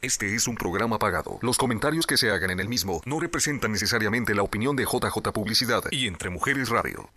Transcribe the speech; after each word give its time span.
Este 0.00 0.36
es 0.36 0.46
un 0.46 0.54
programa 0.54 0.96
pagado. 0.96 1.40
Los 1.42 1.58
comentarios 1.58 2.06
que 2.06 2.16
se 2.16 2.30
hagan 2.30 2.50
en 2.50 2.60
el 2.60 2.68
mismo 2.68 3.02
no 3.04 3.18
representan 3.18 3.72
necesariamente 3.72 4.32
la 4.32 4.44
opinión 4.44 4.76
de 4.76 4.84
JJ 4.84 5.32
Publicidad 5.32 5.82
y 5.90 6.06
Entre 6.06 6.30
Mujeres 6.30 6.68
Radio. 6.68 7.10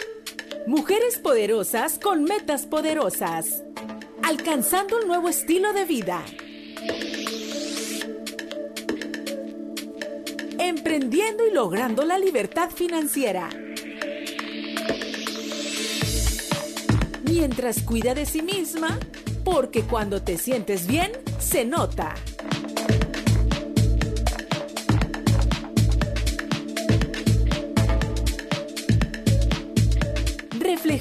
Mujeres 0.65 1.19
poderosas 1.19 1.99
con 1.99 2.23
metas 2.23 2.65
poderosas. 2.65 3.61
Alcanzando 4.23 4.97
un 4.97 5.05
nuevo 5.05 5.29
estilo 5.29 5.73
de 5.73 5.85
vida. 5.85 6.23
Emprendiendo 10.57 11.45
y 11.45 11.53
logrando 11.53 12.03
la 12.03 12.17
libertad 12.17 12.71
financiera. 12.71 13.47
Mientras 17.25 17.83
cuida 17.83 18.15
de 18.15 18.25
sí 18.25 18.41
misma, 18.41 18.97
porque 19.45 19.83
cuando 19.83 20.23
te 20.23 20.39
sientes 20.39 20.87
bien, 20.87 21.11
se 21.39 21.63
nota. 21.63 22.15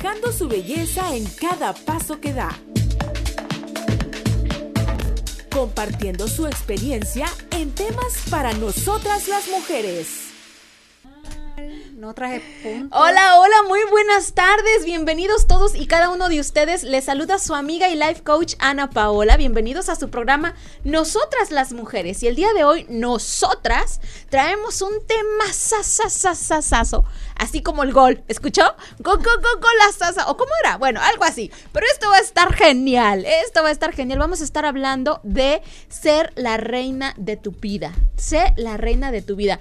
Reflejando 0.01 0.33
su 0.33 0.49
belleza 0.49 1.15
en 1.15 1.27
cada 1.27 1.75
paso 1.75 2.21
que 2.21 2.33
da. 2.33 2.49
Compartiendo 5.53 6.27
su 6.27 6.47
experiencia 6.47 7.27
en 7.51 7.71
temas 7.73 8.25
para 8.31 8.53
nosotras 8.55 9.29
las 9.29 9.49
mujeres. 9.49 10.30
No 12.01 12.15
traje 12.15 12.41
Hola, 12.93 13.39
hola, 13.39 13.57
muy 13.69 13.81
buenas 13.91 14.33
tardes. 14.33 14.87
Bienvenidos 14.87 15.47
todos 15.47 15.75
y 15.75 15.87
cada 15.87 16.09
uno 16.09 16.31
de 16.31 16.41
ustedes. 16.41 16.83
Les 16.83 17.05
saluda 17.05 17.39
su 17.39 17.55
amiga 17.55 17.91
y 17.91 17.95
life 17.95 18.23
coach 18.23 18.55
Ana 18.59 18.89
Paola. 18.89 19.37
Bienvenidos 19.37 19.91
a 19.91 19.97
su 19.97 20.09
programa 20.09 20.55
Nosotras 20.83 21.51
las 21.51 21.75
Mujeres. 21.75 22.23
Y 22.23 22.29
el 22.29 22.37
día 22.37 22.55
de 22.55 22.65
hoy, 22.65 22.87
nosotras 22.89 24.01
traemos 24.31 24.81
un 24.81 25.07
tema 25.07 25.53
sasasasasaso. 25.53 27.05
Así 27.35 27.61
como 27.61 27.83
el 27.83 27.93
gol. 27.93 28.25
¿Escuchó? 28.29 28.63
Go, 29.01 29.19
go, 29.19 29.31
go, 29.61 29.69
sasa. 29.93 30.31
¿O 30.31 30.39
cómo 30.39 30.53
era? 30.65 30.79
Bueno, 30.79 31.03
algo 31.03 31.25
así. 31.25 31.53
Pero 31.71 31.85
esto 31.93 32.09
va 32.09 32.17
a 32.17 32.21
estar 32.21 32.55
genial. 32.55 33.27
Esto 33.27 33.63
va 33.63 33.69
a 33.69 33.73
estar 33.73 33.93
genial. 33.93 34.21
Vamos 34.21 34.41
a 34.41 34.45
estar 34.45 34.65
hablando 34.65 35.21
de 35.23 35.61
ser 35.91 36.33
la 36.35 36.57
reina 36.57 37.13
de 37.19 37.37
tu 37.37 37.51
vida. 37.51 37.93
Sé 38.17 38.55
la 38.57 38.79
reina 38.79 39.13
de 39.13 39.21
tu 39.21 39.37
vida 39.37 39.61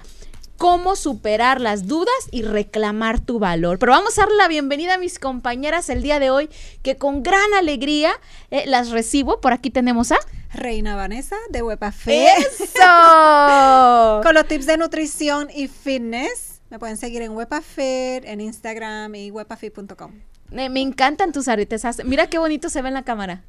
cómo 0.60 0.94
superar 0.94 1.58
las 1.58 1.86
dudas 1.86 2.12
y 2.30 2.42
reclamar 2.42 3.18
tu 3.18 3.38
valor. 3.38 3.78
Pero 3.78 3.92
vamos 3.92 4.18
a 4.18 4.26
dar 4.26 4.32
la 4.32 4.46
bienvenida 4.46 4.96
a 4.96 4.98
mis 4.98 5.18
compañeras 5.18 5.88
el 5.88 6.02
día 6.02 6.18
de 6.18 6.28
hoy, 6.28 6.50
que 6.82 6.98
con 6.98 7.22
gran 7.22 7.54
alegría 7.54 8.12
eh, 8.50 8.64
las 8.66 8.90
recibo. 8.90 9.40
Por 9.40 9.54
aquí 9.54 9.70
tenemos 9.70 10.12
a... 10.12 10.18
Reina 10.52 10.96
Vanessa 10.96 11.36
de 11.48 11.62
Wepafe. 11.62 12.26
¡Eso! 12.26 14.20
con 14.22 14.34
los 14.34 14.46
tips 14.48 14.66
de 14.66 14.76
nutrición 14.76 15.48
y 15.54 15.66
fitness. 15.66 16.60
Me 16.68 16.78
pueden 16.78 16.98
seguir 16.98 17.22
en 17.22 17.32
Wepafit, 17.32 18.26
en 18.26 18.42
Instagram 18.42 19.14
y 19.14 19.30
wepafit.com. 19.30 20.12
Me, 20.50 20.66
encantan 20.80 21.32
tus 21.32 21.48
aretes. 21.48 21.84
Mira 22.04 22.28
qué 22.28 22.38
bonito 22.38 22.68
se 22.68 22.82
ve 22.82 22.88
en 22.88 22.94
la 22.94 23.02
cámara. 23.02 23.42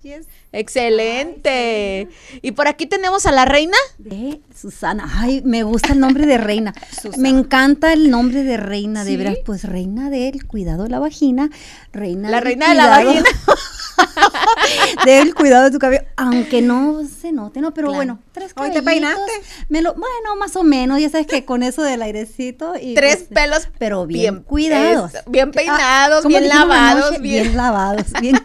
Excelente. 0.51 2.09
Y 2.41 2.51
por 2.51 2.67
aquí 2.67 2.85
tenemos 2.85 3.25
a 3.25 3.31
la 3.31 3.45
reina. 3.45 3.77
De 3.97 4.41
Susana. 4.55 5.09
Ay, 5.15 5.41
me 5.43 5.63
gusta 5.63 5.93
el 5.93 5.99
nombre 5.99 6.25
de 6.25 6.37
reina. 6.37 6.73
Me 7.17 7.29
encanta 7.29 7.93
el 7.93 8.09
nombre 8.09 8.43
de 8.43 8.57
reina, 8.57 9.03
de 9.03 9.17
veras. 9.17 9.37
Pues 9.45 9.63
reina 9.63 10.09
del 10.09 10.45
cuidado 10.45 10.83
de 10.83 10.89
la 10.89 10.99
vagina. 10.99 11.49
Reina 11.91 12.29
la 12.29 12.39
reina 12.39 12.69
de 12.69 12.75
la 12.75 12.87
vagina. 12.87 13.25
del 15.05 15.35
cuidado 15.35 15.65
de 15.65 15.71
tu 15.71 15.79
cabello. 15.79 16.03
Aunque 16.17 16.61
no 16.61 17.01
se 17.05 17.31
note, 17.31 17.61
¿no? 17.61 17.73
Pero 17.73 17.93
bueno, 17.93 18.19
tres 18.31 18.53
¿Hoy 18.55 18.71
te 18.71 18.81
peinaste? 18.81 19.31
Me 19.69 19.81
lo, 19.81 19.93
bueno, 19.93 20.35
más 20.37 20.55
o 20.55 20.63
menos. 20.63 20.99
Ya 20.99 21.09
sabes 21.09 21.27
que 21.27 21.45
con 21.45 21.63
eso 21.63 21.83
del 21.83 22.01
airecito. 22.01 22.73
Y 22.79 22.93
tres 22.93 23.17
pues, 23.17 23.29
pelos. 23.29 23.69
Pero 23.77 24.05
bien, 24.05 24.43
cuidados. 24.43 25.11
bien 25.27 25.49
ah, 25.49 25.51
peinados, 25.51 26.25
bien 26.25 26.47
lavados 26.47 27.21
bien. 27.21 27.55
lavados, 27.55 28.05
bien. 28.21 28.39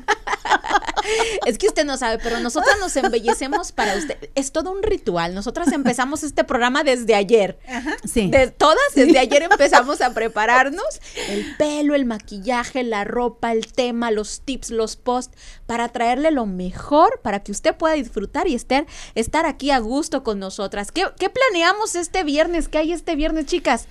es 1.47 1.59
que 1.59 1.67
usted 1.69 1.85
no 1.85 1.97
sabe, 1.97 2.19
pero 2.23 2.41
nosotras 2.41 2.77
nos 2.81 2.97
embellecemos 2.97 3.73
para 3.73 3.97
usted. 3.97 4.17
Es 4.35 4.53
todo 4.53 4.73
un 4.73 4.83
ritual. 4.83 5.35
Nosotras 5.35 5.73
empezamos 5.73 6.23
este 6.23 6.45
programa 6.45 6.85
desde 6.85 7.15
ayer. 7.15 7.59
Sí. 8.05 8.31
De 8.31 8.49
todas, 8.49 8.95
desde 8.95 9.19
ayer 9.19 9.43
empezamos 9.43 10.01
a 10.01 10.11
prepararnos 10.15 11.01
el 11.29 11.57
pelo, 11.57 11.95
el 11.95 12.05
maquillaje, 12.05 12.83
la 12.83 13.05
ropa, 13.05 13.53
el 13.53 13.73
tema, 13.73 14.11
los 14.11 14.41
tips, 14.41 14.71
los 14.71 14.97
posts, 14.97 15.37
para 15.67 15.89
traerle 15.89 16.31
lo 16.31 16.47
mejor 16.47 17.21
para 17.23 17.41
que 17.41 17.53
usted 17.53 17.77
pueda 17.77 17.95
disfrutar 17.95 18.49
y 18.49 18.55
estar, 18.55 18.87
estar 19.15 19.47
aquí 19.47 19.71
a 19.71 19.79
gusto 19.79 20.23
con 20.23 20.39
nosotras. 20.39 20.93
¿Qué, 20.93 21.07
¿Qué 21.19 21.31
planeamos 21.31 21.95
este 21.95 22.25
viernes? 22.25 22.69
¿Qué 22.69 22.79
hay 22.79 22.93
este 22.93 23.17
viernes, 23.17 23.47
chicas? 23.47 23.87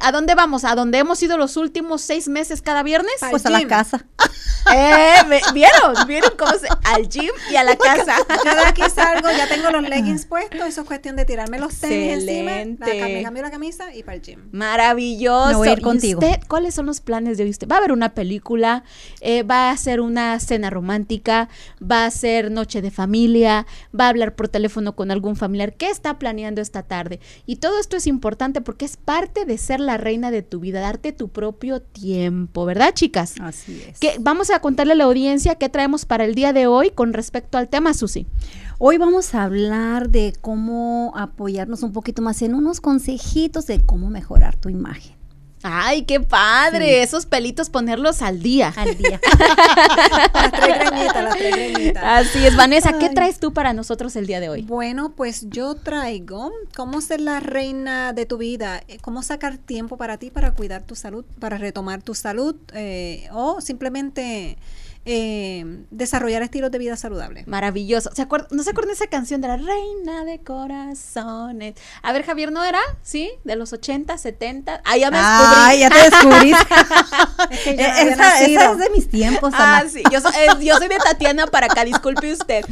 ¿A 0.00 0.12
dónde 0.12 0.34
vamos? 0.34 0.64
¿A 0.64 0.74
dónde 0.74 0.98
hemos 0.98 1.22
ido 1.22 1.36
los 1.38 1.56
últimos 1.56 2.02
seis 2.02 2.28
meses 2.28 2.62
cada 2.62 2.82
viernes? 2.82 3.14
Pues 3.30 3.46
a 3.46 3.50
la 3.50 3.66
casa. 3.66 4.04
Eh, 4.74 5.40
¿Vieron? 5.54 5.94
¿Vieron 6.06 6.32
cómo 6.36 6.52
se...? 6.52 6.68
Al 6.84 7.08
gym 7.08 7.30
y 7.50 7.56
a 7.56 7.64
la 7.64 7.76
casa. 7.76 8.16
Yo 8.44 8.54
de 8.54 8.66
aquí 8.66 8.82
salgo, 8.94 9.30
ya 9.30 9.48
tengo 9.48 9.70
los 9.70 9.88
leggings 9.88 10.26
puestos, 10.28 10.60
eso 10.60 10.82
es 10.82 10.86
cuestión 10.86 11.16
de 11.16 11.24
tirarme 11.24 11.58
los 11.58 11.74
tenis 11.76 12.22
encima, 12.22 12.86
me 12.86 13.22
cambio 13.22 13.42
la 13.42 13.50
camisa 13.50 13.94
y 13.94 14.02
para 14.02 14.16
el 14.16 14.22
gym. 14.22 14.48
Maravilloso. 14.52 15.48
Me 15.48 15.56
voy 15.56 15.68
a 15.68 15.72
ir 15.72 15.80
contigo. 15.80 16.20
Usted, 16.20 16.40
¿Cuáles 16.48 16.74
son 16.74 16.86
los 16.86 17.00
planes 17.00 17.38
de 17.38 17.44
hoy? 17.44 17.56
¿Va 17.70 17.78
a 17.78 17.80
ver 17.80 17.92
una 17.92 18.14
película? 18.14 18.84
Eh, 19.20 19.42
¿Va 19.42 19.68
a 19.68 19.70
hacer 19.70 20.00
una 20.00 20.38
cena 20.40 20.70
romántica? 20.70 21.48
¿Va 21.80 22.04
a 22.04 22.10
ser 22.10 22.50
noche 22.50 22.82
de 22.82 22.90
familia? 22.90 23.66
¿Va 23.98 24.06
a 24.06 24.08
hablar 24.08 24.34
por 24.34 24.48
teléfono 24.48 24.94
con 24.94 25.10
algún 25.10 25.36
familiar? 25.36 25.74
¿Qué 25.74 25.88
está 25.88 26.18
planeando 26.18 26.60
esta 26.60 26.82
tarde? 26.82 27.20
Y 27.46 27.56
todo 27.56 27.78
esto 27.80 27.96
es 27.96 28.06
importante 28.06 28.60
porque 28.60 28.84
es 28.84 28.96
parte 28.96 29.44
de 29.44 29.56
ser 29.68 29.80
la 29.80 29.98
reina 29.98 30.30
de 30.30 30.42
tu 30.42 30.60
vida, 30.60 30.80
darte 30.80 31.12
tu 31.12 31.28
propio 31.28 31.82
tiempo, 31.82 32.64
¿verdad, 32.64 32.94
chicas? 32.94 33.34
Así 33.38 33.82
es. 33.86 33.98
Que 33.98 34.16
vamos 34.18 34.48
a 34.48 34.60
contarle 34.60 34.94
a 34.94 34.96
la 34.96 35.04
audiencia 35.04 35.56
qué 35.56 35.68
traemos 35.68 36.06
para 36.06 36.24
el 36.24 36.34
día 36.34 36.54
de 36.54 36.66
hoy 36.66 36.90
con 36.90 37.12
respecto 37.12 37.58
al 37.58 37.68
tema, 37.68 37.92
Susi. 37.92 38.26
Hoy 38.78 38.96
vamos 38.96 39.34
a 39.34 39.42
hablar 39.42 40.08
de 40.08 40.32
cómo 40.40 41.12
apoyarnos 41.14 41.82
un 41.82 41.92
poquito 41.92 42.22
más 42.22 42.40
en 42.40 42.54
unos 42.54 42.80
consejitos 42.80 43.66
de 43.66 43.84
cómo 43.84 44.08
mejorar 44.08 44.56
tu 44.56 44.70
imagen. 44.70 45.17
Ay, 45.62 46.02
qué 46.02 46.20
padre, 46.20 47.02
esos 47.02 47.26
pelitos 47.26 47.68
ponerlos 47.68 48.22
al 48.22 48.42
día. 48.42 48.72
Al 48.76 48.96
día. 48.96 49.20
las 50.34 50.52
tres 50.52 51.14
las 51.14 51.36
tres 51.36 51.96
Así 51.96 52.46
es, 52.46 52.56
Vanessa, 52.56 52.98
¿qué 52.98 53.08
traes 53.08 53.40
tú 53.40 53.52
para 53.52 53.72
nosotros 53.72 54.14
el 54.16 54.26
día 54.26 54.40
de 54.40 54.48
hoy? 54.48 54.62
Bueno, 54.62 55.12
pues 55.16 55.48
yo 55.48 55.74
traigo 55.74 56.52
cómo 56.76 57.00
ser 57.00 57.20
la 57.20 57.40
reina 57.40 58.12
de 58.12 58.26
tu 58.26 58.38
vida, 58.38 58.82
eh, 58.88 58.98
cómo 59.00 59.22
sacar 59.22 59.58
tiempo 59.58 59.96
para 59.96 60.16
ti 60.16 60.30
para 60.30 60.52
cuidar 60.52 60.82
tu 60.82 60.94
salud, 60.94 61.24
para 61.40 61.58
retomar 61.58 62.02
tu 62.02 62.14
salud 62.14 62.54
eh, 62.74 63.28
o 63.32 63.60
simplemente 63.60 64.58
eh, 65.10 65.64
desarrollar 65.90 66.42
estilos 66.42 66.70
de 66.70 66.76
vida 66.76 66.94
saludables. 66.96 67.46
Maravilloso. 67.46 68.10
¿Se 68.14 68.26
¿No 68.50 68.62
se 68.62 68.70
acuerdan 68.70 68.88
de 68.88 68.94
esa 68.94 69.06
canción 69.06 69.40
de 69.40 69.48
la 69.48 69.56
reina 69.56 70.26
de 70.26 70.40
corazones? 70.40 71.76
A 72.02 72.12
ver, 72.12 72.24
Javier, 72.24 72.52
¿no 72.52 72.62
era? 72.62 72.78
¿Sí? 73.02 73.30
De 73.44 73.56
los 73.56 73.72
80, 73.72 74.18
70. 74.18 74.82
Ah, 74.84 74.96
ya 74.98 75.10
me 75.10 75.16
descubrí. 75.16 75.54
Ah, 75.56 75.74
ya 75.74 75.88
te 75.88 76.10
descubrí. 76.10 76.52
esa, 77.78 78.44
es 78.44 78.78
de 78.78 78.90
mis 78.90 79.08
tiempos. 79.08 79.54
Ah, 79.56 79.82
sí. 79.90 80.02
Yo, 80.12 80.20
soy 80.20 80.88
de 80.88 80.98
Tatiana 80.98 81.46
para 81.46 81.66
acá, 81.66 81.86
disculpe 81.86 82.30
usted. 82.30 82.66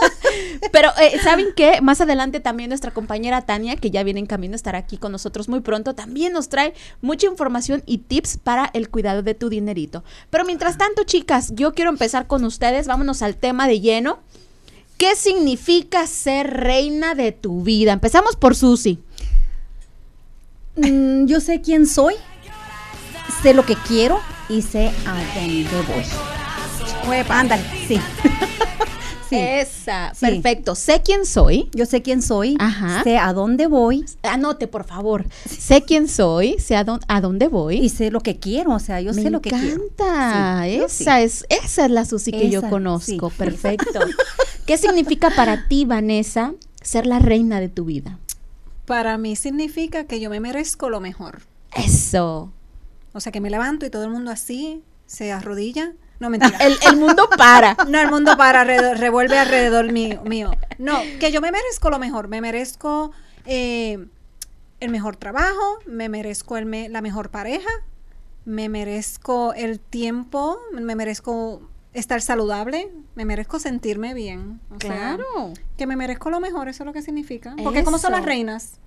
Pero, 0.72 0.90
eh, 1.00 1.18
¿saben 1.24 1.48
qué? 1.56 1.80
Más 1.80 2.00
adelante 2.00 2.38
también 2.38 2.68
nuestra 2.68 2.92
compañera 2.92 3.42
Tania, 3.42 3.74
que 3.76 3.90
ya 3.90 4.04
viene 4.04 4.20
en 4.20 4.26
camino 4.26 4.54
a 4.54 4.56
estar 4.56 4.76
aquí 4.76 4.96
con 4.96 5.10
nosotros 5.10 5.48
muy 5.48 5.60
pronto, 5.60 5.94
también 5.94 6.32
nos 6.32 6.48
trae 6.48 6.74
mucha 7.00 7.26
información 7.26 7.82
y 7.84 7.98
tips 7.98 8.38
para 8.38 8.70
el 8.74 8.90
cuidado 8.90 9.22
de 9.22 9.34
tu 9.34 9.48
dinerito. 9.48 10.04
Pero 10.30 10.44
mientras 10.44 10.78
tanto, 10.78 11.02
chicas, 11.02 11.52
yo 11.54 11.63
yo 11.64 11.72
quiero 11.72 11.90
empezar 11.90 12.26
con 12.26 12.44
ustedes, 12.44 12.86
vámonos 12.86 13.22
al 13.22 13.36
tema 13.36 13.66
de 13.66 13.80
lleno. 13.80 14.18
¿Qué 14.98 15.16
significa 15.16 16.06
ser 16.06 16.50
reina 16.50 17.14
de 17.14 17.32
tu 17.32 17.62
vida? 17.62 17.94
Empezamos 17.94 18.36
por 18.36 18.54
Susi. 18.54 19.02
Mm, 20.76 21.24
yo 21.24 21.40
sé 21.40 21.62
quién 21.62 21.86
soy, 21.86 22.16
sé 23.42 23.54
lo 23.54 23.64
que 23.64 23.76
quiero 23.76 24.20
y 24.50 24.60
sé 24.60 24.92
a 25.06 25.14
dónde 25.34 25.66
voy. 27.06 27.16
ándale, 27.30 27.64
sí. 27.88 27.98
Esa, 29.30 30.12
perfecto. 30.20 30.74
Sé 30.74 31.02
quién 31.04 31.26
soy. 31.26 31.68
Yo 31.72 31.86
sé 31.86 32.02
quién 32.02 32.22
soy. 32.22 32.56
Ajá. 32.58 33.02
Sé 33.02 33.18
a 33.18 33.32
dónde 33.32 33.66
voy. 33.66 34.04
Anote, 34.22 34.68
por 34.68 34.84
favor. 34.84 35.26
Sé 35.46 35.82
quién 35.82 36.08
soy, 36.08 36.58
sé 36.58 36.76
a, 36.76 36.84
dónde 36.84 37.48
voy. 37.48 37.78
Y 37.78 37.88
sé 37.88 38.10
lo 38.10 38.20
que 38.20 38.38
quiero, 38.38 38.72
o 38.72 38.78
sea, 38.78 39.00
yo 39.00 39.12
sé 39.12 39.30
lo 39.30 39.40
que 39.40 39.50
quiero. 39.50 39.78
Me 39.78 39.84
encanta. 39.84 40.66
esa 40.66 41.20
es, 41.20 41.46
esa 41.48 41.84
es 41.84 41.90
la 41.90 42.04
Susi 42.04 42.32
que 42.32 42.50
yo 42.50 42.68
conozco. 42.68 43.30
Perfecto. 43.38 44.00
¿Qué 44.66 44.76
significa 44.78 45.30
para 45.30 45.68
ti, 45.68 45.84
Vanessa, 45.84 46.54
ser 46.82 47.06
la 47.06 47.18
reina 47.18 47.60
de 47.60 47.68
tu 47.68 47.84
vida? 47.84 48.18
Para 48.86 49.18
mí 49.18 49.36
significa 49.36 50.04
que 50.04 50.20
yo 50.20 50.30
me 50.30 50.40
merezco 50.40 50.90
lo 50.90 51.00
mejor. 51.00 51.42
Eso. 51.74 52.52
O 53.12 53.20
sea, 53.20 53.32
que 53.32 53.40
me 53.40 53.50
levanto 53.50 53.86
y 53.86 53.90
todo 53.90 54.04
el 54.04 54.10
mundo 54.10 54.30
así 54.30 54.82
se 55.06 55.32
arrodilla 55.32 55.92
No, 56.24 56.30
mentira. 56.30 56.56
El, 56.58 56.78
el 56.88 56.96
mundo 56.96 57.28
para. 57.36 57.76
No, 57.86 58.00
el 58.00 58.10
mundo 58.10 58.34
para, 58.38 58.62
alrededor- 58.64 58.96
revuelve 58.96 59.38
alrededor 59.38 59.92
mío, 59.92 60.22
mío. 60.24 60.52
No, 60.78 60.98
que 61.20 61.30
yo 61.30 61.42
me 61.42 61.52
merezco 61.52 61.90
lo 61.90 61.98
mejor. 61.98 62.28
Me 62.28 62.40
merezco 62.40 63.12
eh, 63.44 64.06
el 64.80 64.90
mejor 64.90 65.16
trabajo, 65.16 65.78
me 65.86 66.08
merezco 66.08 66.56
el 66.56 66.64
me- 66.64 66.88
la 66.88 67.02
mejor 67.02 67.28
pareja, 67.30 67.68
me 68.46 68.70
merezco 68.70 69.52
el 69.52 69.80
tiempo, 69.80 70.58
me 70.72 70.94
merezco 70.94 71.68
estar 71.92 72.20
saludable, 72.22 72.90
me 73.14 73.24
merezco 73.26 73.58
sentirme 73.58 74.14
bien. 74.14 74.60
O 74.74 74.80
sea, 74.80 75.16
Claro. 75.16 75.52
que 75.76 75.86
me 75.86 75.94
merezco 75.94 76.30
lo 76.30 76.40
mejor, 76.40 76.68
eso 76.68 76.82
es 76.84 76.86
lo 76.86 76.92
que 76.94 77.02
significa. 77.02 77.54
Porque 77.62 77.84
como 77.84 77.98
son 77.98 78.12
las 78.12 78.24
reinas. 78.24 78.78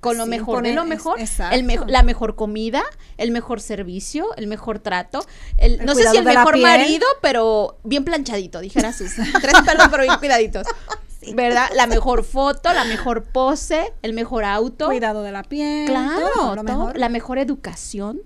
Con 0.00 0.18
lo 0.18 0.24
Sí, 0.24 0.30
mejor 0.30 0.62
de 0.62 0.72
lo 0.74 0.82
es- 0.82 0.88
mejor, 0.88 1.18
exacto. 1.20 1.56
el 1.56 1.64
mejo- 1.64 1.86
la 1.86 2.02
mejor 2.02 2.36
comida, 2.36 2.82
el 3.16 3.30
mejor 3.30 3.60
servicio, 3.60 4.34
el 4.36 4.46
mejor 4.46 4.78
trato, 4.78 5.24
el, 5.58 5.80
El 5.80 5.86
no 5.86 5.94
sé 5.94 6.08
si 6.08 6.16
el 6.18 6.24
mejor 6.24 6.58
marido, 6.58 7.06
pero 7.22 7.78
bien 7.82 8.04
planchadito, 8.04 8.60
dijera 8.60 8.92
sus 8.92 9.12
tres 9.42 9.54
pelos 9.64 9.88
pero 9.90 10.02
bien 10.04 10.16
cuidaditos, 10.18 10.66
¿verdad? 11.34 11.68
La 11.74 11.86
mejor 11.86 12.22
foto, 12.24 12.72
la 12.72 12.84
mejor 12.84 13.24
pose, 13.24 13.92
el 14.02 14.12
mejor 14.12 14.44
auto, 14.44 14.86
Cuidado 14.86 15.22
de 15.22 15.32
la 15.32 15.42
piel. 15.42 15.86
claro, 15.86 16.28
todo, 16.34 16.62
mejor. 16.62 16.96
la 16.98 17.08
mejor 17.08 17.38
educación, 17.38 18.20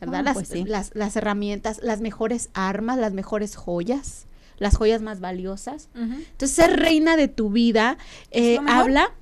¿verdad? 0.00 0.20
Ah, 0.20 0.22
las, 0.22 0.34
pues 0.34 0.48
sí. 0.48 0.64
las, 0.66 0.90
las 0.94 1.16
herramientas, 1.16 1.78
las 1.82 2.00
mejores 2.00 2.50
armas, 2.52 2.98
las 2.98 3.12
mejores 3.14 3.56
joyas, 3.56 4.26
las 4.58 4.76
joyas 4.76 5.00
más 5.02 5.20
valiosas. 5.20 5.88
Entonces, 5.94 6.50
ser 6.54 6.78
reina 6.78 7.16
de 7.16 7.28
tu 7.28 7.50
vida 7.50 7.96
eh, 8.32 8.58
habla 8.68 9.12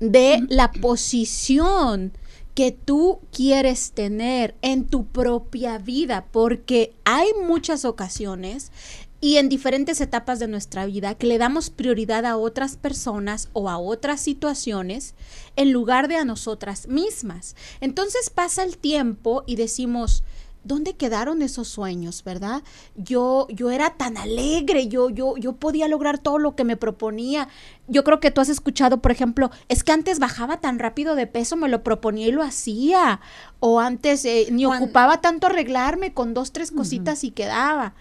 de 0.00 0.44
la 0.48 0.72
posición 0.72 2.12
que 2.54 2.72
tú 2.72 3.20
quieres 3.32 3.92
tener 3.92 4.54
en 4.62 4.86
tu 4.86 5.06
propia 5.06 5.76
vida, 5.76 6.26
porque 6.32 6.94
hay 7.04 7.28
muchas 7.46 7.84
ocasiones 7.84 8.72
y 9.20 9.36
en 9.36 9.48
diferentes 9.48 10.00
etapas 10.00 10.38
de 10.38 10.48
nuestra 10.48 10.86
vida 10.86 11.14
que 11.14 11.26
le 11.26 11.38
damos 11.38 11.70
prioridad 11.70 12.24
a 12.24 12.36
otras 12.36 12.76
personas 12.76 13.48
o 13.52 13.68
a 13.68 13.78
otras 13.78 14.20
situaciones 14.20 15.14
en 15.56 15.72
lugar 15.72 16.08
de 16.08 16.16
a 16.16 16.24
nosotras 16.24 16.86
mismas. 16.88 17.56
Entonces 17.80 18.30
pasa 18.30 18.62
el 18.62 18.78
tiempo 18.78 19.44
y 19.46 19.56
decimos, 19.56 20.22
¿dónde 20.66 20.94
quedaron 20.94 21.42
esos 21.42 21.68
sueños, 21.68 22.22
verdad? 22.24 22.62
Yo, 22.96 23.46
yo 23.50 23.70
era 23.70 23.90
tan 23.90 24.16
alegre, 24.16 24.88
yo, 24.88 25.10
yo, 25.10 25.36
yo 25.36 25.54
podía 25.54 25.88
lograr 25.88 26.18
todo 26.18 26.38
lo 26.38 26.56
que 26.56 26.64
me 26.64 26.76
proponía. 26.76 27.48
Yo 27.88 28.04
creo 28.04 28.20
que 28.20 28.30
tú 28.30 28.40
has 28.40 28.48
escuchado, 28.48 29.00
por 29.00 29.12
ejemplo, 29.12 29.50
es 29.68 29.84
que 29.84 29.92
antes 29.92 30.18
bajaba 30.18 30.60
tan 30.60 30.78
rápido 30.78 31.14
de 31.14 31.26
peso, 31.26 31.56
me 31.56 31.68
lo 31.68 31.82
proponía 31.82 32.26
y 32.26 32.32
lo 32.32 32.42
hacía. 32.42 33.20
O 33.60 33.80
antes 33.80 34.24
eh, 34.24 34.48
ni 34.50 34.66
ocupaba 34.66 35.20
tanto 35.20 35.46
arreglarme 35.46 36.12
con 36.12 36.34
dos, 36.34 36.52
tres 36.52 36.70
cositas 36.70 37.24
y 37.24 37.30
quedaba 37.30 37.94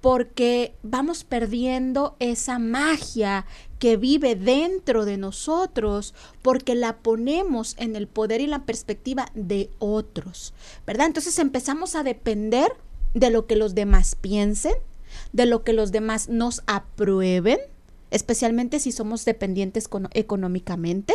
porque 0.00 0.74
vamos 0.82 1.24
perdiendo 1.24 2.16
esa 2.20 2.58
magia 2.58 3.46
que 3.78 3.96
vive 3.96 4.36
dentro 4.36 5.04
de 5.04 5.16
nosotros 5.16 6.14
porque 6.42 6.74
la 6.74 6.98
ponemos 6.98 7.74
en 7.78 7.96
el 7.96 8.06
poder 8.06 8.40
y 8.40 8.46
la 8.46 8.64
perspectiva 8.64 9.26
de 9.34 9.70
otros, 9.78 10.54
¿verdad? 10.86 11.06
Entonces 11.06 11.38
empezamos 11.38 11.94
a 11.94 12.02
depender 12.02 12.68
de 13.14 13.30
lo 13.30 13.46
que 13.46 13.56
los 13.56 13.74
demás 13.74 14.14
piensen, 14.14 14.74
de 15.32 15.46
lo 15.46 15.64
que 15.64 15.72
los 15.72 15.92
demás 15.92 16.28
nos 16.28 16.62
aprueben, 16.66 17.58
especialmente 18.10 18.80
si 18.80 18.92
somos 18.92 19.24
dependientes 19.24 19.88
económicamente. 20.12 21.14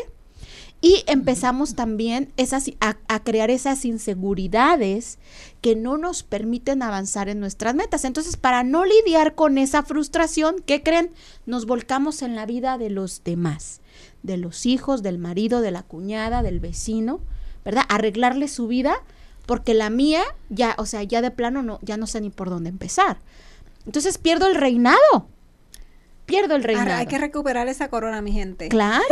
Y 0.83 1.03
empezamos 1.05 1.75
también 1.75 2.33
esas, 2.37 2.71
a, 2.79 2.97
a 3.07 3.23
crear 3.23 3.51
esas 3.51 3.85
inseguridades 3.85 5.19
que 5.61 5.75
no 5.75 5.97
nos 5.97 6.23
permiten 6.23 6.81
avanzar 6.81 7.29
en 7.29 7.39
nuestras 7.39 7.75
metas. 7.75 8.03
Entonces, 8.03 8.35
para 8.35 8.63
no 8.63 8.83
lidiar 8.83 9.35
con 9.35 9.59
esa 9.59 9.83
frustración, 9.83 10.55
¿qué 10.65 10.81
creen? 10.81 11.11
Nos 11.45 11.67
volcamos 11.67 12.23
en 12.23 12.35
la 12.35 12.47
vida 12.47 12.79
de 12.79 12.89
los 12.89 13.23
demás, 13.23 13.81
de 14.23 14.37
los 14.37 14.65
hijos, 14.65 15.03
del 15.03 15.19
marido, 15.19 15.61
de 15.61 15.69
la 15.69 15.83
cuñada, 15.83 16.41
del 16.41 16.59
vecino, 16.59 17.21
¿verdad? 17.63 17.83
Arreglarle 17.87 18.47
su 18.47 18.67
vida, 18.67 19.03
porque 19.45 19.75
la 19.75 19.91
mía 19.91 20.23
ya, 20.49 20.73
o 20.79 20.87
sea, 20.87 21.03
ya 21.03 21.21
de 21.21 21.29
plano 21.29 21.61
no, 21.61 21.79
ya 21.83 21.97
no 21.97 22.07
sé 22.07 22.21
ni 22.21 22.31
por 22.31 22.49
dónde 22.49 22.69
empezar. 22.69 23.19
Entonces 23.85 24.17
pierdo 24.17 24.47
el 24.47 24.55
reinado. 24.55 25.27
Pierdo 26.31 26.55
el 26.55 26.63
reinado. 26.63 26.87
Ahora, 26.87 26.99
hay 26.99 27.07
que 27.07 27.17
recuperar 27.17 27.67
esa 27.67 27.89
corona, 27.89 28.21
mi 28.21 28.31
gente. 28.31 28.69
Claro, 28.69 29.03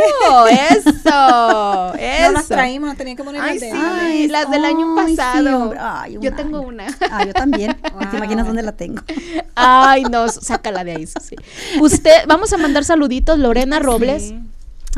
eso, 0.46 0.46
eso. 0.48 1.92
No 2.20 2.32
las 2.32 2.48
traímos, 2.48 2.88
nos 2.88 2.96
tenían 2.96 3.16
que 3.16 3.24
poner 3.24 3.42
Ay, 3.42 3.58
las 3.58 3.70
sí, 3.70 3.76
Ay, 3.76 4.28
las 4.28 4.50
del 4.50 4.64
año 4.64 4.98
ay, 4.98 5.16
pasado. 5.16 5.74
Ay, 5.78 6.16
Yo 6.20 6.34
tengo 6.34 6.62
una. 6.62 6.86
Ah, 7.10 7.24
yo 7.26 7.32
también. 7.32 7.76
Wow. 7.92 8.00
¿Te 8.10 8.16
imaginas 8.16 8.46
dónde 8.46 8.62
la 8.62 8.72
tengo? 8.72 9.02
Ay, 9.54 10.04
no, 10.04 10.28
sácala 10.28 10.82
de 10.84 10.92
ahí, 10.92 11.06
sí. 11.06 11.36
Usted, 11.80 12.10
vamos 12.26 12.52
a 12.52 12.56
mandar 12.56 12.84
saluditos, 12.84 13.38
Lorena 13.38 13.78
Robles. 13.80 14.32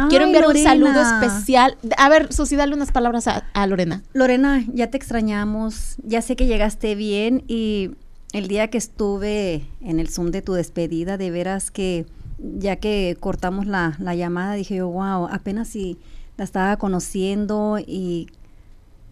Quiero 0.09 0.25
enviar 0.25 0.47
un 0.47 0.57
saludo 0.57 1.03
especial. 1.03 1.77
A 1.99 2.09
ver, 2.09 2.33
Susi, 2.33 2.57
dale 2.57 2.75
unas 2.75 2.93
palabras 2.93 3.27
a, 3.27 3.45
a 3.53 3.67
Lorena. 3.67 4.03
Lorena, 4.13 4.65
ya 4.73 4.87
te 4.91 4.97
extrañamos. 4.97 5.97
Ya 6.03 6.23
sé 6.23 6.37
que 6.37 6.47
llegaste 6.47 6.95
bien 6.95 7.45
y 7.47 7.91
el 8.32 8.49
día 8.49 8.69
que 8.69 8.79
estuve 8.79 9.62
en 9.81 10.00
el 10.00 10.08
Zoom 10.08 10.31
de 10.31 10.43
tu 10.43 10.52
despedida, 10.55 11.17
de 11.19 11.31
veras 11.31 11.70
que 11.70 12.06
ya 12.58 12.76
que 12.76 13.17
cortamos 13.20 13.67
la, 13.67 13.96
la 14.00 14.14
llamada, 14.14 14.55
dije 14.55 14.76
yo, 14.76 14.88
wow, 14.88 15.29
apenas 15.31 15.69
si 15.69 15.99
la 16.37 16.44
estaba 16.44 16.76
conociendo 16.76 17.79
y 17.79 18.29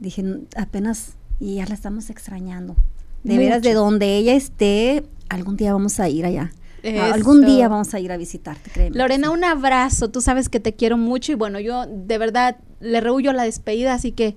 dije, 0.01 0.23
"N- 0.23 0.41
apenas 0.57 1.15
y 1.39 1.57
ya 1.57 1.67
la 1.67 1.75
estamos 1.75 2.11
extrañando. 2.11 2.75
De 3.23 3.37
veras, 3.39 3.63
de 3.63 3.75
donde 3.75 4.17
ella 4.17 4.35
esté, 4.35 5.05
algún 5.29 5.57
día 5.57 5.73
vamos 5.73 6.01
a 6.01 6.09
ir 6.09 6.25
allá. 6.27 6.51
Eso. 6.83 7.03
Algún 7.15 7.45
día 7.45 7.69
vamos 7.69 7.93
a 7.95 8.01
ir 8.01 8.11
a 8.11 8.17
visitarte, 8.17 8.71
créeme. 8.71 8.97
Lorena, 8.97 9.31
un 9.31 9.45
abrazo. 9.45 10.09
Tú 10.11 10.23
sabes 10.23 10.49
que 10.49 10.61
te 10.61 10.73
quiero 10.73 10.97
mucho 10.97 11.33
y 11.33 11.35
bueno, 11.35 11.61
yo 11.61 11.85
de 11.87 12.17
verdad 12.19 12.57
le 12.81 13.01
rehuyo 13.03 13.33
la 13.35 13.43
despedida, 13.45 13.93
así 13.93 14.13
que 14.13 14.37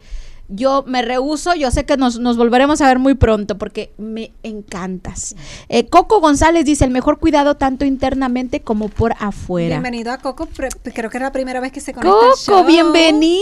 yo 0.49 0.83
me 0.87 1.01
rehuso. 1.01 1.55
Yo 1.55 1.71
sé 1.71 1.85
que 1.85 1.97
nos, 1.97 2.19
nos 2.19 2.37
volveremos 2.37 2.81
a 2.81 2.87
ver 2.87 2.99
muy 2.99 3.15
pronto 3.15 3.57
porque 3.57 3.93
me 3.97 4.31
encantas. 4.43 5.35
Eh, 5.69 5.87
Coco 5.87 6.19
González 6.19 6.65
dice: 6.65 6.85
el 6.85 6.91
mejor 6.91 7.19
cuidado 7.19 7.55
tanto 7.55 7.85
internamente 7.85 8.61
como 8.61 8.89
por 8.89 9.13
afuera. 9.19 9.75
Bienvenido 9.79 10.11
a 10.11 10.17
Coco. 10.17 10.47
creo 10.93 11.09
que 11.09 11.17
es 11.17 11.23
la 11.23 11.31
primera 11.31 11.59
vez 11.59 11.71
que 11.71 11.79
se 11.81 11.93
conecta 11.93 12.13
al 12.17 12.21
Coco, 12.31 12.35
show. 12.37 12.65
bienvenida. 12.65 13.41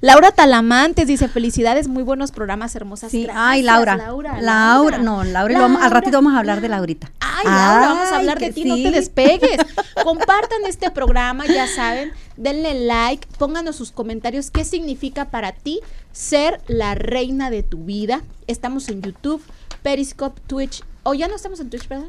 Laura 0.00 0.30
Talamantes 0.32 1.06
dice, 1.06 1.28
felicidades, 1.28 1.88
muy 1.88 2.02
buenos 2.02 2.30
programas, 2.30 2.74
hermosas. 2.76 3.10
Sí, 3.10 3.24
Gracias, 3.24 3.42
ay, 3.44 3.62
Laura. 3.62 3.96
Laura. 3.96 4.40
Laura, 4.40 4.98
no, 4.98 5.24
Laura, 5.24 5.58
vamos- 5.60 5.82
al 5.82 5.90
ratito 5.90 6.16
vamos 6.18 6.34
a 6.34 6.38
hablar 6.38 6.60
de 6.60 6.68
Laurita. 6.68 7.10
Ay, 7.20 7.44
Laura, 7.46 7.86
vamos 7.88 8.12
a 8.12 8.16
hablar 8.16 8.38
de 8.38 8.52
ti, 8.52 8.64
no 8.64 8.76
te 8.76 8.82
sí. 8.84 8.90
despegues. 8.90 9.58
Compartan 10.02 10.58
este 10.66 10.90
programa, 10.90 11.46
ya 11.46 11.66
saben, 11.66 12.12
denle 12.36 12.74
like, 12.74 13.26
pónganos 13.38 13.76
sus 13.76 13.92
comentarios 13.92 14.50
qué 14.50 14.64
significa 14.64 15.30
para 15.30 15.52
ti 15.52 15.80
ser 16.12 16.60
la 16.66 16.94
reina 16.94 17.50
de 17.50 17.62
tu 17.62 17.84
vida. 17.84 18.22
Estamos 18.46 18.88
en 18.88 19.02
YouTube, 19.02 19.42
Periscope, 19.82 20.40
Twitch, 20.46 20.82
o 21.02 21.14
ya 21.14 21.28
no 21.28 21.36
estamos 21.36 21.60
en 21.60 21.70
Twitch, 21.70 21.88
¿verdad? 21.88 22.08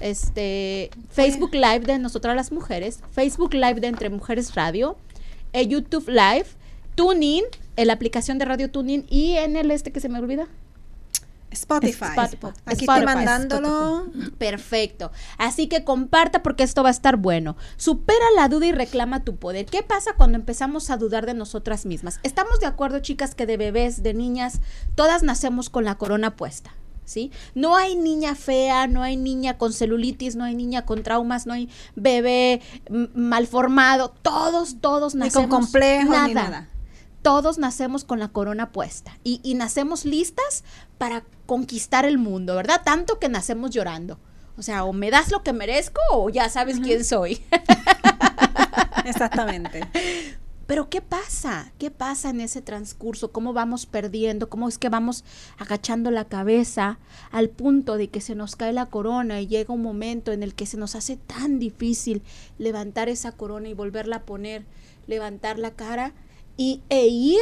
Este, 0.00 0.90
Facebook 1.10 1.52
Live 1.52 1.80
de 1.80 1.98
Nosotras 1.98 2.34
las 2.34 2.52
Mujeres, 2.52 3.00
Facebook 3.12 3.52
Live 3.54 3.80
de 3.80 3.88
Entre 3.88 4.08
Mujeres 4.08 4.54
Radio, 4.54 4.96
eh, 5.52 5.66
YouTube 5.66 6.08
Live, 6.08 6.46
TuneIn, 6.94 7.44
en 7.76 7.86
la 7.86 7.92
aplicación 7.92 8.38
de 8.38 8.44
Radio 8.44 8.70
TuneIn 8.70 9.06
y 9.08 9.32
en 9.32 9.56
el 9.56 9.70
este 9.70 9.92
que 9.92 10.00
se 10.00 10.08
me 10.08 10.18
olvida. 10.18 10.48
Spotify. 11.50 12.06
Spotify. 12.16 12.46
Aquí 12.64 12.84
Spotify. 12.84 13.00
estoy 13.00 13.04
mandándolo. 13.04 14.06
Perfecto. 14.38 15.10
Así 15.38 15.68
que 15.68 15.84
comparta 15.84 16.42
porque 16.42 16.62
esto 16.62 16.82
va 16.82 16.88
a 16.90 16.92
estar 16.92 17.16
bueno. 17.16 17.56
Supera 17.76 18.24
la 18.36 18.48
duda 18.48 18.66
y 18.66 18.72
reclama 18.72 19.24
tu 19.24 19.36
poder. 19.36 19.66
¿Qué 19.66 19.82
pasa 19.82 20.12
cuando 20.16 20.36
empezamos 20.38 20.90
a 20.90 20.96
dudar 20.96 21.26
de 21.26 21.34
nosotras 21.34 21.86
mismas? 21.86 22.20
Estamos 22.22 22.60
de 22.60 22.66
acuerdo, 22.66 23.00
chicas, 23.00 23.34
que 23.34 23.46
de 23.46 23.56
bebés, 23.56 24.02
de 24.02 24.14
niñas, 24.14 24.60
todas 24.94 25.22
nacemos 25.22 25.70
con 25.70 25.84
la 25.84 25.96
corona 25.96 26.36
puesta. 26.36 26.72
¿Sí? 27.04 27.32
No 27.56 27.74
hay 27.74 27.96
niña 27.96 28.36
fea, 28.36 28.86
no 28.86 29.02
hay 29.02 29.16
niña 29.16 29.58
con 29.58 29.72
celulitis, 29.72 30.36
no 30.36 30.44
hay 30.44 30.54
niña 30.54 30.84
con 30.86 31.02
traumas, 31.02 31.44
no 31.44 31.52
hay 31.54 31.68
bebé 31.96 32.62
malformado. 33.14 34.10
Todos, 34.22 34.76
todos 34.80 35.16
Ni 35.16 35.22
nacemos. 35.22 35.48
con 35.48 35.60
complejos 35.62 36.16
ni 36.28 36.34
nada. 36.34 36.68
Todos 37.22 37.58
nacemos 37.58 38.04
con 38.04 38.20
la 38.20 38.28
corona 38.28 38.70
puesta 38.70 39.18
y, 39.24 39.40
y 39.42 39.54
nacemos 39.54 40.04
listas 40.04 40.62
para 41.00 41.24
conquistar 41.46 42.04
el 42.04 42.18
mundo, 42.18 42.54
¿verdad? 42.56 42.82
Tanto 42.84 43.18
que 43.18 43.30
nacemos 43.30 43.70
llorando. 43.70 44.18
O 44.58 44.62
sea, 44.62 44.84
o 44.84 44.92
me 44.92 45.10
das 45.10 45.30
lo 45.30 45.42
que 45.42 45.54
merezco 45.54 45.98
o 46.12 46.28
ya 46.28 46.50
sabes 46.50 46.78
quién 46.78 47.06
soy. 47.06 47.42
Exactamente. 49.06 49.80
Pero 50.66 50.90
¿qué 50.90 51.00
pasa? 51.00 51.72
¿Qué 51.78 51.90
pasa 51.90 52.28
en 52.28 52.42
ese 52.42 52.60
transcurso? 52.60 53.32
¿Cómo 53.32 53.54
vamos 53.54 53.86
perdiendo? 53.86 54.50
¿Cómo 54.50 54.68
es 54.68 54.76
que 54.76 54.90
vamos 54.90 55.24
agachando 55.56 56.10
la 56.10 56.26
cabeza 56.26 56.98
al 57.30 57.48
punto 57.48 57.96
de 57.96 58.10
que 58.10 58.20
se 58.20 58.34
nos 58.34 58.54
cae 58.54 58.74
la 58.74 58.84
corona 58.84 59.40
y 59.40 59.46
llega 59.46 59.72
un 59.72 59.82
momento 59.82 60.32
en 60.32 60.42
el 60.42 60.54
que 60.54 60.66
se 60.66 60.76
nos 60.76 60.96
hace 60.96 61.16
tan 61.16 61.58
difícil 61.58 62.22
levantar 62.58 63.08
esa 63.08 63.32
corona 63.32 63.70
y 63.70 63.74
volverla 63.74 64.16
a 64.16 64.24
poner, 64.26 64.66
levantar 65.06 65.58
la 65.58 65.70
cara 65.70 66.12
y, 66.58 66.82
e 66.90 67.06
ir 67.06 67.40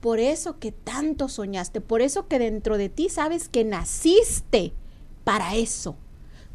por 0.00 0.18
eso 0.18 0.58
que 0.58 0.72
tanto 0.72 1.28
soñaste, 1.28 1.80
por 1.80 2.00
eso 2.02 2.26
que 2.26 2.38
dentro 2.38 2.78
de 2.78 2.88
ti 2.88 3.08
sabes 3.08 3.48
que 3.48 3.64
naciste 3.64 4.72
para 5.24 5.54
eso. 5.54 5.96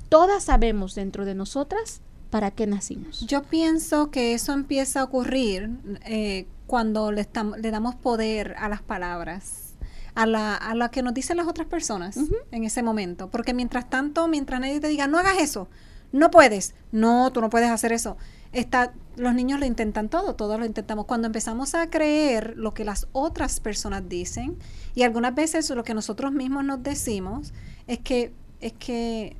Todas 0.10 0.46
sabemos 0.46 0.96
dentro 0.96 1.25
de 1.25 1.36
nosotras 1.36 2.02
para 2.30 2.52
qué 2.52 2.68
nacimos. 2.68 3.22
Yo 3.28 3.44
pienso 3.44 4.12
que 4.12 4.34
eso 4.34 4.54
empieza 4.54 5.02
a 5.02 5.04
ocurrir 5.04 5.70
eh, 6.06 6.48
cuando 6.68 7.12
le, 7.12 7.28
damos 7.72 7.96
poder 7.96 8.56
a 8.58 8.68
las 8.68 8.82
palabras, 8.82 9.75
a 10.16 10.25
la, 10.25 10.56
a 10.56 10.75
la 10.75 10.90
que 10.90 11.04
nos 11.04 11.14
dicen 11.14 11.38
las 11.38 11.48
otras 11.48 11.68
personas 11.68 12.18
en 12.52 12.64
ese 12.64 12.82
momento. 12.84 13.30
Porque 13.30 13.54
mientras 13.54 13.90
tanto, 13.90 14.28
mientras 14.28 14.60
nadie 14.60 14.80
te 14.80 14.88
diga, 14.88 15.08
no 15.08 15.20
hagas 15.20 15.38
eso, 15.40 15.68
no 16.12 16.31
puedes, 16.31 16.75
no, 16.91 17.31
tú 17.31 17.41
no 17.41 17.50
puedes 17.50 17.69
hacer 17.69 17.91
eso. 17.91 18.17
Está, 18.51 18.93
los 19.17 19.33
niños 19.33 19.59
lo 19.59 19.65
intentan 19.65 20.07
todo, 20.07 20.35
todos 20.35 20.57
lo 20.59 20.65
intentamos. 20.65 21.05
Cuando 21.05 21.27
empezamos 21.27 21.75
a 21.75 21.89
creer 21.89 22.53
lo 22.55 22.74
que 22.74 22.85
las 22.85 23.07
otras 23.12 23.59
personas 23.59 24.07
dicen, 24.07 24.57
y 24.93 25.03
algunas 25.03 25.35
veces 25.35 25.69
lo 25.69 25.83
que 25.83 25.93
nosotros 25.93 26.31
mismos 26.31 26.63
nos 26.63 26.81
decimos, 26.81 27.53
es 27.88 28.00
que, 28.00 28.31
es 28.62 28.74
que 28.74 29.35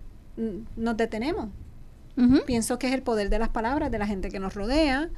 nos 0.76 0.98
detenemos. 0.98 1.50
Pienso 2.46 2.80
que 2.80 2.88
es 2.88 2.94
el 2.94 3.02
poder 3.02 3.30
de 3.30 3.40
las 3.40 3.50
palabras, 3.50 3.92
de 3.92 4.00
la 4.00 4.08
gente 4.08 4.30
que 4.30 4.40
nos 4.40 4.54
rodea, 4.54 5.10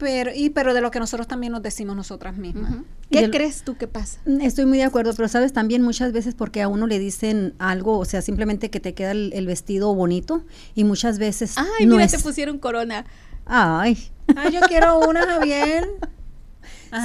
pero, 0.00 0.30
y, 0.34 0.48
pero 0.50 0.72
de 0.72 0.80
lo 0.80 0.90
que 0.90 0.98
nosotros 0.98 1.28
también 1.28 1.52
nos 1.52 1.62
decimos 1.62 1.94
nosotras 1.94 2.36
mismas. 2.38 2.72
¿Qué 3.10 3.30
crees 3.30 3.62
tú 3.62 3.76
que 3.76 3.86
pasa? 3.86 4.18
Mm, 4.24 4.40
estoy 4.40 4.64
muy 4.64 4.78
de 4.78 4.84
acuerdo, 4.84 5.12
pero 5.14 5.28
sabes 5.28 5.52
también 5.52 5.82
muchas 5.82 6.12
veces 6.12 6.34
porque 6.34 6.62
a 6.62 6.68
uno 6.68 6.86
le 6.86 6.98
dicen 6.98 7.54
algo, 7.58 7.98
o 7.98 8.04
sea, 8.06 8.22
simplemente 8.22 8.70
que 8.70 8.80
te 8.80 8.94
queda 8.94 9.12
el, 9.12 9.46
vestido 9.46 9.94
bonito 9.94 10.42
y 10.74 10.84
muchas 10.84 11.18
veces 11.18 11.54
Ay, 11.56 11.86
mira, 11.86 12.06
te 12.06 12.18
pusieron 12.18 12.58
corona. 12.58 13.04
Ay. 13.44 13.98
Ay, 14.34 14.54
yo 14.54 14.60
quiero 14.62 14.98
una, 15.00 15.26
Javier. 15.26 15.86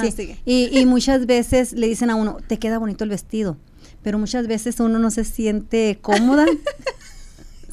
sí. 0.00 0.36
Y, 0.46 0.78
y 0.78 0.86
muchas 0.86 1.26
veces 1.26 1.72
le 1.74 1.86
dicen 1.86 2.08
a 2.08 2.14
uno, 2.14 2.38
te 2.46 2.58
queda 2.58 2.78
bonito 2.78 3.04
el 3.04 3.10
vestido, 3.10 3.58
pero 4.02 4.18
muchas 4.18 4.46
veces 4.46 4.80
uno 4.80 4.98
no 4.98 5.10
se 5.10 5.24
siente 5.24 5.98
cómoda. 6.00 6.46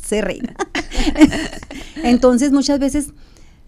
se 0.03 0.21
reina. 0.21 0.53
Entonces 2.03 2.51
muchas 2.51 2.79
veces 2.79 3.13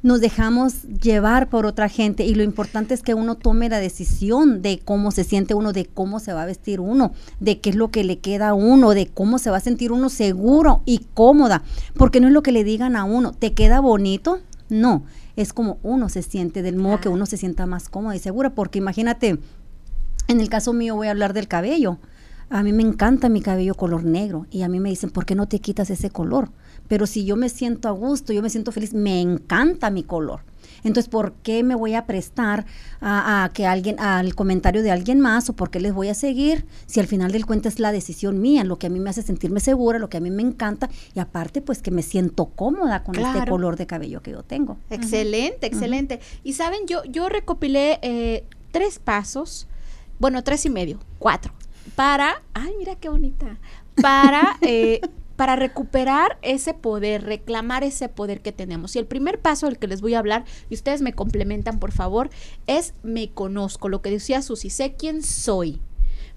nos 0.05 0.21
dejamos 0.21 0.83
llevar 0.83 1.49
por 1.49 1.65
otra 1.65 1.89
gente 1.89 2.25
y 2.25 2.35
lo 2.35 2.43
importante 2.43 2.93
es 2.93 3.01
que 3.01 3.15
uno 3.15 3.33
tome 3.33 3.69
la 3.69 3.79
decisión 3.79 4.61
de 4.61 4.77
cómo 4.77 5.09
se 5.09 5.23
siente 5.23 5.55
uno, 5.55 5.73
de 5.73 5.87
cómo 5.87 6.19
se 6.19 6.31
va 6.31 6.43
a 6.43 6.45
vestir 6.45 6.79
uno, 6.79 7.13
de 7.39 7.59
qué 7.59 7.71
es 7.71 7.75
lo 7.75 7.89
que 7.89 8.03
le 8.03 8.19
queda 8.19 8.49
a 8.49 8.53
uno, 8.53 8.91
de 8.91 9.07
cómo 9.07 9.39
se 9.39 9.49
va 9.49 9.57
a 9.57 9.61
sentir 9.61 9.91
uno 9.91 10.09
seguro 10.09 10.83
y 10.85 11.07
cómoda, 11.15 11.63
porque 11.95 12.19
no 12.19 12.27
es 12.27 12.33
lo 12.33 12.43
que 12.43 12.51
le 12.51 12.63
digan 12.63 12.95
a 12.95 13.03
uno, 13.03 13.31
¿te 13.31 13.53
queda 13.55 13.79
bonito? 13.79 14.41
No, 14.69 15.05
es 15.37 15.53
como 15.53 15.79
uno 15.81 16.07
se 16.07 16.21
siente, 16.21 16.61
del 16.61 16.75
modo 16.75 17.01
que 17.01 17.09
uno 17.09 17.25
se 17.25 17.37
sienta 17.37 17.65
más 17.65 17.89
cómoda 17.89 18.15
y 18.15 18.19
segura, 18.19 18.53
porque 18.53 18.77
imagínate, 18.77 19.39
en 20.27 20.39
el 20.39 20.49
caso 20.49 20.71
mío 20.71 20.95
voy 20.95 21.07
a 21.07 21.11
hablar 21.11 21.33
del 21.33 21.47
cabello. 21.47 21.97
A 22.51 22.61
mí 22.61 22.73
me 22.73 22.83
encanta 22.83 23.27
mi 23.27 23.41
cabello 23.41 23.73
color 23.73 24.03
negro 24.03 24.45
y 24.51 24.61
a 24.61 24.69
mí 24.69 24.79
me 24.79 24.89
dicen, 24.89 25.09
¿por 25.09 25.25
qué 25.25 25.33
no 25.33 25.47
te 25.47 25.57
quitas 25.57 25.89
ese 25.89 26.11
color? 26.11 26.51
Pero 26.87 27.07
si 27.07 27.25
yo 27.25 27.35
me 27.35 27.49
siento 27.49 27.87
a 27.87 27.91
gusto, 27.91 28.33
yo 28.33 28.41
me 28.41 28.49
siento 28.49 28.71
feliz, 28.71 28.93
me 28.93 29.21
encanta 29.21 29.89
mi 29.89 30.03
color. 30.03 30.41
Entonces, 30.83 31.09
¿por 31.09 31.33
qué 31.33 31.63
me 31.63 31.73
voy 31.73 31.95
a 31.95 32.05
prestar 32.05 32.65
a, 33.01 33.49
que 33.53 33.65
alguien, 33.65 33.99
al 33.99 34.35
comentario 34.35 34.83
de 34.83 34.91
alguien 34.91 35.19
más 35.19 35.49
o 35.49 35.53
por 35.53 35.71
qué 35.71 35.79
les 35.79 35.93
voy 35.93 36.09
a 36.09 36.13
seguir 36.13 36.65
si 36.85 36.99
al 36.99 37.07
final 37.07 37.31
del 37.31 37.45
cuento 37.45 37.67
es 37.67 37.79
la 37.79 37.91
decisión 37.91 38.39
mía, 38.39 38.63
lo 38.63 38.77
que 38.77 38.87
a 38.87 38.89
mí 38.89 38.99
me 38.99 39.09
hace 39.09 39.23
sentirme 39.23 39.59
segura, 39.59 39.97
lo 39.97 40.09
que 40.09 40.17
a 40.17 40.19
mí 40.19 40.29
me 40.29 40.43
encanta 40.43 40.89
y 41.15 41.19
aparte 41.19 41.61
pues 41.61 41.81
que 41.81 41.89
me 41.89 42.03
siento 42.03 42.45
cómoda 42.45 43.03
con 43.03 43.15
este 43.15 43.47
color 43.47 43.77
de 43.77 43.87
cabello 43.87 44.21
que 44.21 44.31
yo 44.31 44.43
tengo. 44.43 44.77
Excelente, 44.91 45.65
excelente. 45.65 46.19
Y 46.43 46.53
saben, 46.53 46.85
yo, 46.85 47.03
yo 47.05 47.29
recopilé 47.29 47.99
eh, 48.03 48.45
tres 48.71 48.99
pasos, 48.99 49.67
bueno, 50.19 50.43
tres 50.43 50.65
y 50.65 50.69
medio, 50.69 50.99
cuatro, 51.17 51.51
para, 51.95 52.43
ay, 52.53 52.73
mira 52.77 52.95
qué 52.95 53.09
bonita, 53.09 53.57
para 54.01 54.57
eh, 54.61 55.01
para 55.35 55.55
recuperar 55.55 56.37
ese 56.41 56.73
poder, 56.73 57.23
reclamar 57.23 57.83
ese 57.83 58.09
poder 58.09 58.41
que 58.41 58.51
tenemos. 58.51 58.95
Y 58.95 58.99
el 58.99 59.05
primer 59.05 59.39
paso 59.41 59.65
del 59.65 59.77
que 59.77 59.87
les 59.87 60.01
voy 60.01 60.13
a 60.13 60.19
hablar, 60.19 60.45
y 60.69 60.75
ustedes 60.75 61.01
me 61.01 61.13
complementan 61.13 61.79
por 61.79 61.91
favor, 61.91 62.29
es 62.67 62.93
me 63.03 63.31
conozco, 63.31 63.89
lo 63.89 64.01
que 64.01 64.11
decía 64.11 64.41
Susi, 64.41 64.69
sé 64.69 64.95
quién 64.95 65.23
soy, 65.23 65.81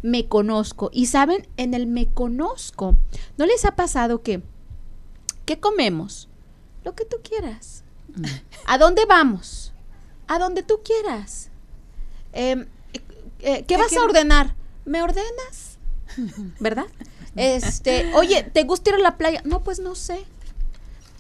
me 0.03 0.27
conozco. 0.27 0.91
Y 0.93 1.07
saben, 1.07 1.47
en 1.57 1.75
el 1.75 1.87
me 1.87 2.09
conozco, 2.09 2.97
¿no 3.37 3.47
les 3.47 3.65
ha 3.65 3.77
pasado 3.77 4.23
que, 4.23 4.43
¿qué 5.45 5.61
comemos? 5.61 6.29
Lo 6.85 6.95
que 6.95 7.05
tú 7.05 7.19
quieras. 7.23 7.85
Mm. 8.17 8.25
¿A 8.67 8.79
dónde 8.79 9.05
vamos? 9.05 9.73
A 10.27 10.39
donde 10.39 10.63
tú 10.63 10.81
quieras. 10.83 11.51
Em, 12.33 12.67
eh, 12.93 13.01
eh, 13.41 13.65
¿Qué 13.67 13.77
vas 13.77 13.97
a 13.97 14.03
ordenar? 14.03 14.55
¿Me 14.85 15.03
ordenas? 15.03 15.79
¿Verdad? 16.61 16.87
Este, 17.37 18.13
oye, 18.15 18.43
¿te 18.43 18.65
gusta 18.65 18.91
ir 18.91 18.97
a 18.97 18.99
la 18.99 19.17
playa? 19.17 19.43
No, 19.45 19.61
pues 19.61 19.81
no 19.81 19.95
sé. 19.95 20.25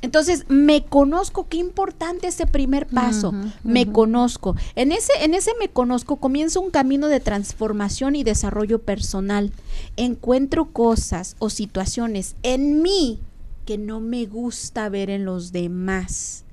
Entonces, 0.00 0.44
me 0.48 0.84
conozco, 0.84 1.48
qué 1.48 1.56
importante 1.56 2.28
ese 2.28 2.46
primer 2.46 2.86
paso. 2.86 3.32
Me 3.64 3.90
conozco. 3.90 4.54
En 4.76 4.92
ese, 4.92 5.12
en 5.22 5.34
ese 5.34 5.52
me 5.58 5.68
conozco 5.68 6.16
comienza 6.16 6.60
un 6.60 6.70
camino 6.70 7.08
de 7.08 7.18
transformación 7.18 8.14
y 8.14 8.22
desarrollo 8.22 8.78
personal. 8.78 9.52
Encuentro 9.96 10.66
cosas 10.66 11.34
o 11.40 11.50
situaciones 11.50 12.36
en 12.44 12.80
mí 12.80 13.18
que 13.66 13.76
no 13.76 13.98
me 13.98 14.26
gusta 14.26 14.88
ver 14.88 15.10
en 15.10 15.24
los 15.24 15.50
demás. 15.50 16.44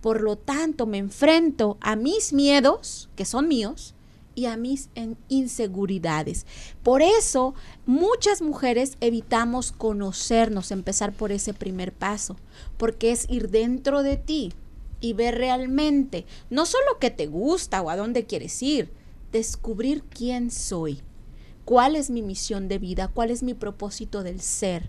Por 0.00 0.22
lo 0.22 0.36
tanto, 0.36 0.86
me 0.86 0.98
enfrento 0.98 1.78
a 1.80 1.96
mis 1.96 2.32
miedos, 2.32 3.08
que 3.16 3.24
son 3.24 3.48
míos, 3.48 3.95
y 4.36 4.46
a 4.46 4.56
mis 4.56 4.90
inseguridades. 5.28 6.46
Por 6.84 7.02
eso 7.02 7.54
muchas 7.86 8.40
mujeres 8.40 8.96
evitamos 9.00 9.72
conocernos, 9.72 10.70
empezar 10.70 11.12
por 11.12 11.32
ese 11.32 11.54
primer 11.54 11.92
paso, 11.92 12.36
porque 12.76 13.10
es 13.10 13.28
ir 13.28 13.50
dentro 13.50 14.04
de 14.04 14.16
ti 14.16 14.52
y 15.00 15.14
ver 15.14 15.36
realmente 15.36 16.24
no 16.50 16.66
solo 16.66 16.98
qué 17.00 17.10
te 17.10 17.26
gusta 17.26 17.82
o 17.82 17.90
a 17.90 17.96
dónde 17.96 18.26
quieres 18.26 18.62
ir, 18.62 18.92
descubrir 19.32 20.04
quién 20.04 20.52
soy, 20.52 21.00
cuál 21.64 21.96
es 21.96 22.10
mi 22.10 22.22
misión 22.22 22.68
de 22.68 22.78
vida, 22.78 23.08
cuál 23.08 23.30
es 23.30 23.42
mi 23.42 23.54
propósito 23.54 24.22
del 24.22 24.40
ser 24.40 24.88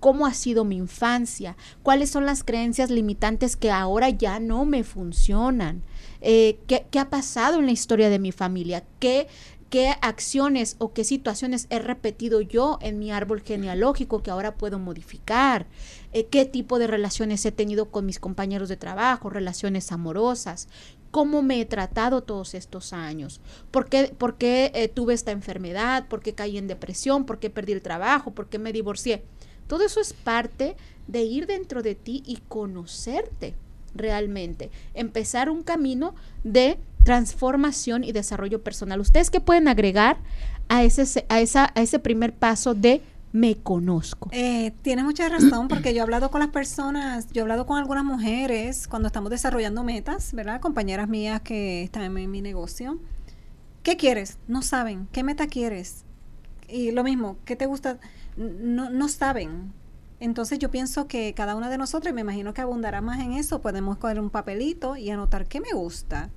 cómo 0.00 0.26
ha 0.26 0.34
sido 0.34 0.64
mi 0.64 0.76
infancia, 0.76 1.56
cuáles 1.82 2.10
son 2.10 2.26
las 2.26 2.42
creencias 2.42 2.90
limitantes 2.90 3.54
que 3.54 3.70
ahora 3.70 4.08
ya 4.08 4.40
no 4.40 4.64
me 4.64 4.82
funcionan, 4.82 5.82
eh, 6.20 6.58
¿qué, 6.66 6.98
ha 6.98 7.10
pasado 7.10 7.58
en 7.58 7.66
la 7.66 7.72
historia 7.72 8.10
de 8.10 8.18
mi 8.18 8.32
familia, 8.32 8.84
qué, 8.98 9.28
qué 9.70 9.94
acciones 10.02 10.76
o 10.78 10.92
qué 10.92 11.04
situaciones 11.04 11.66
he 11.70 11.78
repetido 11.78 12.40
yo 12.40 12.78
en 12.82 12.98
mi 12.98 13.12
árbol 13.12 13.40
genealógico 13.40 14.22
que 14.22 14.30
ahora 14.30 14.56
puedo 14.56 14.78
modificar, 14.78 15.66
eh, 16.12 16.26
qué 16.26 16.44
tipo 16.44 16.78
de 16.78 16.88
relaciones 16.88 17.44
he 17.46 17.52
tenido 17.52 17.90
con 17.90 18.04
mis 18.04 18.18
compañeros 18.18 18.68
de 18.68 18.76
trabajo, 18.76 19.30
relaciones 19.30 19.92
amorosas, 19.92 20.68
cómo 21.10 21.42
me 21.42 21.60
he 21.60 21.64
tratado 21.64 22.22
todos 22.22 22.54
estos 22.54 22.92
años, 22.92 23.40
por 23.70 23.88
qué, 23.88 24.14
por 24.16 24.36
qué 24.36 24.72
eh, 24.74 24.88
tuve 24.88 25.14
esta 25.14 25.30
enfermedad, 25.30 26.06
por 26.08 26.20
qué 26.20 26.34
caí 26.34 26.58
en 26.58 26.66
depresión, 26.66 27.24
por 27.24 27.38
qué 27.38 27.50
perdí 27.50 27.72
el 27.72 27.82
trabajo, 27.82 28.32
por 28.32 28.48
qué 28.48 28.58
me 28.58 28.72
divorcié. 28.72 29.24
Todo 29.66 29.84
eso 29.84 30.00
es 30.00 30.12
parte 30.12 30.76
de 31.06 31.22
ir 31.22 31.46
dentro 31.46 31.82
de 31.82 31.94
ti 31.94 32.24
y 32.26 32.38
conocerte 32.48 33.54
realmente, 33.94 34.70
empezar 34.94 35.50
un 35.50 35.62
camino 35.62 36.14
de 36.44 36.78
transformación 37.04 38.04
y 38.04 38.12
desarrollo 38.12 38.62
personal. 38.62 39.00
¿Ustedes 39.00 39.30
qué 39.30 39.40
pueden 39.40 39.68
agregar 39.68 40.18
a 40.68 40.82
ese, 40.84 41.24
a 41.28 41.40
esa, 41.40 41.72
a 41.74 41.80
ese 41.80 41.98
primer 41.98 42.32
paso 42.32 42.74
de 42.74 43.02
me 43.32 43.56
conozco? 43.56 44.28
Eh, 44.32 44.72
tiene 44.82 45.04
mucha 45.04 45.28
razón 45.28 45.68
porque 45.68 45.94
yo 45.94 46.00
he 46.00 46.02
hablado 46.02 46.30
con 46.30 46.40
las 46.40 46.50
personas, 46.50 47.28
yo 47.32 47.40
he 47.40 47.42
hablado 47.42 47.66
con 47.66 47.78
algunas 47.78 48.04
mujeres 48.04 48.88
cuando 48.88 49.06
estamos 49.06 49.30
desarrollando 49.30 49.84
metas, 49.84 50.32
¿verdad? 50.34 50.60
Compañeras 50.60 51.08
mías 51.08 51.40
que 51.40 51.82
están 51.82 52.16
en 52.16 52.30
mi 52.30 52.40
negocio. 52.40 52.98
¿Qué 53.82 53.96
quieres? 53.96 54.38
No 54.46 54.62
saben. 54.62 55.08
¿Qué 55.12 55.22
meta 55.22 55.46
quieres? 55.46 56.04
Y 56.68 56.90
lo 56.90 57.02
mismo, 57.02 57.36
¿qué 57.44 57.56
te 57.56 57.66
gusta? 57.66 57.98
No, 58.36 58.90
no 58.90 59.08
saben. 59.08 59.72
Entonces 60.20 60.58
yo 60.58 60.70
pienso 60.70 61.08
que 61.08 61.32
cada 61.32 61.56
una 61.56 61.70
de 61.70 61.78
nosotros, 61.78 62.12
y 62.12 62.14
me 62.14 62.20
imagino 62.20 62.52
que 62.52 62.60
abundará 62.60 63.00
más 63.00 63.20
en 63.20 63.32
eso, 63.32 63.62
podemos 63.62 63.96
coger 63.96 64.20
un 64.20 64.28
papelito 64.28 64.96
y 64.96 65.10
anotar 65.10 65.46
qué 65.46 65.60
me 65.60 65.72
gusta, 65.72 66.28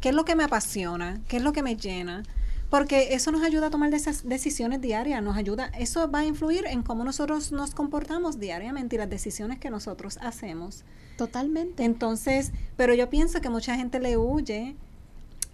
qué 0.00 0.10
es 0.10 0.14
lo 0.14 0.26
que 0.26 0.36
me 0.36 0.44
apasiona, 0.44 1.20
qué 1.28 1.38
es 1.38 1.42
lo 1.42 1.52
que 1.52 1.62
me 1.62 1.76
llena, 1.76 2.24
porque 2.68 3.14
eso 3.14 3.32
nos 3.32 3.42
ayuda 3.42 3.68
a 3.68 3.70
tomar 3.70 3.92
esas 3.94 4.28
decisiones 4.28 4.82
diarias, 4.82 5.22
nos 5.22 5.36
ayuda, 5.36 5.70
eso 5.78 6.10
va 6.10 6.20
a 6.20 6.24
influir 6.26 6.66
en 6.66 6.82
cómo 6.82 7.04
nosotros 7.04 7.52
nos 7.52 7.74
comportamos 7.74 8.38
diariamente 8.38 8.96
y 8.96 8.98
las 8.98 9.08
decisiones 9.08 9.58
que 9.58 9.70
nosotros 9.70 10.18
hacemos. 10.20 10.84
Totalmente. 11.16 11.84
Entonces, 11.84 12.52
pero 12.76 12.94
yo 12.94 13.08
pienso 13.08 13.40
que 13.40 13.48
mucha 13.48 13.76
gente 13.76 13.98
le 13.98 14.18
huye, 14.18 14.76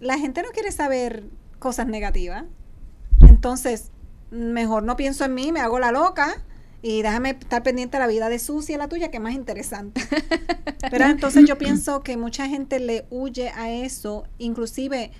la 0.01 0.17
gente 0.17 0.43
no 0.43 0.49
quiere 0.49 0.71
saber 0.73 1.29
cosas 1.59 1.87
negativas, 1.87 2.43
entonces 3.21 3.91
mejor 4.31 4.83
no 4.83 4.97
pienso 4.97 5.23
en 5.23 5.33
mí, 5.33 5.51
me 5.53 5.61
hago 5.61 5.79
la 5.79 5.91
loca 5.91 6.43
y 6.81 7.01
déjame 7.01 7.31
estar 7.31 7.61
pendiente 7.63 7.97
de 7.97 8.01
la 8.03 8.07
vida 8.07 8.29
de 8.29 8.39
Susi 8.39 8.73
y 8.73 8.77
la 8.77 8.87
tuya, 8.87 9.09
que 9.11 9.17
es 9.17 9.23
más 9.23 9.33
interesante. 9.33 10.01
Pero 10.91 11.05
entonces 11.05 11.45
yo 11.47 11.57
pienso 11.57 12.01
que 12.03 12.15
mucha 12.17 12.47
gente 12.47 12.79
le 12.79 13.05
huye 13.09 13.49
a 13.49 13.69
eso, 13.69 14.23
inclusive 14.37 15.11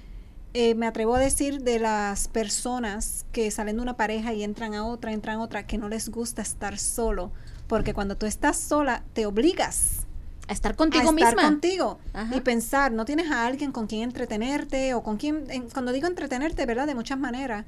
eh, 0.54 0.74
me 0.76 0.88
atrevo 0.88 1.16
a 1.16 1.20
decir 1.20 1.62
de 1.62 1.80
las 1.80 2.28
personas 2.28 3.26
que 3.32 3.52
salen 3.52 3.76
de 3.76 3.82
una 3.82 3.98
pareja 3.98 4.34
y 4.34 4.44
entran 4.44 4.74
a 4.74 4.86
otra, 4.86 5.12
entran 5.12 5.38
a 5.40 5.44
otra, 5.44 5.68
que 5.68 5.78
no 5.78 5.90
les 5.90 6.10
gusta 6.10 6.42
estar 6.42 6.78
solo, 6.80 7.32
porque 7.68 7.94
cuando 7.94 8.16
tú 8.18 8.26
estás 8.26 8.58
sola 8.58 9.04
te 9.14 9.26
obligas 9.28 10.08
A 10.48 10.54
estar 10.54 10.76
contigo 10.76 11.04
a 11.10 11.14
estar 11.14 11.36
misma. 11.36 11.44
contigo 11.44 12.00
Ajá. 12.14 12.36
y 12.36 12.42
pensar, 12.42 12.92
no 12.92 13.06
tienes 13.06 13.30
a 13.30 13.46
alguien 13.46 13.72
con 13.72 13.86
quien 13.86 14.04
entretenerte 14.04 14.94
o 14.96 15.04
con 15.04 15.18
quien, 15.18 15.44
en- 15.52 15.70
cuando 15.70 15.92
digo 15.92 16.08
entretenerte, 16.08 16.66
¿verdad? 16.66 16.88
De 16.88 16.96
muchas 16.96 17.20
maneras, 17.20 17.66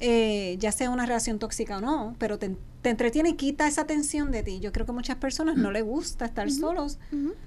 eh, 0.00 0.56
ya 0.58 0.72
sea 0.72 0.90
una 0.90 1.06
relación 1.06 1.38
tóxica 1.38 1.78
o 1.78 1.80
no, 1.80 2.16
pero 2.18 2.38
te, 2.38 2.56
te 2.82 2.90
entretiene 2.90 3.30
y 3.30 3.34
quita 3.34 3.66
esa 3.68 3.86
tensión 3.86 4.30
de 4.32 4.42
ti. 4.42 4.60
Yo 4.60 4.72
creo 4.72 4.84
que 4.84 4.92
a 4.92 4.94
muchas 4.94 5.16
personas 5.16 5.56
no 5.56 5.70
les 5.70 5.84
gusta 5.84 6.24
estar 6.24 6.50
solos 6.50 6.98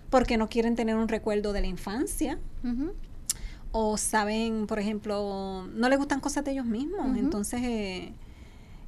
porque 0.09 0.37
no 0.37 0.49
quieren 0.49 0.75
tener 0.75 0.95
un 0.95 1.07
recuerdo 1.07 1.53
de 1.53 1.61
la 1.61 1.67
infancia 1.67 2.39
o 3.71 3.97
saben, 3.97 4.67
por 4.67 4.79
ejemplo, 4.79 5.67
no 5.73 5.89
les 5.89 5.97
gustan 5.97 6.21
cosas 6.21 6.45
de 6.45 6.51
ellos 6.51 6.65
mismos. 6.65 7.17
Entonces, 7.17 7.61
eh, 7.61 8.13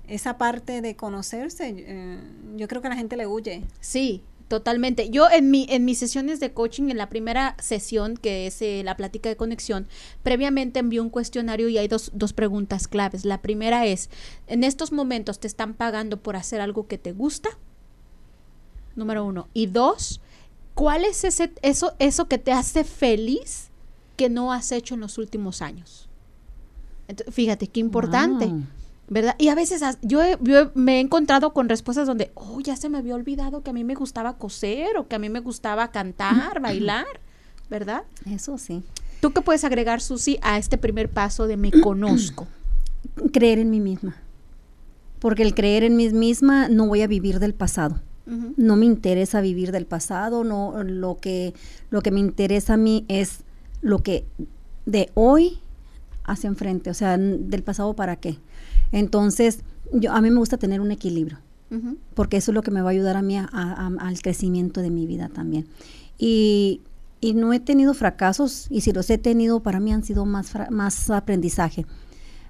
esa 0.07 0.37
parte 0.37 0.81
de 0.81 0.95
conocerse, 0.95 1.73
eh, 1.75 2.19
yo 2.55 2.69
creo 2.69 2.81
que 2.81 2.87
a 2.87 2.91
la 2.91 2.95
gente 2.95 3.17
le 3.17 3.27
huye. 3.27 3.65
Sí, 3.81 4.23
totalmente. 4.47 5.09
Yo 5.09 5.29
en 5.29 5.51
mi 5.51 5.65
en 5.69 5.85
mis 5.85 5.97
sesiones 5.97 6.39
de 6.39 6.53
coaching, 6.53 6.89
en 6.89 6.97
la 6.97 7.09
primera 7.09 7.55
sesión, 7.59 8.17
que 8.17 8.47
es 8.47 8.61
eh, 8.61 8.81
la 8.83 8.97
plática 8.97 9.29
de 9.29 9.35
conexión, 9.35 9.87
previamente 10.23 10.79
envío 10.79 11.03
un 11.03 11.09
cuestionario 11.09 11.69
y 11.69 11.77
hay 11.77 11.87
dos, 11.87 12.11
dos 12.13 12.33
preguntas 12.33 12.87
claves. 12.87 13.25
La 13.25 13.41
primera 13.41 13.85
es, 13.85 14.09
¿en 14.47 14.63
estos 14.63 14.91
momentos 14.91 15.39
te 15.39 15.47
están 15.47 15.73
pagando 15.73 16.17
por 16.21 16.35
hacer 16.35 16.61
algo 16.61 16.87
que 16.87 16.97
te 16.97 17.11
gusta? 17.11 17.49
Número 18.95 19.25
uno. 19.25 19.47
Y 19.53 19.67
dos, 19.67 20.21
¿cuál 20.73 21.05
es 21.05 21.23
ese, 21.23 21.53
eso, 21.61 21.95
eso 21.99 22.27
que 22.27 22.37
te 22.37 22.51
hace 22.51 22.83
feliz 22.83 23.69
que 24.15 24.29
no 24.29 24.51
has 24.51 24.71
hecho 24.71 24.95
en 24.95 25.01
los 25.01 25.17
últimos 25.17 25.61
años? 25.61 26.09
Fíjate, 27.31 27.67
qué 27.67 27.79
importante. 27.79 28.47
Wow. 28.47 28.63
¿Verdad? 29.09 29.35
Y 29.37 29.47
a 29.47 29.55
veces 29.55 29.81
yo, 30.01 30.21
he- 30.21 30.37
yo 30.41 30.59
he- 30.59 30.69
me 30.75 30.97
he 30.97 30.99
encontrado 30.99 31.53
con 31.53 31.69
respuestas 31.69 32.07
donde, 32.07 32.31
oh, 32.35 32.59
ya 32.59 32.75
se 32.75 32.89
me 32.89 32.97
había 32.97 33.15
olvidado 33.15 33.61
que 33.63 33.69
a 33.69 33.73
mí 33.73 33.83
me 33.85 33.95
gustaba 33.95 34.37
coser 34.37 34.97
o 34.97 35.07
que 35.07 35.15
a 35.15 35.19
mí 35.19 35.29
me 35.29 35.39
gustaba 35.39 35.91
cantar, 35.91 36.59
bailar, 36.61 37.05
¿verdad? 37.69 38.03
Eso 38.25 38.57
sí. 38.57 38.83
¿Tú 39.21 39.31
qué 39.31 39.41
puedes 39.41 39.63
agregar, 39.63 40.01
Susi, 40.01 40.37
a 40.41 40.57
este 40.57 40.77
primer 40.77 41.09
paso 41.09 41.47
de 41.47 41.55
me 41.55 41.71
conozco? 41.81 42.47
Creer 43.31 43.59
en 43.59 43.69
mí 43.69 43.79
misma. 43.79 44.17
Porque 45.19 45.41
el 45.43 45.55
creer 45.55 45.83
en 45.83 45.95
mí 45.95 46.09
misma 46.09 46.67
no 46.67 46.85
voy 46.87 47.01
a 47.01 47.07
vivir 47.07 47.39
del 47.39 47.53
pasado. 47.53 48.01
No 48.57 48.75
me 48.75 48.85
interesa 48.85 49.39
vivir 49.39 49.71
del 49.71 49.85
pasado, 49.85 50.43
no 50.43 50.83
lo 50.83 51.15
que 51.17 51.53
lo 51.89 52.01
que 52.01 52.11
me 52.11 52.19
interesa 52.19 52.73
a 52.73 52.77
mí 52.77 53.05
es 53.07 53.39
lo 53.81 53.99
que 54.03 54.25
de 54.85 55.09
hoy 55.13 55.59
hacia 56.25 56.49
enfrente, 56.49 56.89
o 56.89 56.93
sea, 56.93 57.17
del 57.17 57.63
pasado 57.63 57.95
para 57.95 58.17
qué. 58.17 58.37
Entonces, 58.91 59.59
yo 59.93 60.11
a 60.13 60.21
mí 60.21 60.29
me 60.31 60.37
gusta 60.39 60.57
tener 60.57 60.81
un 60.81 60.91
equilibrio. 60.91 61.39
Porque 62.13 62.37
eso 62.37 62.51
es 62.51 62.55
lo 62.55 62.61
que 62.63 62.71
me 62.71 62.81
va 62.81 62.89
a 62.89 62.91
ayudar 62.93 63.17
a 63.17 63.21
mí 63.21 63.37
a- 63.37 63.49
a- 63.51 63.91
al 63.99 64.21
crecimiento 64.21 64.81
de 64.81 64.89
mi 64.89 65.05
vida 65.05 65.27
también. 65.29 65.67
Y, 66.17 66.81
y 67.19 67.33
no 67.33 67.51
he 67.51 67.59
tenido 67.59 67.93
fracasos, 67.93 68.67
y 68.69 68.81
si 68.81 68.93
los 68.93 69.09
he 69.09 69.17
tenido, 69.17 69.59
para 69.61 69.79
mí 69.79 69.91
han 69.91 70.03
sido 70.03 70.25
más, 70.25 70.53
más 70.69 71.09
aprendizaje. 71.09 71.85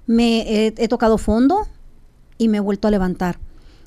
Me 0.06 0.66
he, 0.66 0.74
he 0.76 0.88
tocado 0.88 1.18
fondo 1.18 1.66
y 2.38 2.48
me 2.48 2.58
he 2.58 2.60
vuelto 2.60 2.86
a 2.86 2.90
levantar. 2.90 3.38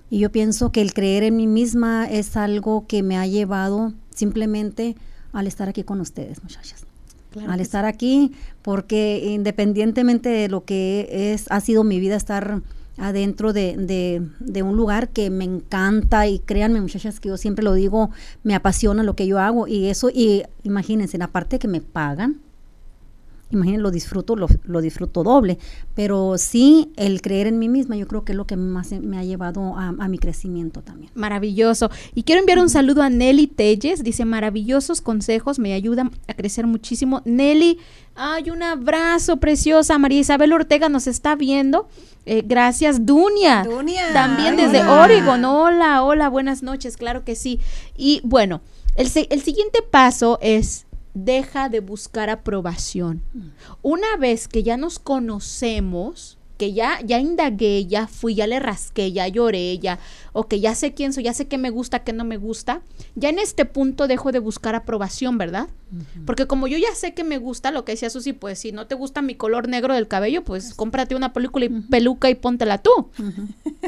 Y 0.10 0.20
yo 0.20 0.32
pienso 0.32 0.72
que 0.74 0.82
el 0.82 0.94
creer 0.94 1.24
en 1.24 1.38
mí 1.38 1.48
misma 1.48 2.06
es 2.10 2.36
algo 2.36 2.86
que 2.88 3.02
me 3.02 3.18
ha 3.18 3.26
llevado 3.26 3.94
simplemente 4.14 4.96
al 5.32 5.48
estar 5.48 5.70
aquí 5.70 5.84
con 5.84 6.02
ustedes, 6.02 6.44
muchachas. 6.44 6.86
Claro 7.32 7.52
al 7.52 7.60
estar 7.62 7.86
aquí, 7.86 8.34
porque 8.62 9.24
independientemente 9.26 10.30
de 10.30 10.50
lo 10.50 10.66
que 10.66 11.08
es, 11.34 11.46
ha 11.50 11.60
sido 11.62 11.84
mi 11.84 12.00
vida 12.00 12.16
estar 12.16 12.62
adentro 12.98 13.54
de, 13.54 13.78
de- 13.78 14.22
de 14.40 14.64
un 14.64 14.76
lugar 14.76 15.10
que 15.10 15.30
me 15.30 15.46
encanta 15.46 16.28
y 16.28 16.40
créanme 16.40 16.82
muchachas 16.82 17.20
que 17.22 17.30
yo 17.30 17.38
siempre 17.38 17.64
lo 17.64 17.74
digo, 17.74 18.10
me 18.44 18.54
apasiona 18.54 19.02
lo 19.04 19.16
que 19.16 19.28
yo 19.28 19.40
hago 19.40 19.68
y 19.68 19.86
eso, 19.88 20.10
y 20.10 20.44
imagínense, 20.64 21.18
la 21.18 21.28
parte 21.28 21.58
que 21.58 21.68
me 21.70 21.80
pagan, 21.82 22.42
imagínense, 23.52 23.82
lo 23.82 23.92
disfruto, 23.92 24.36
lo, 24.36 24.48
lo 24.64 24.82
disfruto 24.82 25.24
doble, 25.24 25.58
pero 25.96 26.38
sí 26.38 26.92
el 26.96 27.22
creer 27.22 27.48
en 27.48 27.60
mí 27.60 27.70
misma 27.70 27.96
yo 27.96 28.08
creo 28.08 28.24
que 28.24 28.32
es 28.32 28.38
lo 28.38 28.48
que 28.48 28.56
más 28.56 28.92
me 28.92 29.18
ha 29.18 29.24
llevado 29.24 29.78
a, 29.78 29.90
a 29.90 30.08
mi 30.08 30.18
crecimiento 30.18 30.82
también. 30.82 31.12
Maravilloso. 31.16 31.90
Y 32.16 32.24
quiero 32.24 32.40
enviar 32.40 32.60
un 32.60 32.70
saludo 32.70 33.02
a 33.02 33.10
Nelly 33.10 33.48
Telles. 33.48 34.04
Dice, 34.04 34.26
maravillosos 34.26 35.02
consejos, 35.02 35.60
me 35.60 35.74
ayudan 35.74 36.12
a 36.28 36.34
crecer 36.34 36.68
muchísimo. 36.68 37.22
Nelly, 37.26 37.78
ay, 38.16 38.50
un 38.50 38.64
abrazo 38.64 39.38
preciosa. 39.38 39.98
María 39.98 40.20
Isabel 40.20 40.54
Ortega 40.54 40.90
nos 40.90 41.08
está 41.08 41.36
viendo. 41.36 41.88
Eh, 42.26 42.44
gracias, 42.46 43.06
Dunia. 43.06 43.64
Dunia. 43.64 44.14
También 44.14 44.56
desde 44.56 44.82
Hola. 44.82 45.02
Oregon. 45.04 45.46
Hola, 45.46 46.04
hola, 46.04 46.30
buenas 46.30 46.62
noches, 46.64 46.98
claro 46.98 47.24
que 47.24 47.36
sí. 47.36 47.60
Y 47.98 48.22
bueno, 48.24 48.62
el, 48.96 49.10
se- 49.10 49.28
el 49.32 49.42
siguiente 49.42 49.80
paso 49.82 50.38
es 50.42 50.86
deja 51.14 51.70
de 51.70 51.80
buscar 51.80 52.30
aprobación. 52.30 53.22
Una 53.82 54.18
vez 54.18 54.48
que 54.48 54.64
ya 54.64 54.78
nos 54.78 55.00
conocemos, 55.00 56.38
que 56.62 56.74
ya, 56.74 57.00
ya 57.04 57.20
indagué, 57.20 57.88
ya 57.88 58.06
fui, 58.06 58.36
ya 58.36 58.46
le 58.46 58.60
rasqué, 58.60 59.12
ya 59.12 59.28
lloré, 59.28 59.80
ya, 59.80 59.98
o 60.32 60.48
que 60.48 60.60
ya 60.60 60.76
sé 60.76 60.94
quién 60.94 61.12
soy, 61.12 61.24
ya 61.24 61.34
sé 61.34 61.48
qué 61.48 61.58
me 61.58 61.72
gusta, 61.72 62.04
qué 62.04 62.14
no 62.14 62.24
me 62.24 62.38
gusta, 62.38 62.84
ya 63.16 63.30
en 63.30 63.40
este 63.40 63.66
punto 63.66 64.08
dejo 64.08 64.32
de 64.32 64.38
buscar 64.38 64.76
aprobación, 64.76 65.40
¿verdad? 65.40 65.70
Porque 66.28 66.46
como 66.46 66.68
yo 66.68 66.78
ya 66.78 66.94
sé 66.94 67.16
que 67.16 67.24
me 67.24 67.40
gusta, 67.40 67.72
lo 67.72 67.84
que 67.84 67.94
decía 67.94 68.12
Susi, 68.12 68.34
pues 68.34 68.60
si 68.60 68.72
no 68.72 68.86
te 68.86 68.94
gusta 68.94 69.24
mi 69.24 69.34
color 69.34 69.68
negro 69.70 69.96
del 69.96 70.08
cabello, 70.08 70.44
pues 70.44 70.76
cómprate 70.76 71.16
una 71.16 71.34
película 71.34 71.66
y 71.66 71.70
peluca 71.70 72.30
y 72.30 72.36
póntela 72.36 72.78
tú, 72.78 73.10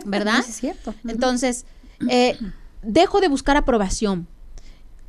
¿verdad? 0.05 0.41
Sí, 0.43 0.49
es 0.49 0.55
cierto. 0.55 0.95
Entonces, 1.07 1.67
eh, 2.09 2.39
dejo 2.81 3.21
de 3.21 3.27
buscar 3.27 3.55
aprobación. 3.55 4.27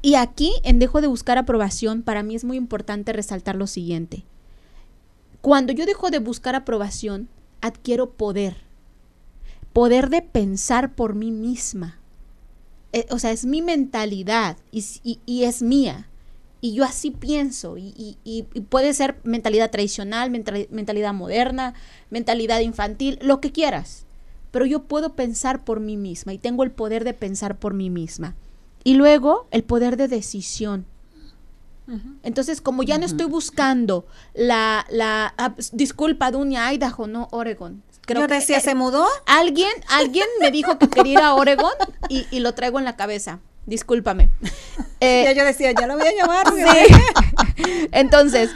Y 0.05 0.17
aquí, 0.17 0.53
en 0.65 0.79
dejo 0.79 1.01
de 1.01 1.07
buscar 1.07 1.39
aprobación, 1.39 2.03
para 2.03 2.23
mí 2.23 2.35
es 2.35 2.45
muy 2.45 2.59
importante 2.59 3.15
resaltar 3.15 3.57
lo 3.57 3.67
siguiente. 3.67 4.23
Cuando 5.41 5.73
yo 5.73 5.87
dejo 5.87 6.11
de 6.11 6.19
buscar 6.19 6.55
aprobación, 6.55 7.27
adquiero 7.63 8.11
poder. 8.11 8.55
Poder 9.73 10.11
de 10.11 10.21
pensar 10.21 10.95
por 10.95 11.15
mí 11.15 11.31
misma. 11.31 11.99
Eh, 12.93 13.07
o 13.09 13.19
sea, 13.19 13.31
es 13.31 13.47
mi 13.47 13.63
mentalidad 13.63 14.59
y, 14.71 15.43
es 15.43 15.63
mía. 15.63 16.07
Y 16.61 16.75
yo 16.75 16.85
así 16.85 17.11
pienso. 17.11 17.79
Y, 17.79 18.45
puede 18.69 18.93
ser 18.93 19.17
mentalidad 19.25 19.71
tradicional, 19.71 20.31
mental- 20.31 20.69
mentalidad 20.71 21.15
moderna, 21.15 21.73
mentalidad 22.11 22.61
infantil, 22.61 23.19
lo 23.23 23.41
que 23.41 23.53
quieras. 23.53 24.05
Pero 24.51 24.67
yo 24.67 24.83
puedo 24.83 25.15
pensar 25.15 25.65
por 25.65 25.81
mí 25.81 25.97
misma 25.97 26.35
y 26.35 26.39
tengo 26.39 26.63
el 26.63 26.73
poder 26.73 27.05
de 27.05 27.15
pensar 27.15 27.57
por 27.57 27.73
mí 27.73 27.89
misma. 27.89 28.35
Y 28.85 28.95
luego 28.95 29.49
el 29.51 29.65
poder 29.65 29.97
de 29.97 30.09
decisión. 30.09 30.87
Entonces, 32.23 32.63
como 32.63 32.83
ya 32.83 32.97
no 32.97 33.05
estoy 33.05 33.27
buscando 33.27 34.07
la, 34.33 34.87
la, 34.89 35.35
ah, 35.37 35.53
s- 35.59 35.71
disculpa, 35.75 36.31
Dunia, 36.31 36.73
Idaho, 36.73 37.07
no 37.07 37.29
Oregon. 37.31 37.83
Creo 38.07 38.23
Yo 38.23 38.27
que, 38.29 38.35
decía, 38.35 38.57
eh, 38.57 38.61
¿se 38.63 38.75
mudó? 38.75 39.07
Alguien, 39.27 39.71
alguien 39.91 40.25
me 40.41 40.51
dijo 40.51 40.79
que 40.79 40.89
quería 40.89 41.13
ir 41.13 41.19
a 41.19 41.35
Oregon 41.35 41.73
y, 42.09 42.27
y 42.31 42.41
lo 42.41 42.55
traigo 42.55 42.79
en 42.79 42.87
la 42.87 42.97
cabeza. 42.97 43.41
Discúlpame. 43.67 44.31
Eh, 45.01 45.25
ya 45.25 45.33
yo 45.33 45.45
decía, 45.45 45.73
ya 45.73 45.87
lo 45.87 45.99
voy 45.99 46.07
a 46.09 46.15
llamar. 46.15 46.47
Sí. 46.55 47.85
Entonces, 47.93 48.51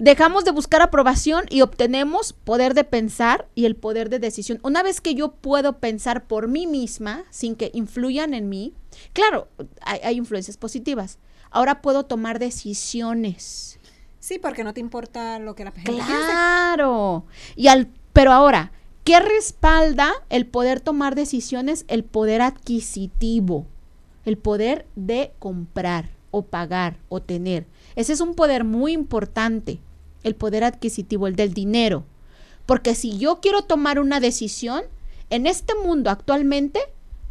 dejamos 0.00 0.44
de 0.46 0.50
buscar 0.50 0.80
aprobación 0.80 1.44
y 1.50 1.60
obtenemos 1.60 2.32
poder 2.32 2.74
de 2.74 2.84
pensar 2.84 3.46
y 3.54 3.66
el 3.66 3.76
poder 3.76 4.08
de 4.08 4.18
decisión. 4.18 4.58
Una 4.62 4.82
vez 4.82 5.00
que 5.00 5.14
yo 5.14 5.32
puedo 5.32 5.78
pensar 5.78 6.26
por 6.26 6.48
mí 6.48 6.66
misma, 6.66 7.24
sin 7.30 7.54
que 7.54 7.70
influyan 7.74 8.32
en 8.32 8.48
mí, 8.48 8.72
claro, 9.12 9.48
hay, 9.82 10.00
hay 10.02 10.16
influencias 10.16 10.56
positivas. 10.56 11.18
Ahora 11.50 11.82
puedo 11.82 12.06
tomar 12.06 12.38
decisiones. 12.38 13.78
Sí, 14.20 14.38
porque 14.38 14.64
no 14.64 14.72
te 14.72 14.80
importa 14.80 15.38
lo 15.38 15.54
que 15.54 15.64
la 15.64 15.72
gente. 15.72 15.92
Claro. 15.92 17.26
Y 17.54 17.68
al, 17.68 17.88
pero 18.14 18.32
ahora, 18.32 18.72
¿qué 19.04 19.20
respalda 19.20 20.12
el 20.30 20.46
poder 20.46 20.80
tomar 20.80 21.14
decisiones? 21.14 21.84
El 21.88 22.04
poder 22.04 22.40
adquisitivo, 22.40 23.66
el 24.24 24.38
poder 24.38 24.86
de 24.96 25.32
comprar 25.38 26.08
o 26.30 26.42
pagar 26.42 26.96
o 27.10 27.20
tener. 27.20 27.66
Ese 27.96 28.14
es 28.14 28.20
un 28.20 28.34
poder 28.34 28.64
muy 28.64 28.92
importante, 28.92 29.80
el 30.22 30.34
poder 30.34 30.64
adquisitivo, 30.64 31.26
el 31.26 31.36
del 31.36 31.54
dinero. 31.54 32.04
Porque 32.66 32.94
si 32.94 33.18
yo 33.18 33.40
quiero 33.40 33.62
tomar 33.62 33.98
una 33.98 34.20
decisión, 34.20 34.82
en 35.30 35.46
este 35.46 35.74
mundo 35.74 36.10
actualmente, 36.10 36.80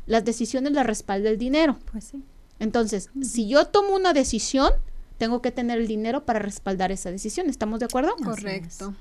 las 0.06 0.26
decisiones 0.26 0.74
las 0.74 0.86
respalda 0.86 1.30
el 1.30 1.38
dinero. 1.38 1.78
Pues 1.92 2.06
sí. 2.06 2.24
Entonces, 2.60 3.10
si 3.22 3.48
yo 3.48 3.66
tomo 3.66 3.96
una 3.96 4.14
decisión, 4.14 4.72
tengo 5.18 5.42
que 5.42 5.52
tener 5.52 5.80
el 5.80 5.88
dinero 5.88 6.26
para 6.26 6.40
respaldar 6.40 6.92
esa 6.92 7.12
decisión. 7.12 7.50
¿Estamos 7.50 7.80
de 7.80 7.86
acuerdo? 7.86 8.16
Correcto. 8.24 8.94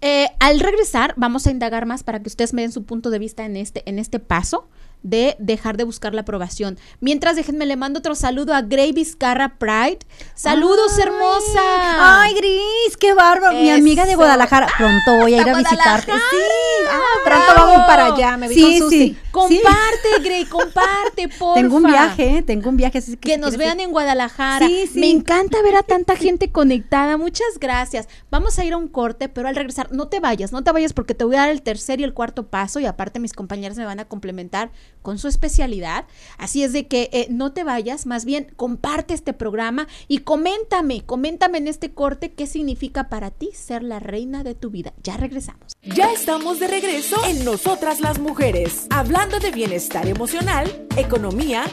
Eh, 0.00 0.28
al 0.38 0.60
regresar, 0.60 1.14
vamos 1.16 1.46
a 1.46 1.50
indagar 1.50 1.86
más 1.86 2.04
para 2.04 2.22
que 2.22 2.28
ustedes 2.28 2.54
me 2.54 2.62
den 2.62 2.72
su 2.72 2.84
punto 2.84 3.10
de 3.10 3.18
vista 3.18 3.44
en 3.44 3.56
este, 3.56 3.82
en 3.88 3.98
este 3.98 4.20
paso 4.20 4.68
de 5.02 5.36
dejar 5.38 5.76
de 5.76 5.84
buscar 5.84 6.14
la 6.14 6.22
aprobación. 6.22 6.78
Mientras, 7.00 7.36
déjenme, 7.36 7.66
le 7.66 7.76
mando 7.76 7.98
otro 8.00 8.14
saludo 8.14 8.54
a 8.54 8.62
Gray 8.62 8.92
Vizcarra 8.92 9.56
Pride. 9.58 9.98
¡Saludos, 10.34 10.92
Ay, 10.96 11.02
hermosa! 11.02 12.22
Ay, 12.22 12.34
Gris, 12.34 12.96
qué 12.98 13.14
bárbaro. 13.14 13.54
Mi 13.58 13.70
amiga 13.70 14.06
de. 14.06 14.14
Guadalajara. 14.16 14.66
Pronto 14.76 15.16
voy 15.22 15.34
a 15.34 15.42
ir 15.42 15.48
a 15.48 15.56
visitarte. 15.56 16.12
Sí, 16.12 16.86
ah, 16.90 16.98
Pronto 17.24 17.52
bravo. 17.54 17.70
vamos 17.70 17.86
para 17.86 18.06
allá, 18.06 18.36
me 18.36 18.48
vi 18.48 18.54
Sí, 18.54 18.62
con 18.62 18.78
Susi. 18.78 18.98
sí. 18.98 19.16
Comparte, 19.30 20.08
Gray, 20.22 20.44
comparte, 20.46 21.28
porfa. 21.38 21.54
Tengo 21.60 21.76
un 21.76 21.82
viaje, 21.84 22.38
¿eh? 22.38 22.42
tengo 22.42 22.68
un 22.70 22.76
viaje. 22.76 22.98
así 22.98 23.16
Que 23.16 23.34
si 23.34 23.40
nos 23.40 23.56
vean 23.56 23.78
en 23.80 23.90
Guadalajara. 23.92 24.66
Sí, 24.66 24.86
sí. 24.92 24.98
Me 24.98 25.10
encanta 25.10 25.62
ver 25.62 25.76
a 25.76 25.82
tanta 25.82 26.16
gente 26.16 26.50
conectada. 26.50 27.16
Muchas 27.16 27.58
gracias. 27.60 28.08
Vamos 28.30 28.58
a 28.58 28.64
ir 28.64 28.72
a 28.72 28.76
un 28.76 28.88
corte, 28.88 29.28
pero 29.28 29.48
al 29.48 29.54
regresar, 29.54 29.92
no 29.92 30.08
te 30.08 30.20
vayas, 30.20 30.52
no 30.52 30.64
te 30.64 30.72
vayas 30.72 30.92
porque 30.92 31.14
te 31.14 31.24
voy 31.24 31.36
a 31.36 31.40
dar 31.40 31.50
el 31.50 31.62
tercer 31.62 32.00
y 32.00 32.04
el 32.04 32.14
cuarto 32.14 32.48
paso 32.48 32.80
y 32.80 32.86
aparte 32.86 33.20
mis 33.20 33.32
compañeras 33.32 33.76
me 33.78 33.84
van 33.84 34.00
a 34.00 34.04
complementar 34.06 34.70
con 35.08 35.18
su 35.18 35.26
especialidad. 35.26 36.04
Así 36.36 36.62
es 36.62 36.74
de 36.74 36.86
que 36.86 37.08
eh, 37.14 37.28
no 37.30 37.54
te 37.54 37.64
vayas, 37.64 38.04
más 38.04 38.26
bien 38.26 38.52
comparte 38.56 39.14
este 39.14 39.32
programa 39.32 39.88
y 40.06 40.18
coméntame, 40.18 41.00
coméntame 41.00 41.56
en 41.56 41.66
este 41.66 41.94
corte 41.94 42.34
qué 42.34 42.46
significa 42.46 43.08
para 43.08 43.30
ti 43.30 43.48
ser 43.54 43.82
la 43.82 44.00
reina 44.00 44.44
de 44.44 44.54
tu 44.54 44.68
vida. 44.68 44.92
Ya 45.02 45.16
regresamos. 45.16 45.72
Ya 45.80 46.12
estamos 46.12 46.60
de 46.60 46.68
regreso 46.68 47.16
en 47.26 47.42
Nosotras 47.42 48.00
las 48.00 48.18
Mujeres, 48.18 48.86
hablando 48.90 49.38
de 49.38 49.50
bienestar 49.50 50.06
emocional, 50.06 50.86
economía, 50.98 51.64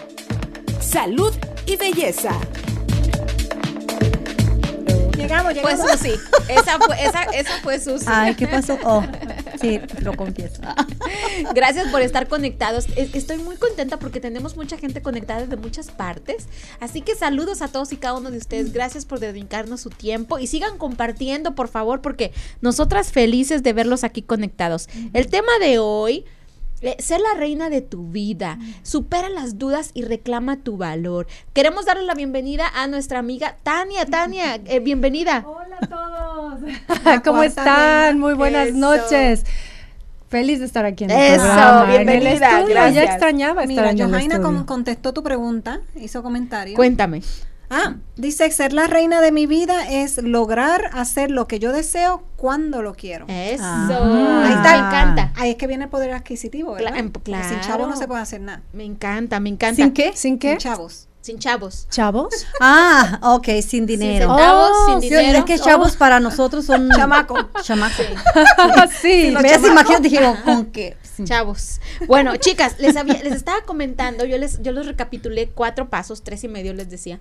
salud 0.80 1.34
y 1.65 1.76
belleza. 1.76 2.39
Llegamos, 5.17 5.54
Fue 5.60 5.74
llegamos. 5.74 5.91
Susi. 5.91 6.13
Esa 6.48 6.80
fue, 6.80 7.04
esa, 7.04 7.24
esa 7.24 7.62
fue 7.62 7.80
Susi. 7.82 8.06
Ay, 8.08 8.36
¿qué 8.36 8.48
pasó? 8.48 8.78
Oh, 8.86 9.04
sí, 9.60 9.80
lo 10.02 10.15
confieso. 10.15 10.62
Gracias 11.56 11.88
por 11.91 12.02
estar 12.02 12.28
conectados. 12.28 12.86
Es- 12.96 13.13
Estoy 13.15 13.38
muy 13.38 13.56
contenta 13.58 13.98
porque 13.98 14.20
tenemos 14.20 14.56
mucha 14.56 14.78
gente 14.78 15.02
conectada 15.02 15.41
desde 15.41 15.58
muchas 15.58 15.89
partes. 15.91 16.48
Así 16.80 17.02
que 17.02 17.15
saludos 17.15 17.62
a 17.62 17.68
todos 17.68 17.91
y 17.94 17.98
cada 17.98 18.15
uno 18.18 18.32
de 18.32 18.38
ustedes. 18.38 18.74
Gracias 18.74 19.06
por 19.06 19.20
dedicarnos 19.20 19.82
su 19.82 19.89
tiempo 19.89 20.39
y 20.39 20.48
sigan 20.48 20.78
compartiendo, 20.78 21.56
por 21.56 21.68
favor, 21.68 22.02
porque 22.02 22.32
nosotras 22.62 23.12
felices 23.12 23.63
de 23.63 23.74
verlos 23.74 24.04
aquí 24.04 24.22
conectados. 24.22 24.88
El 25.13 25.28
tema 25.28 25.52
de 25.60 25.80
hoy. 25.80 26.26
Eh, 26.86 26.95
Ser 27.00 27.19
la 27.21 27.34
reina 27.39 27.69
de 27.69 27.82
tu 27.82 28.08
vida, 28.10 28.58
supera 28.84 29.30
las 29.30 29.58
dudas 29.58 29.91
y 29.93 30.04
reclama 30.04 30.58
tu 30.58 30.78
valor. 30.78 31.28
Queremos 31.54 31.86
darle 31.86 32.04
la 32.04 32.13
bienvenida 32.13 32.65
a 32.76 32.88
nuestra 32.88 33.19
amiga 33.19 33.58
Tania. 33.63 34.06
Tania, 34.06 34.56
eh, 34.65 34.80
bienvenida. 34.80 35.45
Hola 35.48 35.78
a 35.82 35.88
todos. 35.88 36.60
¿Cómo 37.24 37.43
están? 37.43 38.19
Muy 38.19 38.34
buenas 38.34 38.69
Eso. 38.69 38.78
noches. 38.78 39.43
Feliz 40.28 40.60
de 40.60 40.65
estar 40.65 40.86
aquí 40.86 41.04
en 41.06 41.12
el 41.12 41.34
Eso, 41.36 41.43
programa. 41.43 41.84
en 41.84 41.89
el 42.02 42.06
bienvenida, 42.08 42.50
estudio. 42.60 42.76
gracias. 42.76 42.95
Ya 42.95 43.12
extrañaba 43.12 43.62
estar 43.63 43.67
Mira, 43.67 43.91
en 43.91 44.13
el 44.13 44.15
estudio. 44.32 44.65
contestó 44.65 45.13
tu 45.13 45.24
pregunta, 45.24 45.82
hizo 45.95 46.24
comentario. 46.24 46.76
Cuéntame. 46.76 47.21
Ah, 47.69 47.95
dice, 48.15 48.49
ser 48.51 48.73
la 48.73 48.88
reina 48.88 49.21
de 49.21 49.32
mi 49.32 49.45
vida 49.47 49.89
es 49.89 50.17
lograr 50.21 50.89
hacer 50.93 51.32
lo 51.32 51.47
que 51.47 51.60
yo 51.60 51.71
deseo 51.71 52.23
cuando 52.36 52.82
lo 52.82 52.93
quiero. 52.93 53.25
Eso. 53.28 53.63
Ah. 53.65 54.43
Ahí 54.45 54.54
está. 54.54 54.71
Me 54.71 54.78
encanta. 54.88 55.34
Ahí 55.36 55.49
es 55.51 55.56
que 55.58 55.67
viene 55.67 55.86
el 55.86 55.89
poder 55.89 56.12
adquisitivo, 56.13 56.73
¿verdad? 56.73 56.91
Cla- 56.93 56.99
em- 56.99 57.12
Porque 57.12 57.32
Sin 57.32 57.41
claro. 57.49 57.62
chavos 57.65 57.88
no 57.89 57.95
se 57.97 58.08
puede 58.08 58.21
hacer 58.21 58.41
nada. 58.41 58.62
Me 58.73 58.84
encanta, 58.84 59.39
me 59.39 59.49
encanta. 59.49 59.75
¿Sin 59.75 59.91
qué? 59.93 60.13
¿Sin 60.15 60.38
qué? 60.39 60.49
Sin 60.51 60.58
chavos. 60.60 61.08
Sin 61.21 61.39
chavos. 61.39 61.88
¿Chavos? 61.89 62.30
Ah, 62.62 63.19
ok, 63.23 63.47
sin 63.67 63.88
dinero. 63.88 64.28
centavos, 64.30 64.69
Oh, 64.71 64.86
sin 64.91 65.01
sí, 65.01 65.15
dinero. 65.15 65.39
Es 65.39 65.45
que 65.45 65.58
chavos 65.58 65.95
para 65.97 66.19
nosotros 66.19 66.65
son 66.65 66.88
Chamaco. 66.95 67.36
Chamaco. 67.63 68.04
sí. 69.01 69.34
Me 69.41 69.49
has 69.49 69.63
imaginado, 69.65 70.01
dije, 70.01 70.25
oh, 70.25 70.36
¿con 70.45 70.67
qué? 70.67 70.97
Sí. 71.01 71.23
Chavos. 71.25 71.80
Bueno, 72.08 72.36
chicas, 72.38 72.75
les, 72.80 72.95
había- 72.95 73.21
les 73.23 73.34
estaba 73.34 73.62
comentando, 73.62 74.25
yo 74.25 74.38
les, 74.38 74.62
yo 74.62 74.71
les 74.71 74.86
recapitulé 74.86 75.49
cuatro 75.49 75.89
pasos, 75.89 76.23
tres 76.23 76.43
y 76.43 76.47
medio 76.47 76.73
les 76.73 76.89
decía, 76.89 77.19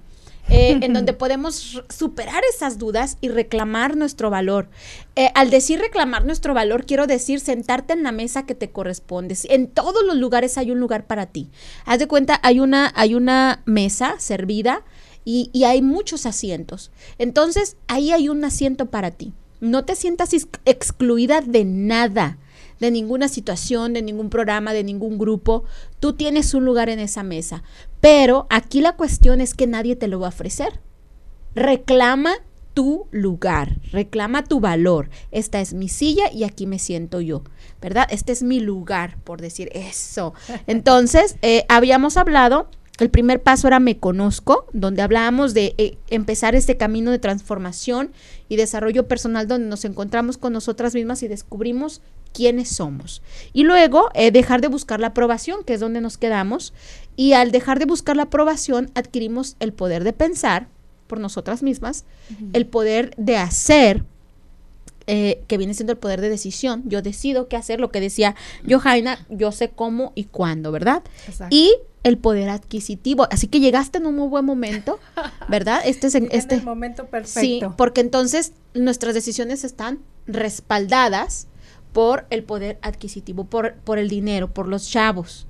eh, 0.49 0.79
en 0.81 0.93
donde 0.93 1.13
podemos 1.15 1.83
superar 1.89 2.43
esas 2.55 2.79
dudas 2.79 3.17
y 3.21 3.29
reclamar 3.29 3.97
nuestro 3.97 4.31
valor. 4.31 4.69
Eh, 5.17 5.31
al 5.35 5.51
decir 5.51 5.81
reclamar 5.81 6.25
nuestro 6.25 6.55
valor, 6.55 6.85
quiero 6.85 7.07
decir 7.07 7.41
sentarte 7.41 7.93
en 7.93 8.03
la 8.03 8.13
mesa 8.13 8.47
que 8.47 8.55
te 8.55 8.71
corresponde. 8.71 9.37
En 9.49 9.69
todos 9.69 10.05
los 10.05 10.17
lugares 10.17 10.59
hay 10.59 10.71
un 10.71 10.81
lugar 10.81 11.07
para 11.07 11.27
ti. 11.27 11.51
Haz 11.87 11.99
de 11.99 12.09
cuenta, 12.09 12.39
hay 12.43 12.61
una, 12.61 12.93
hay 12.95 13.15
una 13.15 13.63
mesa 13.65 14.17
servida 14.19 14.85
y, 15.25 15.51
y 15.53 15.65
hay 15.65 15.81
muchos 15.81 16.27
asientos. 16.27 16.91
Entonces, 17.19 17.77
ahí 17.87 18.13
hay 18.13 18.29
un 18.29 18.45
asiento 18.45 18.87
para 18.87 19.11
ti. 19.11 19.33
No 19.61 19.85
te 19.87 19.97
sientas 19.97 20.35
ex- 20.35 20.49
excluida 20.67 21.41
de 21.41 21.65
nada, 21.65 22.37
de 22.81 22.91
ninguna 22.91 23.29
situación, 23.29 23.95
de 23.95 24.03
ningún 24.03 24.29
programa, 24.29 24.75
de 24.75 24.85
ningún 24.85 25.17
grupo. 25.17 25.65
Tú 26.01 26.13
tienes 26.13 26.53
un 26.53 26.67
lugar 26.67 26.91
en 26.91 26.99
esa 26.99 27.23
mesa. 27.23 27.63
Pero 28.05 28.47
aquí 28.51 28.83
la 28.83 28.97
cuestión 28.97 29.41
es 29.41 29.55
que 29.55 29.67
nadie 29.67 29.97
te 29.97 30.09
lo 30.09 30.21
va 30.21 30.27
a 30.27 30.29
ofrecer. 30.29 30.79
Reclama 31.55 32.35
tu 32.75 33.07
lugar, 33.13 33.79
reclama 33.93 34.45
tu 34.45 34.61
valor. 34.61 35.09
Esta 35.31 35.59
es 35.63 35.73
mi 35.73 35.89
silla 35.89 36.31
y 36.31 36.45
aquí 36.45 36.67
me 36.67 36.79
siento 36.79 37.23
yo, 37.23 37.45
¿verdad? 37.81 38.07
Este 38.11 38.33
es 38.33 38.43
mi 38.43 38.61
lugar, 38.61 39.17
por 39.25 39.41
decir 39.41 39.71
eso. 39.73 40.35
Entonces, 40.67 41.39
eh, 41.41 41.65
habíamos 41.71 42.19
hablado, 42.19 42.69
el 42.99 43.09
primer 43.09 43.43
paso 43.43 43.69
era 43.69 43.81
me 43.81 43.97
conozco, 43.97 44.67
donde 44.75 45.01
hablábamos 45.01 45.55
de 45.55 45.75
eh, 45.79 45.97
empezar 46.11 46.55
este 46.55 46.77
camino 46.77 47.11
de 47.11 47.19
transformación 47.19 48.13
y 48.51 48.57
desarrollo 48.57 49.09
personal 49.09 49.49
donde 49.49 49.69
nos 49.69 49.87
encontramos 49.87 50.37
con 50.37 50.53
nosotras 50.53 50.95
mismas 50.95 51.23
y 51.23 51.29
descubrimos 51.29 52.03
quiénes 52.35 52.69
somos. 52.69 53.23
Y 53.55 53.63
luego 53.63 54.11
eh, 54.15 54.31
dejar 54.31 54.61
de 54.61 54.69
buscar 54.69 55.01
la 55.01 55.09
aprobación, 55.09 55.65
que 55.65 55.73
es 55.75 55.81
donde 55.81 56.01
nos 56.03 56.19
quedamos. 56.19 56.75
Y 57.17 57.33
al 57.33 57.53
dejar 57.53 57.79
de 57.79 57.87
buscar 57.87 58.17
la 58.17 58.25
aprobación, 58.25 58.91
adquirimos 58.95 59.57
el 59.61 59.73
poder 59.73 60.05
de 60.05 60.13
pensar 60.13 60.69
por 61.07 61.21
nosotras 61.21 61.63
mismas, 61.63 62.05
el 62.53 62.67
poder 62.67 63.15
de 63.17 63.37
hacer, 63.37 64.05
eh, 65.07 65.43
que 65.47 65.59
viene 65.59 65.75
siendo 65.75 65.93
el 65.93 65.99
poder 65.99 66.21
de 66.21 66.29
decisión. 66.29 66.83
Yo 66.87 67.03
decido 67.03 67.47
qué 67.49 67.57
hacer, 67.57 67.79
lo 67.79 67.91
que 67.91 68.01
decía 68.01 68.35
Johaina, 68.69 69.25
yo 69.29 69.53
sé 69.53 69.69
cómo 69.71 70.13
y 70.15 70.25
cuándo, 70.25 70.73
¿verdad? 70.73 71.03
Exacto. 71.29 71.55
Y 71.55 71.75
el 72.05 72.19
poder 72.19 72.49
adquisitivo. 72.49 73.29
Así 73.31 73.47
que 73.49 73.61
llegaste 73.61 73.99
en 73.99 74.07
un 74.07 74.17
muy 74.17 74.29
buen 74.29 74.45
momento, 74.45 74.99
¿verdad? 75.49 75.83
Este 75.85 76.07
es 76.09 76.15
en, 76.15 76.25
En 76.25 76.31
este 76.33 76.57
el 76.57 76.63
momento 76.65 77.05
Sí, 77.05 77.09
perfecto. 77.11 77.75
porque 77.77 78.01
entonces 78.01 78.53
nuestras 78.73 79.15
decisiones 79.15 79.63
están 79.63 80.01
respaldadas 80.27 81.49
por 81.95 82.27
el 82.29 82.43
poder 82.43 82.79
adquisitivo, 82.83 83.45
por, 83.45 83.77
por 83.77 83.99
el 83.99 84.09
dinero, 84.11 84.53
por 84.53 84.69
los 84.69 84.91
chavos. 84.91 85.47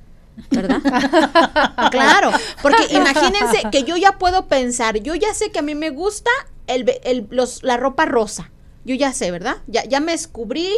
¿Verdad? 0.50 0.80
claro, 1.90 2.30
porque 2.62 2.85
imagínense 2.90 3.62
que 3.72 3.85
yo 3.85 3.96
ya 3.96 4.18
puedo 4.18 4.46
pensar, 4.46 4.98
yo 4.98 5.14
ya 5.14 5.33
sé 5.35 5.50
que 5.50 5.61
a 5.61 5.62
mí 5.62 5.74
me 5.74 5.90
gusta 5.90 6.30
el, 6.66 6.85
el- 7.04 7.26
los, 7.30 7.62
la 7.62 7.76
ropa 7.76 8.04
rosa. 8.04 8.50
Yo 8.85 8.94
ya 8.94 9.14
sé, 9.14 9.30
¿verdad? 9.30 9.57
Ya, 9.66 9.85
ya 9.85 10.00
me 10.00 10.12
descubrí. 10.12 10.68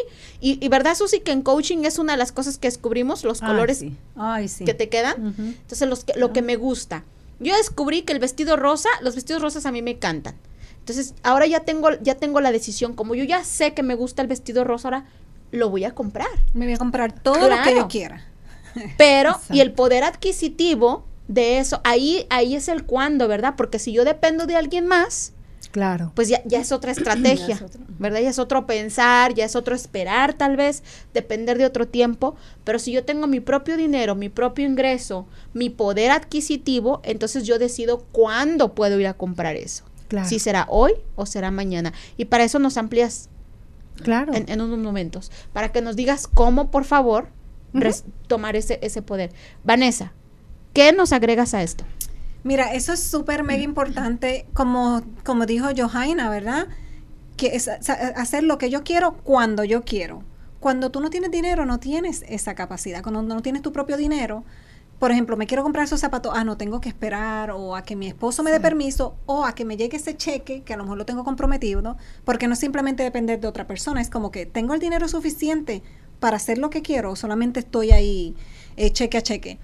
Y, 0.41 0.65
y 0.65 0.69
verdad, 0.69 0.95
Susi, 0.95 1.19
que 1.21 1.33
en 1.33 1.43
coaching 1.43 1.79
es 1.85 1.99
una 1.99 2.13
de 2.13 2.19
las 2.19 2.31
cosas 2.31 2.57
que 2.57 2.69
descubrimos, 2.69 3.25
los 3.25 3.43
Ay, 3.43 3.49
colores 3.49 3.79
sí. 3.81 3.97
Ay, 4.15 4.47
sí. 4.47 4.65
que 4.65 4.75
te 4.75 4.89
quedan. 4.89 5.35
Entonces, 5.37 5.89
los 5.89 6.05
que, 6.05 6.13
lo 6.17 6.33
que 6.33 6.41
me 6.43 6.55
gusta. 6.55 7.03
Yo 7.41 7.57
descubrí 7.57 8.03
que 8.03 8.13
el 8.13 8.21
vestido 8.21 8.55
rosa, 8.57 8.89
los 9.03 9.17
vestidos 9.17 9.43
rosas 9.43 9.67
a 9.67 9.73
mí 9.73 9.83
me 9.83 9.91
encantan. 9.93 10.37
Entonces, 10.79 11.15
ahora 11.25 11.47
ya 11.47 11.61
tengo, 11.61 11.89
ya 12.01 12.15
tengo 12.15 12.41
la 12.41 12.53
decisión. 12.53 12.95
Como 12.95 13.17
yo 13.17 13.25
ya 13.25 13.43
sé 13.43 13.75
que 13.75 13.83
me 13.83 13.97
gusta 13.97 14.23
el 14.23 14.29
vestido 14.29 14.63
rosa, 14.63 14.87
ahora 14.87 15.07
lo 15.51 15.71
voy 15.71 15.85
a 15.85 15.95
comprar. 15.95 16.29
Me 16.55 16.65
voy 16.67 16.75
a 16.75 16.79
comprar 16.79 17.13
todo 17.13 17.49
lo 17.49 17.63
que 17.63 17.75
yo 17.75 17.89
quiera. 17.89 18.25
Pero, 18.99 19.31
Exacto. 19.31 19.55
y 19.55 19.61
el 19.61 19.73
poder 19.73 20.05
adquisitivo 20.05 21.05
de 21.29 21.59
eso, 21.59 21.81
ahí, 21.85 22.27
ahí 22.31 22.55
es 22.55 22.69
el 22.69 22.85
cuándo, 22.85 23.27
¿verdad? 23.29 23.55
Porque 23.57 23.79
si 23.79 23.93
yo 23.93 24.05
dependo 24.05 24.47
de 24.47 24.57
alguien 24.57 24.87
más, 24.87 25.33
Claro. 25.73 26.13
pues 26.15 26.29
ya, 26.29 26.43
ya 26.45 26.61
es 26.61 26.73
otra 26.73 26.93
estrategia, 26.97 27.59
¿verdad? 27.99 28.21
Ya 28.21 28.29
es 28.31 28.39
otro 28.39 28.67
pensar, 28.67 29.35
ya 29.35 29.45
es 29.45 29.57
otro 29.57 29.75
esperar 29.75 30.35
tal 30.35 30.57
vez, 30.57 30.83
depender 31.15 31.59
de 31.59 31.65
otro 31.67 31.89
tiempo, 31.89 32.37
pero 32.65 32.79
si 32.79 32.93
yo 32.93 33.05
tengo 33.05 33.27
mi 33.27 33.41
propio 33.41 33.77
dinero, 33.77 34.15
mi 34.15 34.29
propio 34.29 34.67
ingreso, 34.67 35.27
mi 35.55 35.71
poder 35.71 36.11
adquisitivo, 36.11 37.01
entonces 37.03 37.45
yo 37.45 37.59
decido 37.59 38.05
cuándo 38.13 38.75
puedo 38.75 39.01
ir 39.01 39.07
a 39.07 39.15
comprar 39.15 39.57
eso. 39.57 39.85
Claro. 40.09 40.29
Si 40.29 40.39
será 40.39 40.67
hoy 40.69 40.93
o 41.17 41.27
será 41.27 41.51
mañana. 41.51 41.93
Y 42.17 42.27
para 42.27 42.45
eso 42.45 42.59
nos 42.61 42.77
amplías 42.77 43.29
Claro. 44.03 44.35
en, 44.35 44.49
en 44.49 44.61
unos 44.61 44.79
momentos, 44.79 45.33
para 45.53 45.73
que 45.73 45.81
nos 45.81 45.97
digas 45.97 46.27
cómo, 46.27 46.71
por 46.71 46.85
favor, 46.85 47.29
tomar 48.27 48.57
ese, 48.57 48.79
ese 48.83 49.03
poder. 49.03 49.33
Vanessa, 49.65 50.13
¿qué 50.73 50.93
nos 50.93 51.13
agregas 51.13 51.55
a 51.55 51.63
esto? 51.63 51.85
Mira, 52.43 52.73
eso 52.75 52.93
es 52.93 53.03
súper 53.03 53.43
mega 53.43 53.63
importante, 53.63 54.47
como, 54.55 55.03
como 55.25 55.47
dijo 55.47 55.69
Johaina, 55.77 56.31
¿verdad? 56.31 56.69
Que 57.37 57.57
es 57.57 57.69
hacer 57.69 58.45
lo 58.45 58.57
que 58.57 58.71
yo 58.71 58.85
quiero 58.85 59.17
cuando 59.19 59.65
yo 59.65 59.83
quiero. 59.83 60.23
Cuando 60.61 60.91
tú 60.91 61.01
no 61.01 61.11
tienes 61.11 61.31
dinero, 61.31 61.67
no 61.67 61.79
tienes 61.79 62.25
esa 62.29 62.55
capacidad. 62.55 63.03
Cuando 63.03 63.23
no 63.23 63.43
tienes 63.43 63.63
tu 63.63 63.73
propio 63.73 63.97
dinero, 63.97 64.45
por 64.99 65.11
ejemplo, 65.11 65.37
me 65.37 65.47
quiero 65.47 65.63
comprar 65.63 65.85
esos 65.85 66.01
zapatos, 66.01 66.33
ah, 66.35 66.45
no 66.45 66.57
tengo 66.57 66.81
que 66.81 66.89
esperar, 66.89 67.51
o 67.51 67.77
a 67.77 67.83
que 67.83 67.97
mi 67.97 68.07
esposo 68.07 68.43
me 68.43 68.51
dé 68.51 68.61
permiso, 68.61 69.17
o 69.27 69.45
a 69.45 69.55
que 69.55 69.65
me 69.65 69.77
llegue 69.77 69.99
ese 69.99 70.17
cheque, 70.17 70.63
que 70.63 70.73
a 70.73 70.77
lo 70.77 70.85
mejor 70.85 70.99
lo 70.99 71.05
tengo 71.05 71.23
comprometido, 71.23 71.97
porque 72.25 72.47
no 72.47 72.55
es 72.55 72.61
simplemente 72.61 73.03
depender 73.03 73.39
de 73.41 73.49
otra 73.49 73.67
persona, 73.67 74.01
es 74.01 74.09
como 74.09 74.31
que 74.31 74.47
tengo 74.47 74.73
el 74.73 74.81
dinero 74.81 75.07
suficiente 75.09 75.83
para 76.19 76.37
hacer 76.37 76.57
lo 76.59 76.71
que 76.71 76.81
quiero, 76.81 77.11
o 77.11 77.17
solamente 77.17 77.61
estoy 77.61 77.91
ahí 77.91 78.35
eh, 78.77 78.91
cheque 78.91 79.19
a 79.19 79.23
cheque. 79.23 79.59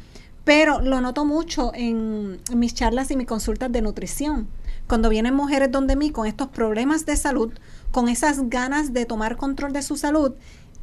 Pero 0.44 0.80
lo 0.80 1.00
noto 1.00 1.24
mucho 1.24 1.72
en, 1.74 2.40
en 2.50 2.58
mis 2.58 2.74
charlas 2.74 3.10
y 3.10 3.16
mis 3.16 3.28
consultas 3.28 3.70
de 3.72 3.80
nutrición. 3.80 4.48
Cuando 4.88 5.08
vienen 5.08 5.34
mujeres 5.34 5.70
donde 5.70 5.96
mí 5.96 6.10
con 6.10 6.26
estos 6.26 6.48
problemas 6.48 7.06
de 7.06 7.16
salud, 7.16 7.52
con 7.92 8.08
esas 8.08 8.50
ganas 8.50 8.92
de 8.92 9.06
tomar 9.06 9.36
control 9.36 9.72
de 9.72 9.82
su 9.82 9.96
salud, 9.96 10.34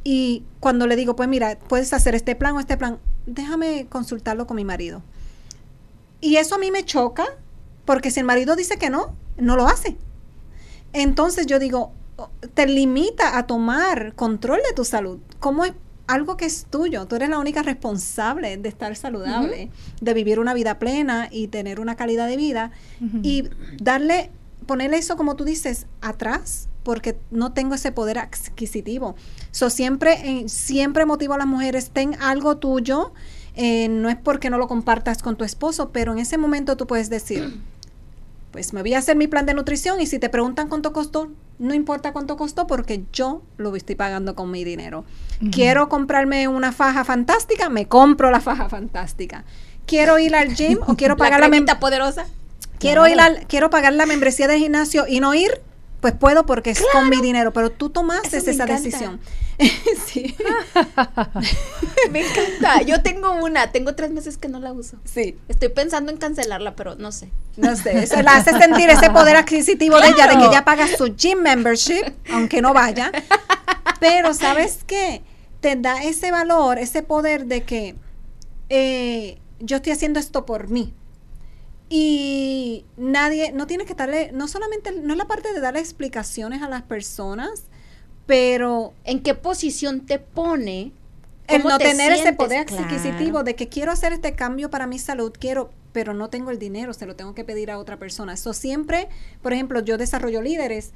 y 0.02 0.44
cuando 0.60 0.86
le 0.86 0.96
digo, 0.96 1.14
pues 1.14 1.28
mira, 1.28 1.58
puedes 1.68 1.92
hacer 1.92 2.14
este 2.14 2.34
plan 2.34 2.56
o 2.56 2.60
este 2.60 2.76
plan, 2.76 2.98
déjame 3.26 3.86
consultarlo 3.88 4.46
con 4.46 4.56
mi 4.56 4.64
marido. 4.64 5.02
Y 6.20 6.36
eso 6.36 6.56
a 6.56 6.58
mí 6.58 6.70
me 6.70 6.84
choca, 6.84 7.24
porque 7.84 8.10
si 8.10 8.20
el 8.20 8.26
marido 8.26 8.56
dice 8.56 8.76
que 8.76 8.90
no, 8.90 9.14
no 9.36 9.56
lo 9.56 9.66
hace. 9.66 9.96
Entonces 10.92 11.46
yo 11.46 11.58
digo, 11.58 11.92
oh, 12.16 12.30
te 12.54 12.66
limita 12.66 13.38
a 13.38 13.46
tomar 13.46 14.14
control 14.14 14.60
de 14.68 14.74
tu 14.74 14.84
salud. 14.84 15.18
¿Cómo 15.38 15.64
es 15.64 15.72
algo 16.06 16.36
que 16.36 16.44
es 16.44 16.66
tuyo? 16.68 17.06
Tú 17.06 17.16
eres 17.16 17.28
la 17.28 17.38
única 17.38 17.62
responsable 17.62 18.56
de 18.56 18.68
estar 18.68 18.94
saludable, 18.96 19.70
de 20.00 20.14
vivir 20.14 20.40
una 20.40 20.54
vida 20.54 20.78
plena 20.78 21.28
y 21.30 21.48
tener 21.48 21.80
una 21.80 21.96
calidad 21.96 22.26
de 22.26 22.36
vida. 22.36 22.72
Y 23.22 23.48
darle, 23.80 24.30
ponerle 24.66 24.98
eso, 24.98 25.16
como 25.16 25.36
tú 25.36 25.44
dices, 25.44 25.86
atrás, 26.00 26.68
porque 26.90 27.16
no 27.30 27.52
tengo 27.52 27.76
ese 27.76 27.92
poder 27.92 28.18
adquisitivo. 28.18 29.14
So, 29.52 29.70
siempre, 29.70 30.14
eh, 30.24 30.48
siempre 30.48 31.06
motivo 31.06 31.34
a 31.34 31.38
las 31.38 31.46
mujeres, 31.46 31.90
ten 31.90 32.20
algo 32.20 32.56
tuyo. 32.56 33.12
eh, 33.54 33.88
no 33.88 34.08
es 34.08 34.16
porque 34.16 34.50
no 34.50 34.58
lo 34.58 34.66
compartas 34.66 35.22
con 35.22 35.36
tu 35.36 35.44
esposo, 35.44 35.90
pero 35.92 36.12
en 36.12 36.18
ese 36.18 36.36
momento 36.36 36.76
tú 36.76 36.88
puedes 36.88 37.10
decir, 37.10 37.60
pues 38.50 38.72
me 38.72 38.82
voy 38.82 38.94
a 38.94 38.98
hacer 38.98 39.16
mi 39.16 39.28
plan 39.28 39.46
de 39.46 39.54
nutrición 39.54 40.00
y 40.00 40.06
si 40.06 40.18
te 40.18 40.28
preguntan 40.28 40.68
cuánto 40.68 40.92
costó, 40.92 41.30
no 41.60 41.72
importa 41.72 42.12
cuánto 42.12 42.36
costó 42.36 42.66
porque 42.66 43.04
yo 43.12 43.42
lo 43.56 43.76
estoy 43.76 43.94
pagando 43.94 44.34
con 44.34 44.50
mi 44.50 44.64
dinero. 44.64 45.04
Quiero 45.52 45.88
comprarme 45.88 46.48
una 46.48 46.72
faja 46.72 47.04
fantástica, 47.04 47.68
me 47.68 47.86
compro 47.86 48.32
la 48.32 48.40
faja 48.40 48.68
fantástica. 48.68 49.44
Quiero 49.86 50.18
ir 50.18 50.34
al 50.34 50.54
gym 50.54 50.80
o 50.86 50.96
quiero 50.96 51.16
pagar 51.18 51.40
la, 51.40 51.48
cremita 51.48 51.78
poderosa. 51.78 52.26
quiero 52.78 53.06
ir 53.06 53.20
al 53.20 53.46
quiero 53.46 53.70
pagar 53.70 53.92
la 53.92 54.06
membresía 54.06 54.48
del 54.48 54.58
gimnasio 54.58 55.06
y 55.06 55.20
no 55.20 55.34
ir, 55.34 55.60
pues 56.00 56.14
puedo 56.14 56.46
porque 56.46 56.70
es 56.70 56.82
con 56.92 57.08
mi 57.08 57.20
dinero, 57.20 57.52
pero 57.52 57.70
tú 57.70 57.90
tomaste 57.90 58.38
esa 58.38 58.50
encanta. 58.52 58.74
decisión. 58.74 59.20
sí. 60.06 60.34
Me 62.10 62.20
encanta. 62.26 62.82
Yo 62.82 63.02
tengo 63.02 63.32
una, 63.32 63.70
tengo 63.70 63.94
tres 63.94 64.10
meses 64.10 64.38
que 64.38 64.48
no 64.48 64.60
la 64.60 64.72
uso. 64.72 64.96
Sí. 65.04 65.38
Estoy 65.48 65.68
pensando 65.68 66.10
en 66.10 66.18
cancelarla, 66.18 66.74
pero 66.74 66.94
no 66.94 67.12
sé. 67.12 67.30
No 67.56 67.76
sé, 67.76 68.04
eso 68.04 68.22
la 68.22 68.36
hace 68.36 68.52
sentir 68.58 68.88
ese 68.88 69.10
poder 69.10 69.36
adquisitivo 69.36 70.00
de 70.00 70.08
ella, 70.08 70.26
de 70.26 70.38
que 70.38 70.46
ella 70.46 70.64
paga 70.64 70.86
su 70.86 71.14
gym 71.14 71.40
membership, 71.40 72.04
aunque 72.32 72.62
no 72.62 72.72
vaya. 72.72 73.12
Pero, 73.98 74.32
¿sabes 74.32 74.80
qué? 74.86 75.22
Te 75.60 75.76
da 75.76 76.02
ese 76.02 76.30
valor, 76.30 76.78
ese 76.78 77.02
poder 77.02 77.44
de 77.44 77.64
que 77.64 77.96
eh, 78.70 79.38
yo 79.58 79.76
estoy 79.76 79.92
haciendo 79.92 80.18
esto 80.18 80.46
por 80.46 80.68
mí. 80.68 80.94
Y 81.92 82.84
nadie, 82.96 83.50
no 83.50 83.66
tienes 83.66 83.86
que 83.88 83.94
darle, 83.94 84.30
no 84.32 84.46
solamente, 84.46 84.92
no 84.92 85.12
es 85.12 85.18
la 85.18 85.26
parte 85.26 85.52
de 85.52 85.58
darle 85.60 85.80
explicaciones 85.80 86.62
a 86.62 86.68
las 86.68 86.82
personas, 86.82 87.64
pero 88.26 88.94
¿En 89.04 89.22
qué 89.24 89.34
posición 89.34 90.06
te 90.06 90.20
pone? 90.20 90.92
el 91.48 91.62
¿Cómo 91.62 91.70
no 91.70 91.78
te 91.78 91.86
tener 91.86 92.12
ese 92.12 92.32
poder 92.32 92.64
Claro. 92.66 92.84
adquisitivo 92.84 93.42
de 93.42 93.56
que 93.56 93.68
quiero 93.68 93.90
hacer 93.90 94.12
este 94.12 94.36
cambio 94.36 94.70
para 94.70 94.86
mi 94.86 95.00
salud, 95.00 95.32
quiero, 95.36 95.72
pero 95.90 96.14
no 96.14 96.30
tengo 96.30 96.52
el 96.52 96.60
dinero, 96.60 96.92
se 96.94 97.06
lo 97.06 97.16
tengo 97.16 97.34
que 97.34 97.42
pedir 97.44 97.72
a 97.72 97.78
otra 97.80 97.98
persona. 97.98 98.34
Eso 98.34 98.52
siempre, 98.52 99.08
por 99.42 99.52
ejemplo, 99.52 99.80
yo 99.80 99.98
desarrollo 99.98 100.42
líderes. 100.42 100.92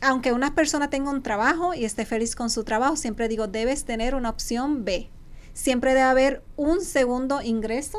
Aunque 0.00 0.32
una 0.32 0.54
persona 0.54 0.88
tenga 0.88 1.10
un 1.10 1.24
trabajo 1.24 1.74
y 1.74 1.84
esté 1.84 2.04
feliz 2.06 2.36
con 2.36 2.48
su 2.48 2.62
trabajo, 2.62 2.94
siempre 2.94 3.26
digo, 3.26 3.48
debes 3.48 3.84
tener 3.84 4.14
una 4.14 4.30
opción 4.30 4.84
B. 4.84 5.10
Siempre 5.52 5.90
debe 5.94 6.02
haber 6.02 6.44
un 6.56 6.80
segundo 6.80 7.42
ingreso 7.42 7.98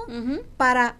para, 0.56 0.96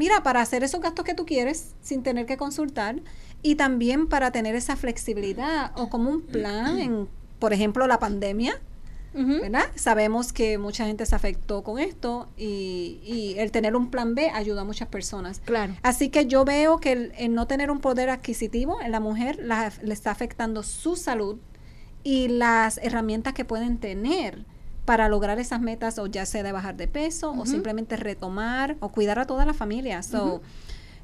mira, 0.00 0.22
para 0.22 0.40
hacer 0.40 0.60
esos 0.64 0.80
gastos 0.80 1.04
que 1.04 1.14
tú 1.14 1.24
quieres 1.26 1.74
sin 1.82 2.02
tener 2.02 2.24
que 2.26 2.36
consultar 2.36 2.94
y 3.42 3.54
también 3.54 4.08
para 4.08 4.30
tener 4.32 4.54
esa 4.54 4.74
flexibilidad 4.76 5.72
o 5.76 5.88
como 5.90 6.10
un 6.10 6.22
plan 6.22 6.78
en, 6.78 7.08
por 7.38 7.52
ejemplo, 7.52 7.86
la 7.86 7.98
pandemia. 7.98 8.54
¿verdad? 9.12 9.64
Sabemos 9.74 10.32
que 10.32 10.56
mucha 10.56 10.86
gente 10.86 11.04
se 11.04 11.16
afectó 11.16 11.64
con 11.64 11.80
esto 11.80 12.28
y, 12.36 13.00
y 13.04 13.34
el 13.38 13.50
tener 13.50 13.74
un 13.74 13.90
plan 13.90 14.14
B 14.14 14.30
ayuda 14.30 14.60
a 14.60 14.64
muchas 14.64 14.86
personas. 14.86 15.40
Claro. 15.44 15.74
Así 15.82 16.10
que 16.10 16.26
yo 16.26 16.44
veo 16.44 16.78
que 16.78 16.92
el, 16.92 17.12
el 17.18 17.34
no 17.34 17.48
tener 17.48 17.72
un 17.72 17.80
poder 17.80 18.08
adquisitivo 18.08 18.80
en 18.80 18.92
la 18.92 19.00
mujer 19.00 19.40
la- 19.42 19.72
le 19.82 19.92
está 19.94 20.12
afectando 20.12 20.62
su 20.62 20.94
salud 20.94 21.38
y 22.04 22.28
las 22.28 22.78
herramientas 22.84 23.32
que 23.34 23.44
pueden 23.44 23.78
tener 23.78 24.44
para 24.90 25.08
lograr 25.08 25.38
esas 25.38 25.60
metas 25.60 26.00
o 26.00 26.08
ya 26.08 26.26
sea 26.26 26.42
de 26.42 26.50
bajar 26.50 26.76
de 26.76 26.88
peso 26.88 27.30
o 27.30 27.46
simplemente 27.46 27.96
retomar 27.96 28.76
o 28.80 28.88
cuidar 28.88 29.20
a 29.20 29.24
toda 29.24 29.46
la 29.46 29.54
familia. 29.54 30.02
So, 30.02 30.42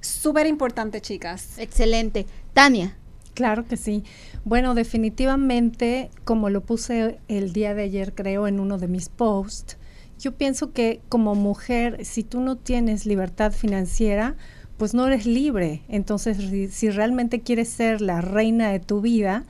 súper 0.00 0.48
importante, 0.48 1.00
chicas. 1.00 1.56
Excelente. 1.56 2.26
Tania. 2.52 2.96
Claro 3.34 3.64
que 3.64 3.76
sí. 3.76 4.02
Bueno, 4.44 4.74
definitivamente, 4.74 6.10
como 6.24 6.50
lo 6.50 6.62
puse 6.62 7.20
el 7.28 7.52
día 7.52 7.74
de 7.74 7.84
ayer, 7.84 8.12
creo, 8.12 8.48
en 8.48 8.58
uno 8.58 8.76
de 8.76 8.88
mis 8.88 9.08
posts, 9.08 9.76
yo 10.18 10.32
pienso 10.32 10.72
que 10.72 11.00
como 11.08 11.36
mujer, 11.36 12.04
si 12.04 12.24
tú 12.24 12.40
no 12.40 12.56
tienes 12.56 13.06
libertad 13.06 13.52
financiera, 13.52 14.34
pues 14.78 14.94
no 14.94 15.06
eres 15.06 15.26
libre. 15.26 15.84
Entonces, 15.86 16.38
si, 16.38 16.66
si 16.66 16.90
realmente 16.90 17.40
quieres 17.40 17.68
ser 17.68 18.00
la 18.00 18.20
reina 18.20 18.72
de 18.72 18.80
tu 18.80 19.00
vida, 19.00 19.44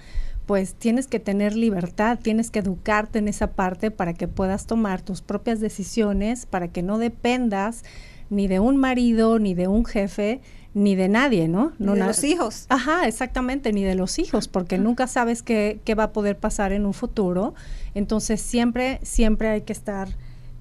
pues 0.47 0.75
tienes 0.75 1.09
que 1.09 1.19
tener 1.21 1.57
libertad, 1.57 2.19
tienes 2.23 2.51
que 2.51 2.61
educarte 2.61 3.19
en 3.19 3.29
esa 3.29 3.53
parte 3.53 3.91
para 3.91 4.15
que 4.15 4.29
puedas 4.29 4.67
tomar 4.67 5.03
tus 5.03 5.21
propias 5.21 5.61
decisiones, 5.61 6.47
para 6.47 6.69
que 6.69 6.83
no 6.83 6.99
dependas 6.99 7.83
ni 8.31 8.47
de 8.49 8.61
un 8.61 8.77
marido, 8.77 9.39
ni 9.39 9.55
de 9.55 9.69
un 9.69 9.85
jefe, 9.85 10.41
ni 10.75 10.95
de 10.95 11.09
nadie, 11.09 11.49
¿no? 11.49 11.73
Ni 11.79 11.87
no 11.87 11.93
de 11.95 12.01
na- 12.01 12.07
los 12.09 12.23
hijos. 12.23 12.67
Ajá, 12.69 13.07
exactamente, 13.09 13.73
ni 13.73 13.83
de 13.83 13.95
los 13.95 14.19
hijos, 14.19 14.47
porque 14.47 14.79
nunca 14.79 15.07
sabes 15.07 15.43
qué, 15.43 15.81
qué 15.85 15.95
va 15.95 16.05
a 16.05 16.13
poder 16.13 16.37
pasar 16.39 16.73
en 16.73 16.87
un 16.87 16.93
futuro. 16.95 17.55
Entonces 17.95 18.41
siempre, 18.41 19.01
siempre 19.03 19.49
hay 19.49 19.63
que 19.63 19.73
estar, 19.73 20.09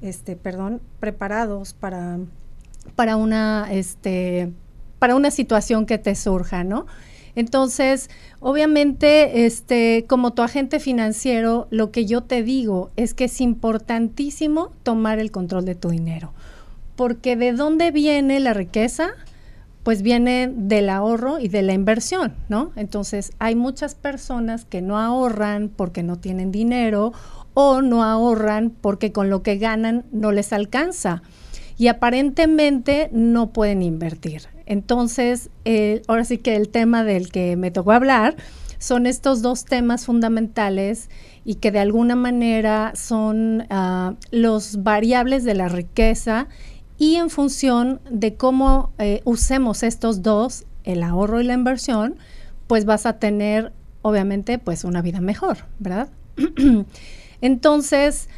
este, 0.01 0.35
perdón, 0.35 0.81
preparados 0.99 1.73
para, 1.73 2.19
para 2.95 3.17
una, 3.17 3.67
este, 3.71 4.51
para 4.99 5.15
una 5.15 5.31
situación 5.31 5.85
que 5.85 5.97
te 5.97 6.15
surja, 6.15 6.63
¿no? 6.63 6.85
Entonces, 7.35 8.09
obviamente, 8.39 9.45
este, 9.45 10.05
como 10.07 10.33
tu 10.33 10.41
agente 10.41 10.79
financiero, 10.79 11.67
lo 11.69 11.91
que 11.91 12.05
yo 12.05 12.21
te 12.21 12.43
digo 12.43 12.91
es 12.95 13.13
que 13.13 13.25
es 13.25 13.41
importantísimo 13.41 14.71
tomar 14.83 15.19
el 15.19 15.31
control 15.31 15.65
de 15.65 15.75
tu 15.75 15.89
dinero. 15.89 16.33
Porque 16.95 17.35
de 17.35 17.51
dónde 17.51 17.91
viene 17.91 18.39
la 18.39 18.53
riqueza, 18.53 19.09
pues 19.83 20.01
viene 20.01 20.51
del 20.51 20.89
ahorro 20.89 21.39
y 21.39 21.47
de 21.47 21.61
la 21.61 21.73
inversión, 21.73 22.33
¿no? 22.49 22.71
Entonces, 22.75 23.33
hay 23.37 23.55
muchas 23.55 23.95
personas 23.95 24.65
que 24.65 24.81
no 24.81 24.97
ahorran 24.97 25.69
porque 25.69 26.03
no 26.03 26.17
tienen 26.17 26.51
dinero 26.51 27.13
o 27.53 27.81
no 27.81 28.03
ahorran 28.03 28.69
porque 28.69 29.11
con 29.11 29.29
lo 29.29 29.43
que 29.43 29.57
ganan 29.57 30.05
no 30.11 30.31
les 30.31 30.53
alcanza 30.53 31.21
y 31.77 31.87
aparentemente 31.87 33.09
no 33.11 33.51
pueden 33.51 33.81
invertir. 33.81 34.54
Entonces, 34.65 35.49
eh, 35.63 36.01
ahora 36.07 36.25
sí 36.25 36.37
que 36.37 36.55
el 36.55 36.69
tema 36.69 37.03
del 37.03 37.31
que 37.31 37.55
me 37.55 37.71
tocó 37.71 37.91
hablar 37.91 38.35
son 38.77 39.05
estos 39.05 39.41
dos 39.41 39.65
temas 39.65 40.05
fundamentales 40.05 41.09
y 41.43 41.55
que 41.55 41.71
de 41.71 41.79
alguna 41.79 42.15
manera 42.15 42.93
son 42.95 43.65
ah, 43.69 44.15
los 44.31 44.83
variables 44.83 45.43
de 45.43 45.53
la 45.53 45.69
riqueza 45.69 46.47
y 46.97 47.15
en 47.15 47.29
función 47.29 48.01
de 48.09 48.35
cómo 48.35 48.93
eh, 48.97 49.21
usemos 49.25 49.83
estos 49.83 50.21
dos, 50.21 50.65
el 50.83 51.03
ahorro 51.03 51.41
y 51.41 51.43
la 51.43 51.53
inversión, 51.53 52.15
pues 52.67 52.85
vas 52.85 53.05
a 53.05 53.19
tener 53.19 53.73
obviamente 54.01 54.59
pues 54.59 54.83
una 54.83 55.01
vida 55.01 55.19
mejor, 55.19 55.65
¿verdad? 55.79 56.09
Entonces, 57.41 58.29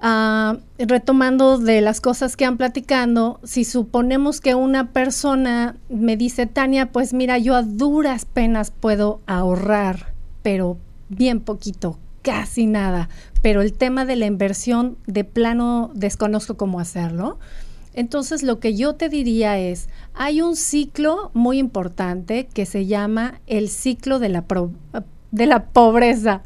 ah, 0.00 0.58
retomando 0.78 1.58
de 1.58 1.80
las 1.80 2.00
cosas 2.00 2.36
que 2.36 2.44
han 2.44 2.56
platicando, 2.56 3.40
si 3.44 3.64
suponemos 3.64 4.40
que 4.40 4.54
una 4.54 4.92
persona 4.92 5.76
me 5.88 6.16
dice, 6.16 6.46
Tania, 6.46 6.92
pues 6.92 7.12
mira, 7.12 7.38
yo 7.38 7.54
a 7.54 7.62
duras 7.62 8.24
penas 8.24 8.70
puedo 8.70 9.20
ahorrar, 9.26 10.12
pero 10.42 10.78
bien 11.08 11.40
poquito, 11.40 11.98
casi 12.22 12.66
nada, 12.66 13.08
pero 13.42 13.62
el 13.62 13.72
tema 13.72 14.04
de 14.04 14.16
la 14.16 14.26
inversión 14.26 14.98
de 15.06 15.24
plano 15.24 15.90
desconozco 15.94 16.56
cómo 16.56 16.80
hacerlo. 16.80 17.38
Entonces 17.92 18.42
lo 18.42 18.60
que 18.60 18.74
yo 18.74 18.94
te 18.94 19.08
diría 19.08 19.58
es, 19.58 19.88
hay 20.14 20.42
un 20.42 20.54
ciclo 20.56 21.30
muy 21.34 21.58
importante 21.58 22.46
que 22.46 22.66
se 22.66 22.86
llama 22.86 23.40
el 23.46 23.68
ciclo 23.68 24.18
de 24.18 24.28
la, 24.28 24.44
de 25.32 25.46
la 25.46 25.64
pobreza, 25.66 26.42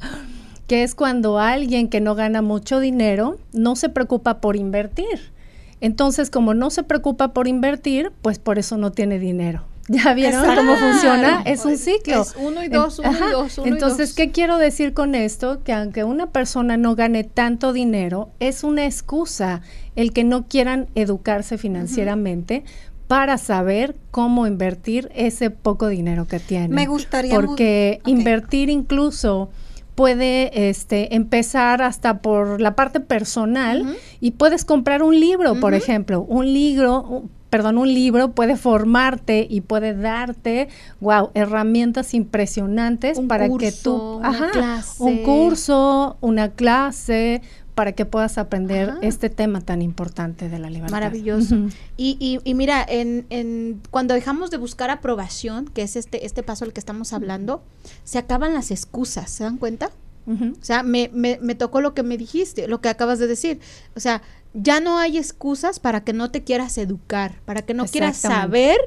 que 0.67 0.83
es 0.83 0.95
cuando 0.95 1.39
alguien 1.39 1.89
que 1.89 2.01
no 2.01 2.15
gana 2.15 2.43
mucho 2.43 2.81
dinero 2.81 3.39
no 3.53 3.77
se 3.77 3.89
preocupa 3.89 4.41
por 4.41 4.57
invertir. 4.57 5.33
Entonces, 5.81 6.31
como 6.31 6.55
no 6.55 6.71
se 6.71 6.83
preocupa 6.83 7.33
por 7.35 7.49
invertir, 7.49 8.13
pues 8.23 8.39
por 8.39 8.59
eso 8.59 8.79
no 8.79 8.93
tiene 8.93 9.19
dinero. 9.19 9.65
¿Ya 9.89 10.15
vieron 10.15 10.41
Exacto. 10.41 10.63
cómo 10.63 10.77
funciona? 10.77 11.43
Es 11.45 11.67
un 11.67 11.77
ciclo. 11.77 12.23
Es 12.23 12.35
uno 12.39 12.65
y 12.65 12.69
dos, 12.69 12.99
uno 13.01 13.11
y 13.13 13.33
dos, 13.33 13.59
uno 13.59 13.67
y 13.67 13.71
Entonces, 13.71 14.11
dos. 14.11 14.17
¿qué 14.17 14.31
quiero 14.31 14.57
decir 14.57 14.95
con 14.95 15.15
esto? 15.15 15.63
Que 15.63 15.75
aunque 15.75 16.05
una 16.05 16.31
persona 16.31 16.79
no 16.79 16.95
gane 16.95 17.23
tanto 17.25 17.75
dinero, 17.75 18.31
es 18.41 18.65
una 18.65 18.87
excusa 18.87 19.61
el 19.95 20.15
que 20.15 20.25
no 20.25 20.47
quieran 20.47 20.87
educarse 20.95 21.59
financieramente 21.59 22.65
para 23.07 23.37
saber 23.37 23.95
cómo 24.11 24.47
invertir 24.47 25.11
ese 25.15 25.51
poco 25.51 25.89
dinero 25.89 26.27
que 26.27 26.41
tienen. 26.41 26.71
Me 26.71 26.87
gustaría 26.87 27.35
Porque 27.35 28.01
invertir 28.07 28.71
incluso 28.71 29.51
puede 29.95 30.69
este 30.69 31.15
empezar 31.15 31.83
hasta 31.83 32.19
por 32.19 32.61
la 32.61 32.75
parte 32.75 33.01
personal 33.01 33.97
y 34.21 34.33
puedes 34.33 34.65
comprar 34.65 35.03
un 35.03 35.19
libro, 35.19 35.61
por 35.61 35.75
ejemplo, 35.75 36.23
un 36.23 36.53
libro, 36.53 37.25
perdón, 37.51 37.79
un 37.79 37.93
libro 37.93 38.33
puede 38.33 38.57
formarte 38.57 39.47
y 39.49 39.61
puede 39.61 39.95
darte, 39.95 40.69
wow, 41.01 41.31
herramientas 41.35 42.15
impresionantes 42.15 43.19
Un 43.19 43.29
para 43.29 43.49
que 43.49 43.71
tú, 43.71 44.17
una 44.17 44.51
clase. 44.51 45.03
un 45.03 45.19
curso, 45.19 46.17
una 46.21 46.51
clase 46.51 47.43
para 47.75 47.93
que 47.93 48.05
puedas 48.05 48.39
aprender 48.39 48.91
Ajá. 48.91 48.99
este 49.03 49.31
tema 49.31 49.61
tan 49.61 49.83
importante 49.83 50.49
de 50.49 50.59
la 50.59 50.71
libertad. 50.71 50.93
Maravilloso. 50.93 51.57
Y, 51.97 52.17
y, 52.21 52.39
y 52.49 52.55
mira, 52.55 52.85
en, 52.89 53.27
en, 53.31 53.81
cuando 53.91 54.15
dejamos 54.15 54.51
de 54.51 54.59
buscar 54.59 54.91
aprobación, 54.91 55.67
que 55.67 55.83
es 55.83 55.97
este, 55.97 56.25
este 56.25 56.43
paso 56.43 56.65
al 56.65 56.73
que 56.73 56.79
estamos 56.81 57.13
hablando, 57.13 57.63
se 58.05 58.19
acaban 58.19 58.55
las 58.55 58.71
excusas, 58.71 59.31
¿se 59.31 59.45
dan 59.45 59.59
cuenta? 59.59 59.91
O 60.27 60.65
sea, 60.65 60.83
me, 60.83 61.11
me, 61.13 61.39
me 61.43 61.55
tocó 61.55 61.83
lo 61.83 61.93
que 61.93 62.03
me 62.03 62.17
dijiste, 62.17 62.67
lo 62.67 62.81
que 62.81 62.89
acabas 62.89 63.19
de 63.19 63.27
decir. 63.27 63.61
O 63.95 64.01
sea, 64.01 64.23
ya 64.55 64.81
no 64.81 64.97
hay 64.99 65.19
excusas 65.19 65.81
para 65.81 66.03
que 66.03 66.15
no 66.15 66.31
te 66.31 66.43
quieras 66.45 66.79
educar, 66.79 67.41
para 67.45 67.61
que 67.61 67.75
no 67.75 67.85
quieras 67.85 68.17
saber 68.17 68.79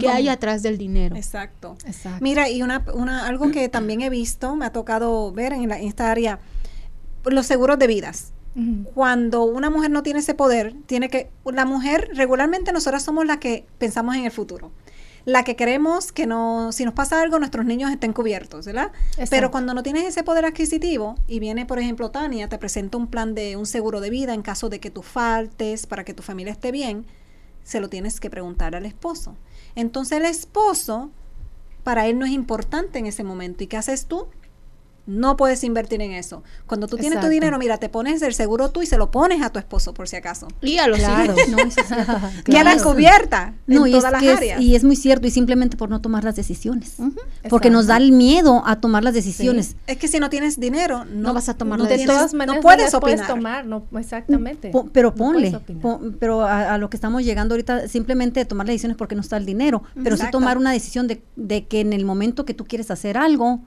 qué 0.00 0.08
hay 0.08 0.28
atrás 0.30 0.62
del 0.62 0.78
dinero. 0.78 1.14
Exacto. 1.16 1.76
Exacto. 1.84 2.20
Mira, 2.22 2.48
y 2.48 2.62
una, 2.62 2.82
una, 2.94 3.26
algo 3.26 3.50
que 3.50 3.68
también 3.68 4.00
he 4.00 4.08
visto, 4.08 4.56
me 4.56 4.64
ha 4.64 4.72
tocado 4.72 5.32
ver 5.32 5.52
en, 5.52 5.68
la- 5.68 5.78
en 5.78 5.86
esta 5.88 6.10
área, 6.10 6.38
los 7.26 7.44
seguros 7.44 7.78
de 7.78 7.88
vidas. 7.88 8.32
Cuando 8.94 9.44
una 9.44 9.68
mujer 9.68 9.90
no 9.90 10.02
tiene 10.02 10.20
ese 10.20 10.32
poder, 10.32 10.74
tiene 10.86 11.10
que, 11.10 11.30
la 11.44 11.66
mujer, 11.66 12.10
regularmente 12.14 12.72
nosotras 12.72 13.02
somos 13.02 13.26
las 13.26 13.36
que 13.36 13.66
pensamos 13.78 14.16
en 14.16 14.24
el 14.24 14.30
futuro. 14.30 14.72
La 15.26 15.42
que 15.42 15.56
queremos 15.56 16.10
que 16.12 16.26
no, 16.26 16.72
si 16.72 16.84
nos 16.84 16.94
pasa 16.94 17.20
algo, 17.20 17.38
nuestros 17.38 17.66
niños 17.66 17.90
estén 17.90 18.12
cubiertos, 18.12 18.64
¿verdad? 18.64 18.92
Exacto. 19.10 19.30
Pero 19.30 19.50
cuando 19.50 19.74
no 19.74 19.82
tienes 19.82 20.04
ese 20.04 20.22
poder 20.22 20.46
adquisitivo 20.46 21.16
y 21.26 21.40
viene, 21.40 21.66
por 21.66 21.78
ejemplo, 21.78 22.10
Tania, 22.10 22.48
te 22.48 22.56
presenta 22.58 22.96
un 22.96 23.08
plan 23.08 23.34
de 23.34 23.56
un 23.56 23.66
seguro 23.66 24.00
de 24.00 24.08
vida 24.08 24.32
en 24.32 24.42
caso 24.42 24.68
de 24.70 24.80
que 24.80 24.88
tú 24.88 25.02
faltes 25.02 25.86
para 25.86 26.04
que 26.04 26.14
tu 26.14 26.22
familia 26.22 26.52
esté 26.52 26.72
bien, 26.72 27.04
se 27.64 27.80
lo 27.80 27.90
tienes 27.90 28.20
que 28.20 28.30
preguntar 28.30 28.76
al 28.76 28.86
esposo. 28.86 29.36
Entonces 29.74 30.18
el 30.18 30.24
esposo, 30.24 31.10
para 31.82 32.06
él 32.06 32.18
no 32.18 32.24
es 32.24 32.32
importante 32.32 33.00
en 33.00 33.06
ese 33.06 33.24
momento. 33.24 33.64
¿Y 33.64 33.66
qué 33.66 33.76
haces 33.76 34.06
tú? 34.06 34.28
No 35.06 35.36
puedes 35.36 35.62
invertir 35.64 36.02
en 36.02 36.12
eso. 36.12 36.42
Cuando 36.66 36.86
tú 36.88 36.96
tienes 36.96 37.20
tu 37.20 37.28
dinero, 37.28 37.58
mira, 37.58 37.78
te 37.78 37.88
pones 37.88 38.20
el 38.22 38.34
seguro 38.34 38.70
tú 38.70 38.82
y 38.82 38.86
se 38.86 38.96
lo 38.98 39.10
pones 39.10 39.40
a 39.42 39.50
tu 39.50 39.58
esposo 39.58 39.94
por 39.94 40.08
si 40.08 40.16
acaso. 40.16 40.48
Y 40.62 40.78
a 40.78 40.88
los 40.88 40.98
Claro, 40.98 41.34
hijos. 41.36 41.48
no, 41.48 41.58
eso 41.58 41.80
es 41.80 41.86
cierto. 41.86 42.12
Ya 42.46 42.64
la 42.64 42.74
Claro. 42.74 42.90
cubierta 42.90 43.54
No, 43.66 43.86
en 43.86 43.92
y 43.92 43.94
es, 43.94 43.98
todas 43.98 44.12
las 44.12 44.22
que 44.22 44.30
es- 44.32 44.36
áreas. 44.36 44.60
y 44.60 44.74
es 44.74 44.84
muy 44.84 44.96
cierto, 44.96 45.26
y 45.26 45.30
simplemente 45.30 45.76
por 45.76 45.88
no 45.90 46.00
tomar 46.00 46.24
las 46.24 46.34
decisiones. 46.36 46.96
Porque 47.48 47.70
nos 47.70 47.86
da 47.86 47.96
el 47.98 48.12
miedo 48.12 48.62
a 48.66 48.80
tomar 48.80 49.04
las 49.04 49.14
decisiones. 49.14 49.76
es 49.86 49.96
que 49.96 50.08
si 50.08 50.18
no 50.18 50.28
tienes 50.30 50.58
dinero, 50.58 51.04
no, 51.04 51.28
No 51.28 51.34
vas 51.34 51.48
a 51.48 51.54
tomar 51.54 51.78
no 51.78 51.84
la 51.84 51.90
de 51.90 51.96
tienes- 51.96 52.14
todas 52.14 52.34
maneras 52.34 52.56
no 52.56 52.56
no 52.56 52.62
puedes 52.62 52.92
las 52.92 53.00
puedes 53.00 53.26
tomar, 53.26 53.66
no, 53.66 53.84
exactamente. 53.98 54.70
Po- 54.70 54.88
pero 54.92 55.10
No 55.10 55.14
ponle, 55.14 55.60
pero 56.18 56.42
a, 56.42 56.74
a 56.74 56.78
lo 56.78 56.90
que 56.90 56.96
estamos 56.96 57.22
llegando 57.24 57.54
ahorita, 57.54 57.88
simplemente 57.88 58.44
tomar 58.44 58.66
las 58.66 58.74
decisiones 58.74 58.96
porque 58.96 59.14
no 59.14 59.20
está 59.20 59.36
el 59.36 59.46
dinero, 59.46 59.82
pero 59.94 60.16
sí 60.16 60.22
Exacto. 60.22 60.38
tomar 60.38 60.58
una 60.58 60.72
decisión 60.72 61.06
de, 61.06 61.22
de 61.36 61.66
que 61.66 61.80
en 61.80 61.92
el 61.92 62.04
momento 62.04 62.44
que 62.44 62.54
tú 62.54 62.64
quieres 62.64 62.90
hacer 62.90 63.16
algo, 63.16 63.60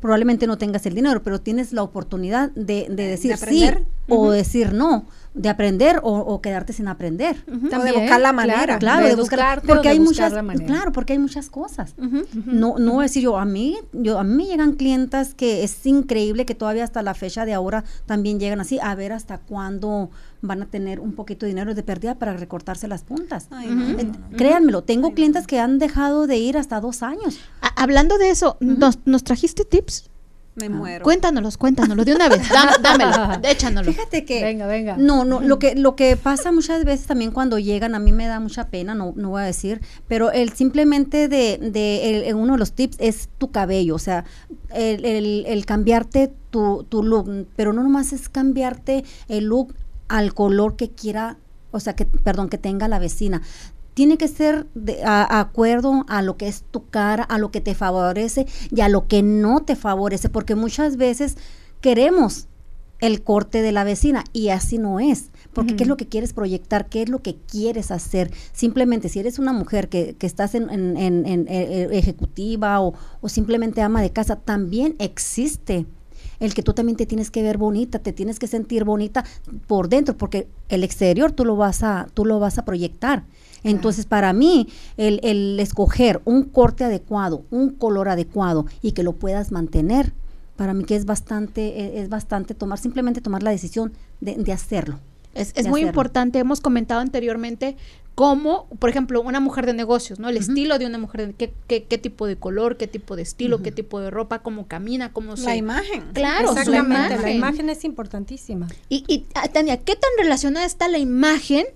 probablemente 0.00 0.46
no 0.46 0.58
tengas 0.58 0.86
el 0.86 0.94
dinero, 0.94 1.22
pero 1.22 1.40
tienes 1.40 1.72
la 1.72 1.82
oportunidad 1.82 2.50
de, 2.50 2.86
de 2.90 3.06
decir 3.06 3.36
sí 3.36 3.64
aprender. 3.64 3.84
o 4.08 4.30
decir 4.30 4.72
no, 4.72 5.06
de 5.34 5.48
aprender 5.48 6.00
o, 6.02 6.18
o 6.18 6.40
quedarte 6.40 6.72
sin 6.72 6.88
aprender. 6.88 7.36
O 7.46 7.82
de 7.82 7.92
buscar 7.92 8.20
la 8.20 8.32
manera. 8.32 8.78
Claro, 8.78 9.06
de, 9.06 9.14
buscar, 9.16 9.62
porque 9.62 9.88
de 9.88 9.88
hay 9.90 9.98
buscar 9.98 10.26
muchas, 10.26 10.32
la 10.32 10.42
manera. 10.42 10.66
claro, 10.66 10.92
porque 10.92 11.12
hay 11.14 11.18
muchas 11.18 11.50
cosas. 11.50 11.94
Ujú. 11.98 12.24
No, 12.46 12.78
no 12.78 12.92
voy 12.92 13.00
a 13.00 13.02
decir 13.04 13.22
yo, 13.22 13.38
a 13.38 13.44
mí, 13.44 13.76
yo, 13.92 14.18
a 14.18 14.24
mí 14.24 14.46
llegan 14.46 14.72
clientas 14.74 15.34
que 15.34 15.64
es 15.64 15.84
increíble 15.86 16.46
que 16.46 16.54
todavía 16.54 16.84
hasta 16.84 17.02
la 17.02 17.14
fecha 17.14 17.44
de 17.44 17.54
ahora 17.54 17.84
también 18.06 18.38
llegan 18.40 18.60
así, 18.60 18.78
a 18.82 18.94
ver 18.94 19.12
hasta 19.12 19.38
cuándo 19.38 20.10
van 20.46 20.62
a 20.62 20.66
tener 20.66 21.00
un 21.00 21.12
poquito 21.12 21.46
de 21.46 21.50
dinero 21.52 21.74
de 21.74 21.82
pérdida 21.82 22.14
para 22.16 22.36
recortarse 22.36 22.88
las 22.88 23.02
puntas. 23.02 23.48
Ay, 23.50 23.68
no, 23.68 23.74
no, 23.74 24.02
no. 24.30 24.36
Créanmelo, 24.36 24.82
tengo 24.82 25.12
clientes 25.14 25.46
que 25.46 25.58
han 25.60 25.78
dejado 25.78 26.26
de 26.26 26.36
ir 26.38 26.56
hasta 26.58 26.80
dos 26.80 27.02
años. 27.02 27.38
A- 27.60 27.82
hablando 27.82 28.18
de 28.18 28.30
eso, 28.30 28.56
¿nos, 28.60 28.98
¿nos 29.04 29.24
trajiste 29.24 29.64
tips? 29.64 30.10
Me 30.58 30.70
muero. 30.70 31.02
Cuéntanos, 31.04 31.58
cuéntanos 31.58 32.02
de 32.06 32.14
una 32.14 32.30
vez. 32.30 32.48
Dá- 32.48 32.78
dámelo, 32.82 33.46
échanoslo. 33.46 33.92
Fíjate 33.92 34.24
que 34.24 34.42
Venga, 34.42 34.66
venga. 34.66 34.96
No, 34.96 35.26
no, 35.26 35.42
lo 35.42 35.58
que 35.58 35.74
lo 35.74 35.96
que 35.96 36.16
pasa 36.16 36.50
muchas 36.50 36.82
veces 36.86 37.06
también 37.06 37.30
cuando 37.30 37.58
llegan, 37.58 37.94
a 37.94 37.98
mí 37.98 38.10
me 38.10 38.26
da 38.26 38.40
mucha 38.40 38.68
pena, 38.68 38.94
no, 38.94 39.12
no 39.16 39.28
voy 39.28 39.42
a 39.42 39.44
decir, 39.44 39.82
pero 40.08 40.32
el 40.32 40.54
simplemente 40.54 41.28
de, 41.28 41.58
de 41.58 42.08
el- 42.08 42.22
el- 42.24 42.34
uno 42.36 42.54
de 42.54 42.58
los 42.58 42.72
tips 42.72 42.96
es 43.00 43.28
tu 43.36 43.50
cabello, 43.50 43.96
o 43.96 43.98
sea, 43.98 44.24
el, 44.74 45.04
el- 45.04 45.44
el 45.46 45.66
cambiarte 45.66 46.32
tu, 46.48 46.84
tu 46.88 47.02
look, 47.02 47.46
pero 47.54 47.74
no 47.74 47.82
nomás 47.82 48.14
es 48.14 48.30
cambiarte 48.30 49.04
el 49.28 49.44
look 49.44 49.74
al 50.08 50.34
color 50.34 50.76
que 50.76 50.90
quiera, 50.90 51.38
o 51.70 51.80
sea, 51.80 51.94
que, 51.94 52.04
perdón, 52.06 52.48
que 52.48 52.58
tenga 52.58 52.88
la 52.88 52.98
vecina. 52.98 53.42
Tiene 53.94 54.18
que 54.18 54.28
ser 54.28 54.66
de 54.74 55.02
a- 55.04 55.24
a 55.24 55.40
acuerdo 55.40 56.04
a 56.08 56.20
lo 56.22 56.36
que 56.36 56.48
es 56.48 56.64
tu 56.70 56.86
cara, 56.90 57.22
a 57.24 57.38
lo 57.38 57.50
que 57.50 57.60
te 57.62 57.74
favorece 57.74 58.46
y 58.70 58.82
a 58.82 58.88
lo 58.88 59.06
que 59.08 59.22
no 59.22 59.62
te 59.62 59.74
favorece, 59.74 60.28
porque 60.28 60.54
muchas 60.54 60.96
veces 60.98 61.36
queremos 61.80 62.48
el 62.98 63.22
corte 63.22 63.60
de 63.60 63.72
la 63.72 63.84
vecina 63.84 64.24
y 64.32 64.48
así 64.48 64.78
no 64.78 65.00
es. 65.00 65.30
Porque 65.52 65.76
¿qué 65.76 65.84
es 65.84 65.88
lo 65.88 65.96
que 65.98 66.08
quieres 66.08 66.32
proyectar? 66.32 66.88
¿Qué 66.88 67.02
es 67.02 67.08
lo 67.10 67.20
que 67.22 67.36
quieres 67.36 67.90
hacer? 67.90 68.30
Simplemente 68.52 69.08
si 69.10 69.18
eres 69.20 69.38
una 69.38 69.52
mujer 69.52 69.88
que, 69.90 70.14
que 70.18 70.26
estás 70.26 70.54
en, 70.54 70.70
en- 70.70 70.96
en- 70.96 71.26
en, 71.26 71.46
eh, 71.48 71.88
ejecutiva 71.92 72.80
o, 72.80 72.94
o 73.20 73.28
simplemente 73.28 73.82
ama 73.82 74.00
de 74.02 74.10
casa, 74.12 74.36
también 74.36 74.94
existe 74.98 75.84
el 76.40 76.54
que 76.54 76.62
tú 76.62 76.72
también 76.72 76.96
te 76.96 77.06
tienes 77.06 77.30
que 77.30 77.42
ver 77.42 77.58
bonita, 77.58 77.98
te 77.98 78.12
tienes 78.12 78.38
que 78.38 78.46
sentir 78.46 78.84
bonita 78.84 79.24
por 79.66 79.88
dentro, 79.88 80.16
porque 80.16 80.48
el 80.68 80.84
exterior 80.84 81.32
tú 81.32 81.44
lo 81.44 81.56
vas 81.56 81.82
a, 81.82 82.08
tú 82.14 82.24
lo 82.24 82.38
vas 82.38 82.58
a 82.58 82.64
proyectar. 82.64 83.24
Entonces, 83.64 84.06
para 84.06 84.32
mí, 84.32 84.68
el, 84.96 85.18
el 85.24 85.58
escoger 85.58 86.20
un 86.24 86.44
corte 86.44 86.84
adecuado, 86.84 87.42
un 87.50 87.70
color 87.70 88.08
adecuado 88.08 88.66
y 88.80 88.92
que 88.92 89.02
lo 89.02 89.12
puedas 89.12 89.50
mantener, 89.50 90.12
para 90.56 90.72
mí 90.72 90.84
que 90.84 90.96
es 90.96 91.04
bastante, 91.04 91.80
eh, 91.80 92.00
es 92.00 92.08
bastante 92.08 92.54
tomar, 92.54 92.78
simplemente 92.78 93.20
tomar 93.20 93.42
la 93.42 93.50
decisión 93.50 93.92
de, 94.20 94.36
de 94.36 94.52
hacerlo. 94.52 94.98
Es, 95.34 95.52
es 95.54 95.66
muy 95.66 95.80
hacerlo. 95.80 95.88
importante, 95.88 96.38
hemos 96.38 96.60
comentado 96.60 97.00
anteriormente 97.00 97.76
cómo, 98.16 98.66
por 98.80 98.88
ejemplo, 98.90 99.20
una 99.20 99.38
mujer 99.40 99.66
de 99.66 99.74
negocios, 99.74 100.18
¿no? 100.18 100.28
El 100.30 100.38
estilo 100.38 100.78
de 100.78 100.86
una 100.86 100.96
mujer, 100.98 101.28
de- 101.28 101.34
qué, 101.34 101.52
qué, 101.68 101.84
qué 101.84 101.98
tipo 101.98 102.26
de 102.26 102.36
color, 102.36 102.76
qué 102.78 102.86
tipo 102.88 103.14
de 103.14 103.20
estilo, 103.22 103.62
qué 103.62 103.70
tipo 103.70 104.00
de 104.00 104.10
ropa, 104.10 104.38
cómo 104.40 104.66
camina, 104.66 105.12
cómo 105.12 105.36
se... 105.36 105.44
La 105.44 105.54
imagen. 105.54 106.02
Claro, 106.14 106.48
Exactamente, 106.48 107.10
la 107.10 107.14
imagen. 107.16 107.36
imagen 107.36 107.68
es 107.70 107.84
importantísima. 107.84 108.68
Y, 108.88 109.04
y 109.06 109.26
ah, 109.34 109.46
Tania, 109.48 109.76
¿qué 109.76 109.94
tan 109.96 110.10
relacionada 110.18 110.64
está 110.64 110.88
la 110.88 110.96
imagen 110.98 111.66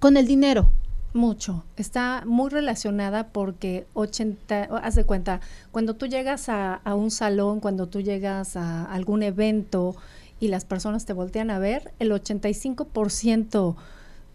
con 0.00 0.16
el 0.16 0.26
dinero? 0.26 0.68
Mucho. 1.12 1.64
Está 1.76 2.24
muy 2.26 2.50
relacionada 2.50 3.28
porque 3.28 3.86
80, 3.94 4.66
o- 4.72 4.76
haz 4.76 4.96
de 4.96 5.04
cuenta, 5.04 5.40
cuando 5.70 5.94
tú 5.94 6.06
llegas 6.08 6.48
a, 6.48 6.74
a 6.74 6.96
un 6.96 7.12
salón, 7.12 7.60
cuando 7.60 7.86
tú 7.86 8.00
llegas 8.00 8.56
a 8.56 8.84
algún 8.86 9.22
evento 9.22 9.94
y 10.40 10.48
las 10.48 10.64
personas 10.64 11.06
te 11.06 11.12
voltean 11.12 11.50
a 11.52 11.60
ver, 11.60 11.92
el 12.00 12.10
85% 12.10 13.76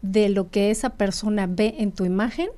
de 0.02 0.30
lo 0.30 0.50
que 0.50 0.72
esa 0.72 0.92
persona 0.92 1.48
ve 1.48 1.76
en 1.80 1.92
tu 1.92 2.06
imagen 2.06 2.50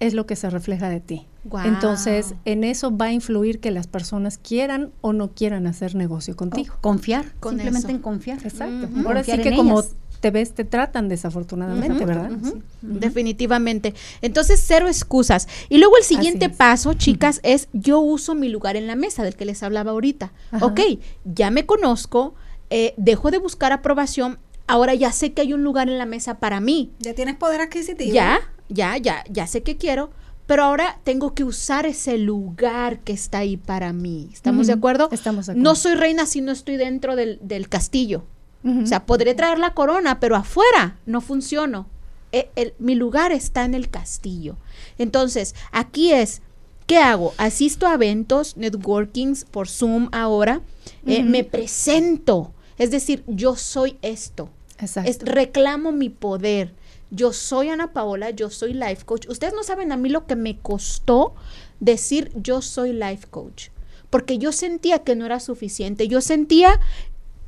es 0.00 0.14
lo 0.14 0.26
que 0.26 0.36
se 0.36 0.50
refleja 0.50 0.88
de 0.88 1.00
ti. 1.00 1.26
Entonces, 1.64 2.34
en 2.44 2.62
eso 2.64 2.96
va 2.96 3.06
a 3.06 3.12
influir 3.12 3.58
que 3.60 3.70
las 3.70 3.86
personas 3.86 4.38
quieran 4.38 4.92
o 5.00 5.12
no 5.12 5.30
quieran 5.32 5.66
hacer 5.66 5.94
negocio 5.94 6.36
contigo. 6.36 6.74
Confiar, 6.80 7.34
Con 7.40 7.52
simplemente 7.54 7.88
eso. 7.88 7.96
en 7.96 8.02
confiar. 8.02 8.38
Exacto. 8.44 8.86
Ujú. 8.86 8.98
Ahora 9.08 9.20
Confiar 9.20 9.38
sí 9.38 9.42
que 9.50 9.56
como 9.56 9.80
ellas. 9.80 9.94
te 10.20 10.30
ves, 10.30 10.52
te 10.54 10.64
tratan 10.64 11.08
desafortunadamente, 11.08 12.04
¿verdad? 12.04 12.30
Sí. 12.44 12.52
Definitivamente. 12.82 13.94
Entonces, 14.22 14.62
cero 14.64 14.86
excusas. 14.88 15.48
Y 15.68 15.78
luego 15.78 15.96
el 15.96 16.04
siguiente 16.04 16.48
paso, 16.48 16.94
chicas, 16.94 17.40
es 17.42 17.68
yo 17.72 18.00
uso 18.00 18.34
mi 18.34 18.48
lugar 18.48 18.76
en 18.76 18.86
la 18.86 18.96
mesa, 18.96 19.22
del 19.24 19.34
que 19.36 19.44
les 19.44 19.62
hablaba 19.62 19.90
ahorita. 19.92 20.32
Ajá. 20.52 20.64
Ok, 20.66 20.80
ya 21.24 21.50
me 21.50 21.66
conozco, 21.66 22.34
eh, 22.70 22.94
dejo 22.96 23.30
de 23.30 23.38
buscar 23.38 23.72
aprobación, 23.72 24.38
ahora 24.72 24.94
ya 24.94 25.12
sé 25.12 25.32
que 25.32 25.42
hay 25.42 25.52
un 25.52 25.62
lugar 25.64 25.88
en 25.88 25.98
la 25.98 26.06
mesa 26.06 26.38
para 26.38 26.60
mí. 26.60 26.90
Ya 26.98 27.14
tienes 27.14 27.36
poder 27.36 27.60
adquisitivo. 27.60 28.12
Ya, 28.14 28.40
ya, 28.68 28.96
ya, 28.96 29.24
ya 29.30 29.46
sé 29.46 29.62
que 29.62 29.76
quiero, 29.76 30.10
pero 30.46 30.64
ahora 30.64 30.98
tengo 31.04 31.34
que 31.34 31.44
usar 31.44 31.86
ese 31.86 32.18
lugar 32.18 33.00
que 33.00 33.12
está 33.12 33.38
ahí 33.38 33.56
para 33.56 33.92
mí. 33.92 34.28
¿Estamos 34.32 34.66
de 34.66 34.72
acuerdo? 34.72 35.08
estamos 35.12 35.46
de 35.46 35.54
No 35.54 35.60
acuerdo. 35.70 35.74
soy 35.76 35.94
reina 35.94 36.26
si 36.26 36.40
no 36.40 36.52
estoy 36.52 36.76
dentro 36.76 37.16
del, 37.16 37.38
del 37.42 37.68
castillo. 37.68 38.24
O 38.64 38.86
sea, 38.86 39.06
podré 39.06 39.34
traer 39.34 39.58
la 39.58 39.74
corona, 39.74 40.20
pero 40.20 40.36
afuera 40.36 40.96
no 41.04 41.20
funciono. 41.20 41.86
E- 42.30 42.48
el- 42.54 42.74
mi 42.78 42.94
lugar 42.94 43.32
está 43.32 43.64
en 43.64 43.74
el 43.74 43.90
castillo. 43.90 44.56
Entonces, 44.98 45.54
aquí 45.72 46.12
es, 46.12 46.42
¿qué 46.86 46.96
hago? 46.98 47.34
Asisto 47.38 47.86
a 47.88 47.94
eventos, 47.94 48.56
networkings 48.56 49.44
por 49.44 49.68
Zoom 49.68 50.08
ahora, 50.12 50.60
eh, 51.06 51.24
me 51.24 51.42
presento, 51.44 52.52
es 52.78 52.90
decir, 52.92 53.24
yo 53.26 53.56
soy 53.56 53.98
esto, 54.00 54.48
Exacto. 54.82 55.10
es- 55.10 55.20
reclamo 55.20 55.92
mi 55.92 56.08
poder. 56.10 56.74
Yo 57.10 57.32
soy 57.32 57.68
Ana 57.68 57.92
Paola, 57.92 58.30
yo 58.30 58.48
soy 58.50 58.72
life 58.74 59.04
coach. 59.04 59.26
Ustedes 59.28 59.52
no 59.54 59.62
saben 59.62 59.92
a 59.92 59.96
mí 59.96 60.08
lo 60.08 60.26
que 60.26 60.36
me 60.36 60.58
costó 60.58 61.34
decir 61.80 62.30
yo 62.34 62.62
soy 62.62 62.92
life 62.92 63.26
coach, 63.30 63.68
porque 64.10 64.38
yo 64.38 64.50
sentía 64.52 65.00
que 65.00 65.14
no 65.14 65.26
era 65.26 65.38
suficiente. 65.40 66.08
Yo 66.08 66.20
sentía, 66.20 66.80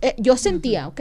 eh, 0.03 0.15
yo 0.19 0.37
sentía, 0.37 0.89
¿ok? 0.89 1.01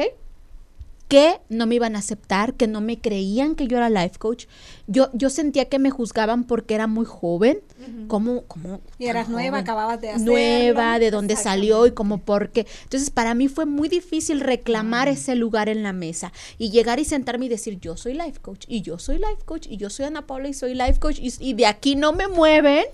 Que 1.08 1.40
no 1.50 1.68
me 1.68 1.76
iban 1.76 1.96
a 1.96 2.00
aceptar, 2.00 2.56
que 2.56 2.68
no 2.68 2.82
me 2.82 3.00
creían 3.00 3.56
que 3.56 3.68
yo 3.68 3.78
era 3.78 3.90
life 3.90 4.18
coach. 4.18 4.46
Yo, 4.88 5.10
yo 5.14 5.30
sentía 5.30 5.66
que 5.66 5.78
me 5.80 5.92
juzgaban 5.92 6.44
porque 6.44 6.74
era 6.76 6.88
muy 6.88 7.06
joven. 7.06 7.62
como 8.08 8.44
como 8.44 8.82
Y 8.98 9.08
eras 9.08 9.30
nueva, 9.30 9.60
acababas 9.60 10.02
de 10.02 10.10
hacerlo. 10.10 10.32
Nueva, 10.32 11.00
de 11.00 11.12
dónde 11.12 11.36
salió 11.36 11.86
y 11.86 11.92
como 11.92 12.20
por 12.20 12.50
qué. 12.50 12.66
Entonces, 12.84 13.10
para 13.10 13.34
mí 13.36 13.48
fue 13.48 13.66
muy 13.66 13.90
difícil 13.90 14.40
reclamar 14.40 15.08
ese 15.08 15.36
lugar 15.36 15.70
en 15.70 15.84
la 15.84 15.94
mesa 15.94 16.32
y 16.58 16.72
llegar 16.72 17.00
y 17.00 17.06
sentarme 17.06 17.46
y 17.46 17.50
decir, 17.50 17.80
yo 17.80 17.96
soy 17.98 18.14
life 18.14 18.40
coach 18.42 18.66
y 18.68 18.82
yo 18.82 18.98
soy 18.98 19.18
life 19.18 19.44
coach 19.46 19.68
y 19.70 19.78
yo 19.78 19.90
soy 19.90 20.06
Ana 20.06 20.26
Paula 20.26 20.48
y 20.50 20.54
soy 20.54 20.74
life 20.74 21.00
coach 21.00 21.20
y, 21.20 21.34
y 21.40 21.54
de 21.54 21.66
aquí 21.66 21.96
no 21.96 22.14
me 22.14 22.28
mueven 22.28 22.86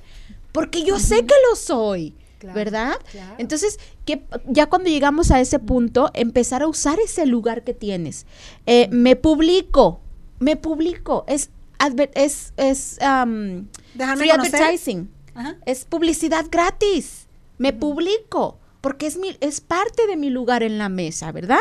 porque 0.52 0.84
yo 0.84 1.00
sé 1.00 1.26
que 1.26 1.36
lo 1.50 1.56
soy. 1.56 2.16
Claro, 2.40 2.56
¿Verdad? 2.56 2.94
claro. 3.12 3.36
Entonces, 3.38 3.78
que 4.06 4.24
ya 4.48 4.68
cuando 4.68 4.90
llegamos 4.90 5.30
a 5.30 5.40
ese 5.42 5.60
punto, 5.60 6.10
empezar 6.14 6.64
a 6.64 6.68
usar 6.68 6.98
ese 7.00 7.26
lugar 7.26 7.64
que 7.64 7.74
tienes. 7.74 8.26
Eh, 8.66 8.88
me 8.92 9.16
publico, 9.16 10.00
me 10.40 10.56
publico. 10.56 11.26
Es, 11.28 11.50
adver- 11.80 12.12
es, 12.16 12.54
es 12.58 12.98
um, 13.02 13.68
free 13.94 14.30
conocer. 14.30 14.56
advertising. 14.56 15.10
Ajá. 15.36 15.58
Es 15.66 15.84
publicidad 15.86 16.46
gratis. 16.50 17.28
Me 17.58 17.74
publico 17.74 18.58
porque 18.80 19.08
es, 19.08 19.18
mi, 19.18 19.36
es 19.42 19.60
parte 19.60 20.08
de 20.08 20.16
mi 20.16 20.30
lugar 20.30 20.64
en 20.64 20.78
la 20.78 20.88
mesa, 20.88 21.34
¿verdad? 21.34 21.60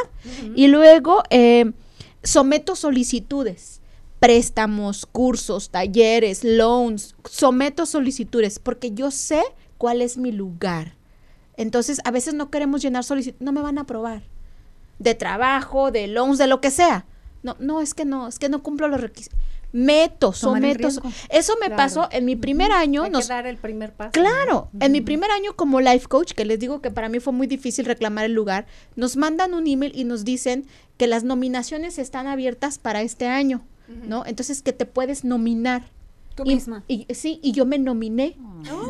Y 0.54 0.68
luego 0.68 1.24
eh, 1.30 1.72
someto 2.22 2.76
solicitudes, 2.76 3.80
préstamos, 4.20 5.06
cursos, 5.06 5.70
talleres, 5.70 6.44
loans, 6.44 7.16
someto 7.28 7.84
solicitudes 7.86 8.60
porque 8.60 8.92
yo 8.92 9.10
sé 9.10 9.42
cuál 9.78 10.02
es 10.02 10.18
mi 10.18 10.32
lugar. 10.32 10.94
Entonces, 11.56 12.00
a 12.04 12.10
veces 12.10 12.34
no 12.34 12.50
queremos 12.50 12.82
llenar 12.82 13.04
solicitudes, 13.04 13.40
no 13.40 13.52
me 13.52 13.62
van 13.62 13.78
a 13.78 13.82
aprobar. 13.82 14.22
De 14.98 15.14
trabajo, 15.14 15.90
de 15.90 16.06
loans, 16.08 16.38
de 16.38 16.46
lo 16.46 16.60
que 16.60 16.70
sea. 16.70 17.04
No, 17.42 17.56
no, 17.60 17.80
es 17.80 17.94
que 17.94 18.04
no, 18.04 18.28
es 18.28 18.38
que 18.38 18.48
no 18.48 18.62
cumplo 18.62 18.88
los 18.88 19.00
requisitos. 19.00 19.38
Meto, 19.70 20.32
someto. 20.32 20.88
Eso 21.28 21.54
me 21.60 21.66
Claro. 21.66 21.76
pasó 21.76 22.08
en 22.10 22.24
mi 22.24 22.36
primer 22.36 22.72
año. 22.72 23.02
Hay 23.04 23.10
nos- 23.10 23.26
que 23.26 23.34
dar 23.34 23.46
el 23.46 23.58
primer 23.58 23.92
paso. 23.92 24.12
Claro, 24.12 24.70
¿no? 24.72 24.84
en 24.84 24.92
mi 24.92 25.00
primer 25.02 25.30
año 25.30 25.54
como 25.56 25.80
life 25.80 26.06
coach, 26.08 26.32
que 26.32 26.44
les 26.46 26.58
digo 26.58 26.80
que 26.80 26.90
para 26.90 27.08
mí 27.10 27.20
fue 27.20 27.32
muy 27.34 27.46
difícil 27.46 27.84
reclamar 27.84 28.24
el 28.24 28.32
lugar, 28.32 28.66
nos 28.96 29.16
mandan 29.16 29.52
un 29.52 29.66
email 29.66 29.92
y 29.94 30.04
nos 30.04 30.24
dicen 30.24 30.64
que 30.96 31.06
las 31.06 31.22
nominaciones 31.22 31.98
están 31.98 32.26
abiertas 32.28 32.78
para 32.78 33.02
este 33.02 33.26
año, 33.28 33.60
¿no? 33.88 34.24
Entonces 34.26 34.62
que 34.62 34.72
te 34.72 34.86
puedes 34.86 35.22
nominar. 35.24 35.82
Tú 36.38 36.44
y, 36.46 36.54
misma. 36.54 36.84
y- 36.88 37.06
sí, 37.14 37.40
y 37.42 37.52
yo 37.52 37.66
me 37.66 37.78
nominé. 37.78 38.36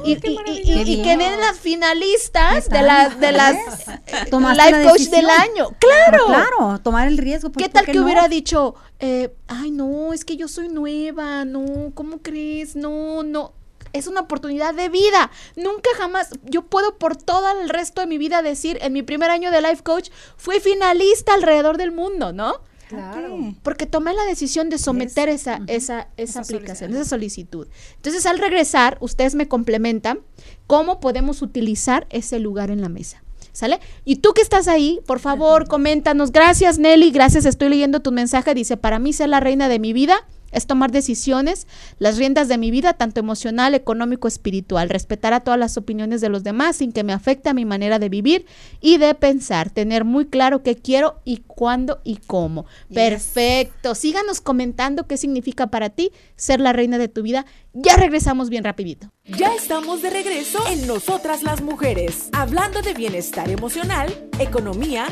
Y, 0.04 0.16
qué 0.16 0.28
y- 0.28 0.32
y- 0.32 0.34
maravilla. 0.36 0.60
y- 0.60 0.64
Qué 0.84 0.90
y 0.90 0.96
bien. 0.96 1.02
quedé 1.18 1.34
en 1.34 1.40
las 1.40 1.58
finalistas 1.58 2.68
de, 2.68 2.82
las 2.82 3.18
de 3.20 3.32
las 3.32 3.54
life 3.54 4.30
la 4.30 4.82
coach 4.90 5.00
del 5.08 5.28
año. 5.30 5.68
Claro. 5.78 6.26
Claro, 6.26 6.78
tomar 6.82 7.08
el 7.08 7.18
riesgo. 7.18 7.50
pues, 7.50 7.64
¿Qué 7.66 7.70
¿por 7.70 7.80
tal 7.82 7.86
que 7.86 7.98
no? 7.98 8.04
hubiera 8.04 8.28
dicho, 8.28 8.74
eh, 9.00 9.34
ay, 9.46 9.70
no, 9.70 10.12
es 10.12 10.24
que 10.24 10.36
yo 10.36 10.48
soy 10.48 10.68
nueva, 10.68 11.44
no, 11.44 11.92
¿cómo 11.94 12.18
crees? 12.18 12.76
No, 12.76 13.22
no. 13.22 13.52
Es 13.94 14.06
una 14.06 14.20
oportunidad 14.20 14.74
de 14.74 14.90
vida. 14.90 15.30
Nunca 15.56 15.88
jamás, 15.96 16.28
yo 16.44 16.62
puedo 16.62 16.98
por 16.98 17.16
todo 17.16 17.48
el 17.62 17.70
resto 17.70 18.02
de 18.02 18.06
mi 18.06 18.18
vida 18.18 18.42
decir, 18.42 18.78
en 18.82 18.92
mi 18.92 19.02
primer 19.02 19.30
año 19.30 19.50
de 19.50 19.62
Life 19.62 19.82
Coach, 19.82 20.10
fui 20.36 20.60
finalista 20.60 21.32
alrededor 21.34 21.78
del 21.78 21.92
mundo, 21.92 22.32
¿no? 22.34 22.56
Claro. 22.88 23.54
Porque 23.62 23.86
tomé 23.86 24.14
la 24.14 24.24
decisión 24.24 24.70
de 24.70 24.78
someter 24.78 25.28
esa, 25.28 25.60
esa, 25.66 26.08
esa 26.16 26.40
aplicación, 26.40 26.92
esa 26.92 27.04
solicitud. 27.04 27.68
Entonces, 27.96 28.24
al 28.26 28.38
regresar, 28.38 28.96
ustedes 29.00 29.34
me 29.34 29.46
complementan 29.46 30.20
cómo 30.66 31.00
podemos 31.00 31.42
utilizar 31.42 32.06
ese 32.10 32.38
lugar 32.38 32.70
en 32.70 32.80
la 32.80 32.88
mesa. 32.88 33.22
¿Sale? 33.52 33.80
Y 34.04 34.16
tú 34.16 34.34
que 34.34 34.42
estás 34.42 34.68
ahí, 34.68 35.00
por 35.06 35.18
favor, 35.18 35.66
coméntanos. 35.66 36.30
Gracias, 36.30 36.78
Nelly. 36.78 37.10
Gracias, 37.10 37.44
estoy 37.44 37.68
leyendo 37.70 38.00
tu 38.00 38.12
mensaje. 38.12 38.54
Dice, 38.54 38.76
para 38.76 38.98
mí 38.98 39.12
ser 39.12 39.30
la 39.30 39.40
reina 39.40 39.68
de 39.68 39.80
mi 39.80 39.92
vida 39.92 40.24
es 40.52 40.66
tomar 40.66 40.90
decisiones, 40.90 41.66
las 41.98 42.16
riendas 42.16 42.48
de 42.48 42.58
mi 42.58 42.70
vida, 42.70 42.94
tanto 42.94 43.20
emocional, 43.20 43.74
económico, 43.74 44.28
espiritual, 44.28 44.88
respetar 44.88 45.32
a 45.32 45.40
todas 45.40 45.58
las 45.58 45.76
opiniones 45.76 46.20
de 46.20 46.28
los 46.28 46.44
demás 46.44 46.76
sin 46.76 46.92
que 46.92 47.04
me 47.04 47.12
afecte 47.12 47.48
a 47.48 47.54
mi 47.54 47.64
manera 47.64 47.98
de 47.98 48.08
vivir 48.08 48.46
y 48.80 48.98
de 48.98 49.14
pensar, 49.14 49.70
tener 49.70 50.04
muy 50.04 50.26
claro 50.26 50.62
qué 50.62 50.76
quiero 50.76 51.20
y 51.24 51.38
cuándo 51.46 52.00
y 52.04 52.16
cómo. 52.16 52.66
Perfecto. 52.92 53.94
Síganos 53.94 54.40
comentando 54.40 55.06
qué 55.06 55.16
significa 55.16 55.68
para 55.68 55.90
ti 55.90 56.10
ser 56.36 56.60
la 56.60 56.72
reina 56.72 56.98
de 56.98 57.08
tu 57.08 57.22
vida. 57.22 57.46
Ya 57.74 57.96
regresamos 57.96 58.48
bien 58.48 58.64
rapidito. 58.64 59.10
Ya 59.24 59.54
estamos 59.54 60.02
de 60.02 60.10
regreso 60.10 60.58
en 60.68 60.86
Nosotras 60.86 61.42
las 61.42 61.60
Mujeres, 61.60 62.28
hablando 62.32 62.80
de 62.80 62.94
bienestar 62.94 63.50
emocional, 63.50 64.28
economía, 64.38 65.06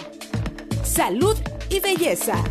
salud 0.82 1.36
y 1.68 1.80
belleza. 1.80 2.42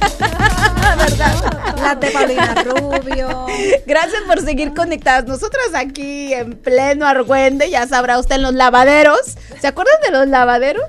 Las 1.76 2.00
de 2.00 2.10
Paulina 2.10 2.54
Rubio. 2.64 3.46
Gracias 3.86 4.22
por 4.26 4.40
seguir 4.40 4.74
conectadas. 4.74 5.24
Nosotras 5.26 5.68
aquí 5.74 6.32
en 6.34 6.52
pleno 6.54 7.06
Argüende, 7.06 7.70
ya 7.70 7.86
sabrá 7.86 8.18
usted 8.18 8.36
en 8.36 8.42
los 8.42 8.54
lavaderos. 8.54 9.20
¿Se 9.60 9.66
acuerdan 9.66 9.94
de 10.04 10.10
los 10.10 10.26
lavaderos? 10.28 10.82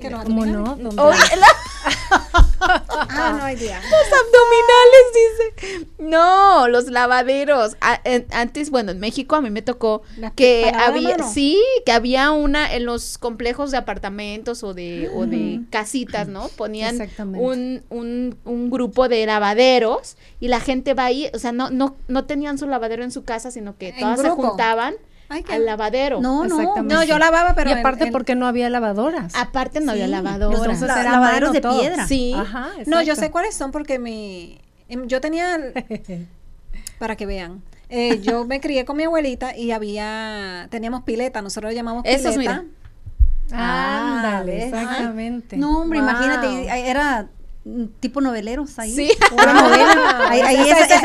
Que 0.00 0.10
nos 0.10 0.24
¿Cómo 0.24 0.44
no? 0.46 0.76
¿Dónde? 0.76 1.00
Oye, 1.02 1.36
la- 1.38 1.46
Ah, 2.64 3.34
no 3.38 3.44
hay 3.44 3.56
día. 3.56 3.80
los 3.80 4.20
abdominales, 4.20 5.82
dice. 5.82 5.86
No, 5.98 6.68
los 6.68 6.86
lavaderos. 6.88 7.76
A- 7.80 8.00
en- 8.04 8.26
antes, 8.30 8.70
bueno, 8.70 8.92
en 8.92 9.00
México 9.00 9.36
a 9.36 9.40
mí 9.40 9.50
me 9.50 9.62
tocó 9.62 10.02
que 10.36 10.64
había, 10.86 11.16
sí, 11.32 11.62
que 11.84 11.92
había 11.92 12.30
una 12.30 12.72
en 12.74 12.84
los 12.84 13.18
complejos 13.18 13.70
de 13.70 13.78
apartamentos 13.78 14.62
o 14.62 14.74
de, 14.74 15.10
o 15.14 15.26
de 15.26 15.60
casitas, 15.70 16.28
¿no? 16.28 16.48
Ponían 16.56 16.96
un, 17.40 17.82
un, 17.90 18.36
un 18.44 18.70
grupo 18.70 19.08
de 19.08 19.24
lavaderos 19.26 20.16
y 20.40 20.48
la 20.48 20.60
gente 20.60 20.94
va 20.94 21.06
ahí, 21.06 21.30
o 21.34 21.38
sea, 21.38 21.52
no, 21.52 21.70
no, 21.70 21.96
no 22.08 22.24
tenían 22.24 22.58
su 22.58 22.66
lavadero 22.66 23.04
en 23.04 23.10
su 23.12 23.24
casa, 23.24 23.50
sino 23.50 23.76
que 23.76 23.92
todas 24.00 24.20
se 24.20 24.28
juntaban 24.48 24.94
Ay, 25.32 25.44
al 25.50 25.64
lavadero. 25.66 26.20
No, 26.20 26.44
no. 26.44 26.60
Exactamente. 26.60 26.94
No, 26.94 27.04
yo 27.04 27.18
lavaba, 27.18 27.54
pero 27.54 27.70
y 27.70 27.72
en- 27.72 27.78
aparte 27.80 28.04
en- 28.04 28.12
porque 28.12 28.34
no 28.34 28.46
había 28.46 28.68
lavadoras. 28.70 29.34
Aparte 29.34 29.80
no 29.80 29.92
había 29.92 30.04
Sí, 30.04 30.10
lavadora. 30.10 30.56
Entonces 30.56 30.86
la- 30.88 31.00
era 31.00 31.10
a 31.10 31.12
lavaderos 31.14 31.40
mano 31.48 31.52
de 31.52 31.60
todo. 31.60 31.80
piedra. 31.80 32.06
Sí. 32.06 32.34
Ajá, 32.36 32.68
No, 32.86 33.00
yo 33.02 33.16
sé 33.16 33.30
cuáles 33.30 33.54
son 33.54 33.72
porque 33.72 33.98
mi... 33.98 34.60
em, 34.88 35.06
Yo 35.06 35.20
tenía... 35.20 35.58
Para 36.98 37.16
que 37.16 37.26
vean. 37.26 37.62
Eh, 37.88 38.20
yo 38.22 38.44
me 38.46 38.60
crié 38.60 38.84
con 38.84 38.96
mi 38.96 39.04
abuelita 39.04 39.56
y 39.56 39.70
había... 39.72 40.66
Teníamos 40.70 41.02
pileta, 41.02 41.42
nosotros 41.42 41.70
le 41.72 41.76
llamamos 41.76 42.02
pileta. 42.04 42.20
Esos, 42.20 42.36
mira. 42.38 42.64
Ándale, 43.50 44.52
¿ves? 44.52 44.64
exactamente. 44.66 45.56
No, 45.56 45.80
hombre, 45.82 46.00
Wow. 46.00 46.08
imagínate, 46.08 46.88
era 46.90 47.28
tipo 48.00 48.20
noveleros 48.20 48.78
ahí. 48.78 48.94
Sí. 48.94 49.12
Pura 49.30 49.52
novela. 49.52 50.26
Ahí, 50.28 50.40
ahí 50.40 50.70
Esa- 50.70 50.80
esa, 50.84 50.96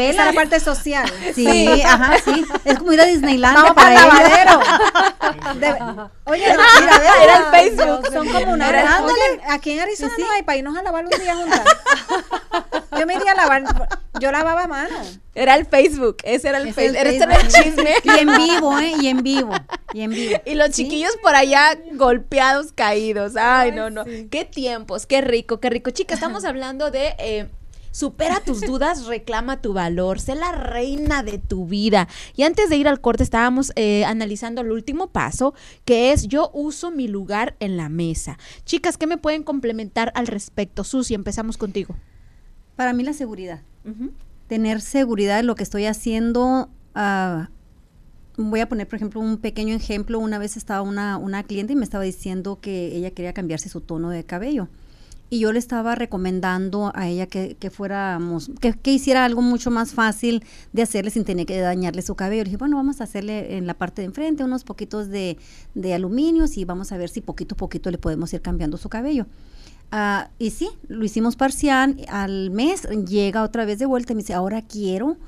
es 0.00 0.16
la 0.16 0.32
parte 0.32 0.58
social. 0.60 1.10
Sí, 1.34 1.82
ajá, 1.82 2.14
sí. 2.24 2.44
Es 2.64 2.78
como 2.78 2.92
ir 2.92 3.00
a 3.00 3.04
Disneylandia 3.04 3.62
Vamos 3.62 3.74
para 3.76 3.94
para. 4.08 5.54
De- 5.54 6.10
Oye, 6.24 6.52
no, 6.54 6.62
Mira, 6.80 6.98
ve, 6.98 7.06
Era 7.22 7.36
el 7.38 7.44
Facebook. 7.46 8.12
Son 8.12 8.28
como 8.28 8.52
una. 8.52 8.68
Oye, 9.04 9.40
aquí 9.50 9.70
en 9.72 9.80
Arizona 9.80 10.12
no 10.18 10.30
hay 10.32 10.42
para 10.42 10.58
irnos 10.58 10.76
a 10.76 10.82
lavar 10.82 11.04
un 11.04 11.10
día 11.10 11.36
juntas. 11.36 11.62
Yo 12.98 13.06
me 13.06 13.14
iría 13.14 13.32
a 13.32 13.36
lavar. 13.36 13.62
Yo 14.20 14.32
lavaba 14.32 14.64
a 14.64 14.68
mano. 14.68 14.96
Era 15.34 15.56
el 15.56 15.66
Facebook, 15.66 16.18
ese 16.22 16.48
era 16.48 16.58
el 16.58 16.68
es 16.68 16.74
Facebook, 16.74 17.00
el 17.00 17.06
ese 17.08 17.24
era 17.24 17.34
el 17.36 17.50
Facebook. 17.50 17.64
chisme. 17.64 17.94
Y 18.04 18.18
en 18.20 18.36
vivo, 18.36 18.78
¿eh? 18.78 18.92
Y 19.00 19.06
en 19.08 19.22
vivo. 19.22 19.52
Y 19.92 20.00
en 20.02 20.10
vivo. 20.10 20.40
Y 20.46 20.54
los 20.54 20.70
chiquillos 20.70 21.16
por 21.22 21.34
allá 21.34 21.78
golpeados, 21.94 22.72
caídos. 22.72 23.36
Ay, 23.36 23.72
no, 23.72 23.90
no. 23.90 24.04
Qué 24.30 24.44
tiempos, 24.44 25.06
qué 25.06 25.20
rico, 25.20 25.58
qué 25.60 25.70
rico. 25.70 25.90
Chica, 25.90 26.14
estamos 26.14 26.44
hablando 26.44 26.90
de 26.90 27.14
eh, 27.18 27.48
supera 27.90 28.40
tus 28.40 28.60
dudas, 28.66 29.06
reclama 29.06 29.60
tu 29.62 29.72
valor, 29.72 30.20
sé 30.20 30.34
la 30.34 30.52
reina 30.52 31.22
de 31.22 31.38
tu 31.38 31.66
vida. 31.66 32.08
Y 32.36 32.42
antes 32.42 32.68
de 32.68 32.76
ir 32.76 32.88
al 32.88 33.00
corte 33.00 33.22
estábamos 33.22 33.72
eh, 33.76 34.04
analizando 34.04 34.60
el 34.60 34.70
último 34.72 35.08
paso, 35.08 35.54
que 35.84 36.12
es 36.12 36.28
yo 36.28 36.50
uso 36.52 36.90
mi 36.90 37.08
lugar 37.08 37.56
en 37.60 37.76
la 37.76 37.88
mesa. 37.88 38.38
Chicas, 38.64 38.98
¿qué 38.98 39.06
me 39.06 39.16
pueden 39.16 39.42
complementar 39.44 40.12
al 40.14 40.26
respecto? 40.26 40.84
Susi, 40.84 41.14
empezamos 41.14 41.56
contigo. 41.56 41.96
Para 42.76 42.92
mí 42.92 43.04
la 43.04 43.12
seguridad. 43.12 43.62
Ujú. 43.84 44.12
Tener 44.54 44.80
seguridad 44.82 45.38
de 45.38 45.42
lo 45.42 45.56
que 45.56 45.64
estoy 45.64 45.86
haciendo. 45.86 46.68
ah, 46.94 47.48
voy 48.36 48.60
a 48.60 48.68
poner, 48.68 48.86
por 48.86 48.94
ejemplo, 48.94 49.20
un 49.20 49.38
pequeño 49.38 49.74
ejemplo. 49.74 50.20
Una 50.20 50.38
vez 50.38 50.56
estaba 50.56 50.80
una, 50.82 51.16
una 51.16 51.42
cliente 51.42 51.72
y 51.72 51.76
me 51.76 51.82
estaba 51.82 52.04
diciendo 52.04 52.60
que 52.60 52.94
ella 52.96 53.10
quería 53.10 53.32
cambiarse 53.32 53.68
su 53.68 53.80
tono 53.80 54.10
de 54.10 54.22
cabello. 54.22 54.68
y 55.30 55.40
yo 55.40 55.52
le 55.52 55.58
estaba 55.58 55.96
recomendando 55.96 56.92
a 56.94 57.08
ella 57.08 57.26
que, 57.26 57.56
que 57.56 57.70
que, 58.60 58.74
que 58.74 58.92
hiciera 58.92 59.24
algo 59.24 59.42
mucho 59.42 59.70
más 59.72 59.92
fácil 59.92 60.44
de 60.72 60.82
hacerle 60.82 61.10
sin 61.10 61.24
tener 61.24 61.46
que 61.46 61.58
dañarle 61.58 62.02
su 62.02 62.14
cabello. 62.14 62.42
Le 62.44 62.50
dije, 62.50 62.56
bueno, 62.58 62.76
vamos 62.76 63.00
a 63.00 63.04
hacerle 63.04 63.56
en 63.56 63.66
la 63.66 63.74
parte 63.74 64.02
de 64.02 64.06
enfrente 64.06 64.44
unos 64.44 64.62
poquitos 64.64 65.08
de, 65.08 65.36
de 65.74 65.94
aluminios 65.94 66.56
y 66.58 66.64
vamos 66.64 66.92
a 66.92 66.96
ver 66.98 67.08
si 67.08 67.20
poquito 67.22 67.56
a 67.56 67.58
poquito 67.58 67.90
le 67.90 67.98
podemos 67.98 68.32
ir 68.32 68.42
cambiando 68.42 68.76
su 68.76 68.88
cabello. 68.88 69.26
Ah, 69.96 70.30
y 70.40 70.50
sí, 70.50 70.70
lo 70.88 71.04
hicimos 71.04 71.36
parcial. 71.36 72.04
Al 72.08 72.50
mes 72.50 72.82
llega 73.06 73.44
otra 73.44 73.64
vez 73.64 73.78
de 73.78 73.86
vuelta 73.86 74.12
y 74.12 74.16
me 74.16 74.22
dice, 74.22 74.34
ahora 74.34 74.60
quiero 74.60 75.18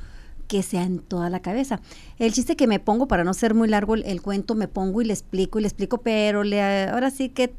que 0.49 0.65
sea 0.65 0.83
en 0.83 0.99
toda 0.99 1.31
la 1.31 1.39
cabeza. 1.39 1.81
El 2.19 2.33
chiste 2.33 2.57
que 2.57 2.67
me 2.67 2.81
pongo, 2.81 3.07
para 3.07 3.23
no 3.23 3.33
ser 3.33 3.55
muy 3.55 3.69
largo 3.69 3.95
el, 3.95 4.03
el 4.07 4.21
cuento, 4.23 4.57
me 4.57 4.67
pongo 4.67 5.01
y 5.03 5.05
le 5.05 5.13
explico 5.13 5.61
y 5.61 5.63
le 5.63 5.69
explico, 5.69 5.99
pero 5.99 6.43
le, 6.43 6.89
ahora 6.89 7.13
sí 7.13 7.29
que 7.29 7.55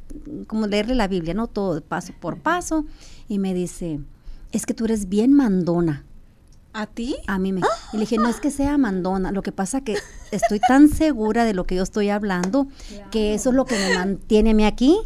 como 0.47 0.67
leerle 0.67 0.95
la 0.95 1.07
Biblia, 1.07 1.33
¿no? 1.33 1.47
Todo 1.47 1.79
paso 1.79 2.11
por 2.19 2.39
paso. 2.39 2.85
Y 3.29 3.39
me 3.39 3.53
dice, 3.53 4.01
es 4.51 4.65
que 4.65 4.73
tú 4.73 4.83
eres 4.83 5.07
bien 5.07 5.31
mandona. 5.31 6.03
¿A 6.73 6.87
ti? 6.87 7.15
A 7.25 7.39
mí 7.39 7.53
me. 7.53 7.61
Y 7.93 7.97
le 7.97 8.01
dije, 8.01 8.17
no 8.17 8.27
es 8.27 8.41
que 8.41 8.51
sea 8.51 8.77
mandona, 8.77 9.31
lo 9.31 9.43
que 9.43 9.53
pasa 9.53 9.79
que 9.79 9.95
estoy 10.31 10.59
tan 10.59 10.89
segura 10.89 11.45
de 11.45 11.53
lo 11.53 11.63
que 11.63 11.75
yo 11.75 11.83
estoy 11.83 12.09
hablando, 12.09 12.67
que 13.11 13.33
eso 13.33 13.51
es 13.51 13.55
lo 13.55 13.63
que 13.63 13.75
me 13.75 13.95
mantiene 13.95 14.49
a 14.49 14.53
mí 14.53 14.65
aquí, 14.65 14.97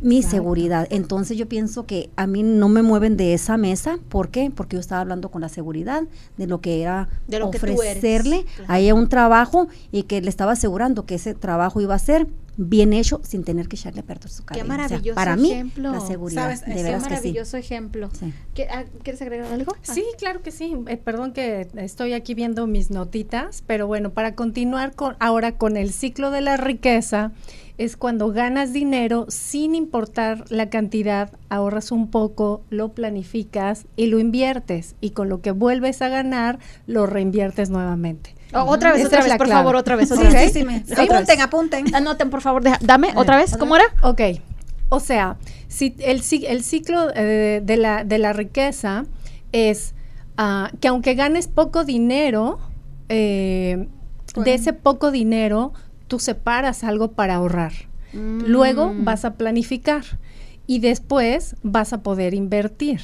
mi 0.00 0.22
seguridad. 0.22 0.86
Entonces 0.90 1.36
yo 1.36 1.48
pienso 1.48 1.86
que 1.86 2.10
a 2.16 2.26
mí 2.26 2.42
no 2.42 2.68
me 2.68 2.82
mueven 2.82 3.16
de 3.16 3.34
esa 3.34 3.56
mesa. 3.56 3.98
¿Por 4.08 4.28
qué? 4.28 4.52
Porque 4.54 4.76
yo 4.76 4.80
estaba 4.80 5.00
hablando 5.00 5.30
con 5.30 5.40
la 5.40 5.48
seguridad 5.48 6.02
de 6.36 6.46
lo 6.46 6.60
que 6.60 6.82
era 6.82 7.08
De 7.26 7.38
lo 7.38 7.50
que 7.50 7.58
ofrecerle 7.58 8.44
a 8.68 8.78
ella 8.78 8.94
un 8.94 9.08
trabajo 9.08 9.68
y 9.92 10.04
que 10.04 10.20
le 10.20 10.28
estaba 10.28 10.52
asegurando 10.52 11.06
que 11.06 11.16
ese 11.16 11.34
trabajo 11.34 11.80
iba 11.80 11.94
a 11.94 11.98
ser 11.98 12.26
bien 12.56 12.92
hecho 12.92 13.20
sin 13.22 13.44
tener 13.44 13.68
que 13.68 13.76
echarle 13.76 14.00
a 14.00 14.04
perder 14.04 14.30
su 14.30 14.44
cabello. 14.44 14.64
O 14.64 14.66
sea, 14.68 14.76
maravilloso 14.76 15.14
para 15.14 15.36
mí, 15.36 15.52
ejemplo. 15.52 15.92
la 15.92 16.00
seguridad. 16.00 16.42
¿Sabes? 16.42 16.60
De 16.60 16.66
Qué 16.66 16.74
Qué 16.76 16.82
veras 16.82 17.02
que 17.02 17.08
sí. 17.08 17.10
maravilloso 17.14 17.56
ejemplo. 17.56 18.10
Sí. 18.18 18.32
¿Qué- 18.54 18.68
ah, 18.70 18.84
¿Quieres 19.02 19.20
agregar 19.22 19.52
algo? 19.52 19.72
Ah. 19.76 19.92
Sí, 19.94 20.04
claro 20.18 20.42
que 20.42 20.50
sí. 20.50 20.74
Eh, 20.88 20.96
perdón 20.96 21.32
que 21.32 21.68
estoy 21.76 22.12
aquí 22.12 22.34
viendo 22.34 22.66
mis 22.66 22.90
notitas, 22.90 23.62
pero 23.66 23.86
bueno, 23.86 24.10
para 24.10 24.34
continuar 24.34 24.94
con 24.94 25.16
ahora 25.20 25.52
con 25.58 25.76
el 25.76 25.92
ciclo 25.92 26.30
de 26.30 26.40
la 26.40 26.56
riqueza 26.56 27.32
es 27.78 27.98
cuando 27.98 28.32
ganas 28.32 28.72
dinero 28.72 29.26
sin 29.28 29.74
importar 29.74 30.44
la 30.50 30.70
cantidad, 30.70 31.32
ahorras 31.50 31.92
un 31.92 32.10
poco, 32.10 32.62
lo 32.70 32.92
planificas 32.94 33.86
y 33.96 34.06
lo 34.06 34.18
inviertes 34.18 34.94
y 35.02 35.10
con 35.10 35.28
lo 35.28 35.42
que 35.42 35.50
vuelves 35.50 36.00
a 36.00 36.08
ganar 36.08 36.58
lo 36.86 37.04
reinviertes 37.06 37.68
nuevamente. 37.68 38.34
Oh, 38.52 38.60
otra 38.62 38.92
vez, 38.92 39.04
otra 39.06 39.22
vez, 39.22 39.36
por 39.36 39.46
clave. 39.46 39.60
favor, 39.60 39.76
otra 39.76 39.96
vez. 39.96 40.08
Sí, 40.08 40.14
Otra 40.14 40.30
sí, 40.30 40.36
vez. 40.36 40.52
sí, 40.52 40.64
me- 40.64 40.84
Otra 40.92 41.02
apunten, 41.04 41.40
apunten. 41.40 41.94
Anoten, 41.94 42.30
por 42.30 42.40
favor, 42.40 42.62
deja- 42.62 42.78
dame 42.80 43.10
otra 43.16 43.36
vez. 43.36 43.56
¿Cómo 43.56 43.76
era? 43.76 43.84
Ok, 44.02 44.20
o 44.88 45.00
sea, 45.00 45.36
si 45.68 45.94
el, 45.98 46.22
el 46.46 46.62
ciclo 46.62 47.08
eh, 47.14 47.60
de, 47.64 47.76
la, 47.76 48.04
de 48.04 48.18
la 48.18 48.32
riqueza 48.32 49.04
es 49.52 49.94
ah, 50.36 50.70
que 50.80 50.88
aunque 50.88 51.14
ganes 51.14 51.48
poco 51.48 51.84
dinero, 51.84 52.58
eh, 53.08 53.88
de 54.36 54.54
ese 54.54 54.72
poco 54.72 55.10
dinero 55.10 55.72
tú 56.06 56.18
separas 56.20 56.84
algo 56.84 57.12
para 57.12 57.34
ahorrar. 57.36 57.72
Luego 58.12 58.94
vas 58.96 59.24
a 59.26 59.34
planificar 59.34 60.02
y 60.66 60.78
después 60.78 61.54
vas 61.62 61.92
a 61.92 62.02
poder 62.02 62.32
invertir. 62.32 63.00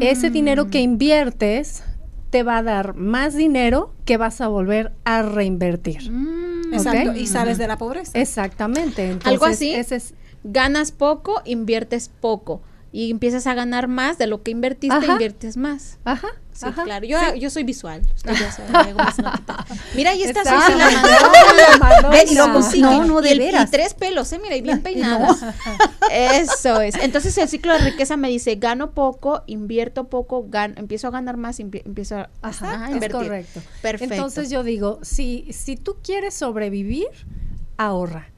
Ese 0.00 0.28
dinero 0.30 0.66
que 0.68 0.80
inviertes 0.80 1.82
te 2.36 2.42
va 2.42 2.58
a 2.58 2.62
dar 2.62 2.94
más 2.96 3.34
dinero 3.34 3.94
que 4.04 4.18
vas 4.18 4.42
a 4.42 4.48
volver 4.48 4.92
a 5.06 5.22
reinvertir. 5.22 6.12
Exacto. 6.70 7.12
Ok. 7.12 7.16
Y 7.16 7.26
sales 7.28 7.56
de 7.56 7.66
la 7.66 7.78
pobreza. 7.78 8.20
Exactamente. 8.20 9.04
Entonces, 9.06 9.32
Algo 9.32 9.46
así. 9.46 9.72
Ese 9.72 9.96
es, 9.96 10.12
Ganas 10.44 10.92
poco, 10.92 11.40
inviertes 11.46 12.10
poco. 12.20 12.60
Y 12.92 13.10
empiezas 13.10 13.46
a 13.46 13.54
ganar 13.54 13.88
más 13.88 14.18
de 14.18 14.26
lo 14.26 14.42
que 14.42 14.50
invertiste, 14.50 14.94
Ajá. 14.94 15.12
inviertes 15.12 15.56
más. 15.56 15.98
ajá. 16.04 16.28
Sí, 16.56 16.66
ajá, 16.66 16.84
claro. 16.84 17.06
Yo, 17.06 17.18
sí. 17.34 17.38
yo 17.40 17.50
soy 17.50 17.64
visual. 17.64 18.02
Usted 18.14 18.32
ya 18.32 18.50
sabe. 18.50 18.94
Mira, 19.94 20.10
ahí 20.12 20.22
está. 20.22 20.40
Susi 20.42 20.78
la. 20.78 22.08
Ve, 22.10 22.24
y 22.30 22.34
No, 22.34 22.52
consigue. 22.52 22.82
no, 22.82 23.04
no, 23.04 23.20
de 23.20 23.34
y, 23.34 23.38
veras. 23.38 23.68
y 23.68 23.70
tres 23.72 23.94
pelos, 23.94 24.32
¿eh? 24.32 24.38
Mira, 24.42 24.56
y 24.56 24.62
bien 24.62 24.80
peinadas. 24.82 25.44
Eso 26.10 26.80
es. 26.80 26.94
Entonces 26.96 27.36
el 27.38 27.48
ciclo 27.48 27.72
de 27.72 27.78
riqueza 27.80 28.16
me 28.16 28.28
dice, 28.28 28.54
gano 28.56 28.92
poco, 28.92 29.42
invierto 29.46 30.08
poco, 30.08 30.46
gan- 30.48 30.74
empiezo 30.78 31.08
a 31.08 31.10
ganar 31.10 31.36
más, 31.36 31.60
empie- 31.60 31.82
empiezo 31.84 32.16
a 32.16 32.30
Ajá, 32.42 32.74
ajá, 32.74 32.84
es 32.86 32.92
invertir. 32.94 33.16
correcto. 33.20 33.60
Perfecto. 33.82 34.14
Entonces 34.14 34.50
yo 34.50 34.62
digo, 34.62 34.98
si, 35.02 35.46
si 35.52 35.76
tú 35.76 35.96
quieres 36.02 36.34
sobrevivir, 36.34 37.06
ahorra. 37.76 38.30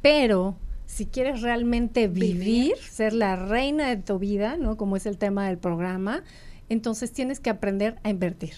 Pero 0.00 0.56
si 0.86 1.06
quieres 1.06 1.42
realmente 1.42 2.08
vivir, 2.08 2.72
ser 2.90 3.12
la 3.12 3.36
reina 3.36 3.88
de 3.88 3.96
tu 3.98 4.18
vida, 4.18 4.56
¿no? 4.56 4.76
Como 4.76 4.96
es 4.96 5.06
el 5.06 5.18
tema 5.18 5.46
del 5.48 5.58
programa, 5.58 6.22
entonces 6.68 7.12
tienes 7.12 7.40
que 7.40 7.50
aprender 7.50 7.96
a 8.02 8.10
invertir. 8.10 8.54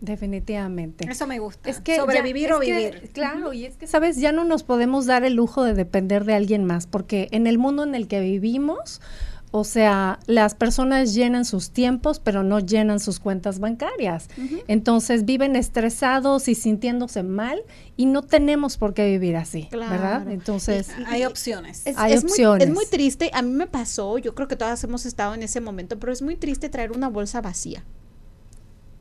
Definitivamente. 0.00 1.06
Eso 1.10 1.26
me 1.26 1.38
gusta. 1.38 1.70
Es 1.70 1.80
que 1.80 1.92
ya- 1.96 2.02
Sobrevivir 2.02 2.52
o 2.52 2.60
que, 2.60 2.66
vivir. 2.66 3.10
claro, 3.12 3.52
y 3.52 3.64
es 3.66 3.76
que, 3.76 3.86
¿sabes? 3.86 4.16
Ya 4.18 4.32
no 4.32 4.44
nos 4.44 4.62
podemos 4.62 5.06
dar 5.06 5.24
el 5.24 5.34
lujo 5.34 5.62
de 5.64 5.74
depender 5.74 6.24
de 6.24 6.34
alguien 6.34 6.64
más, 6.64 6.86
porque 6.86 7.28
en 7.30 7.46
el 7.46 7.58
mundo 7.58 7.82
en 7.84 7.94
el 7.94 8.08
que 8.08 8.20
vivimos, 8.20 9.00
o 9.54 9.64
sea, 9.64 10.18
las 10.26 10.54
personas 10.54 11.12
llenan 11.14 11.44
sus 11.44 11.70
tiempos, 11.70 12.18
pero 12.18 12.42
no 12.42 12.58
llenan 12.58 12.98
sus 13.00 13.20
cuentas 13.20 13.58
bancarias. 13.60 14.28
Entonces 14.66 15.26
viven 15.26 15.56
estresados 15.56 16.48
y 16.48 16.54
sintiéndose 16.54 17.22
mal 17.22 17.62
y 17.96 18.06
no 18.06 18.22
tenemos 18.22 18.78
por 18.78 18.94
qué 18.94 19.06
vivir 19.06 19.36
así, 19.36 19.68
¿verdad? 19.70 20.22
Claro. 20.22 20.30
Entonces, 20.30 20.88
Hay 21.06 21.24
opciones. 21.26 21.82
Es, 21.86 21.98
Hay 21.98 22.14
es 22.14 22.22
muy, 22.24 22.30
opciones. 22.32 22.66
es 22.68 22.74
muy 22.74 22.86
triste, 22.86 23.30
a 23.34 23.42
mí 23.42 23.50
me 23.52 23.66
pasó, 23.66 24.16
yo 24.18 24.34
creo 24.34 24.48
que 24.48 24.56
todas 24.56 24.82
hemos 24.84 25.04
estado 25.04 25.34
en 25.34 25.42
ese 25.42 25.60
momento, 25.60 25.98
pero 25.98 26.12
es 26.12 26.22
muy 26.22 26.36
triste 26.36 26.70
traer 26.70 26.90
una 26.92 27.08
bolsa 27.08 27.40
vacía, 27.42 27.84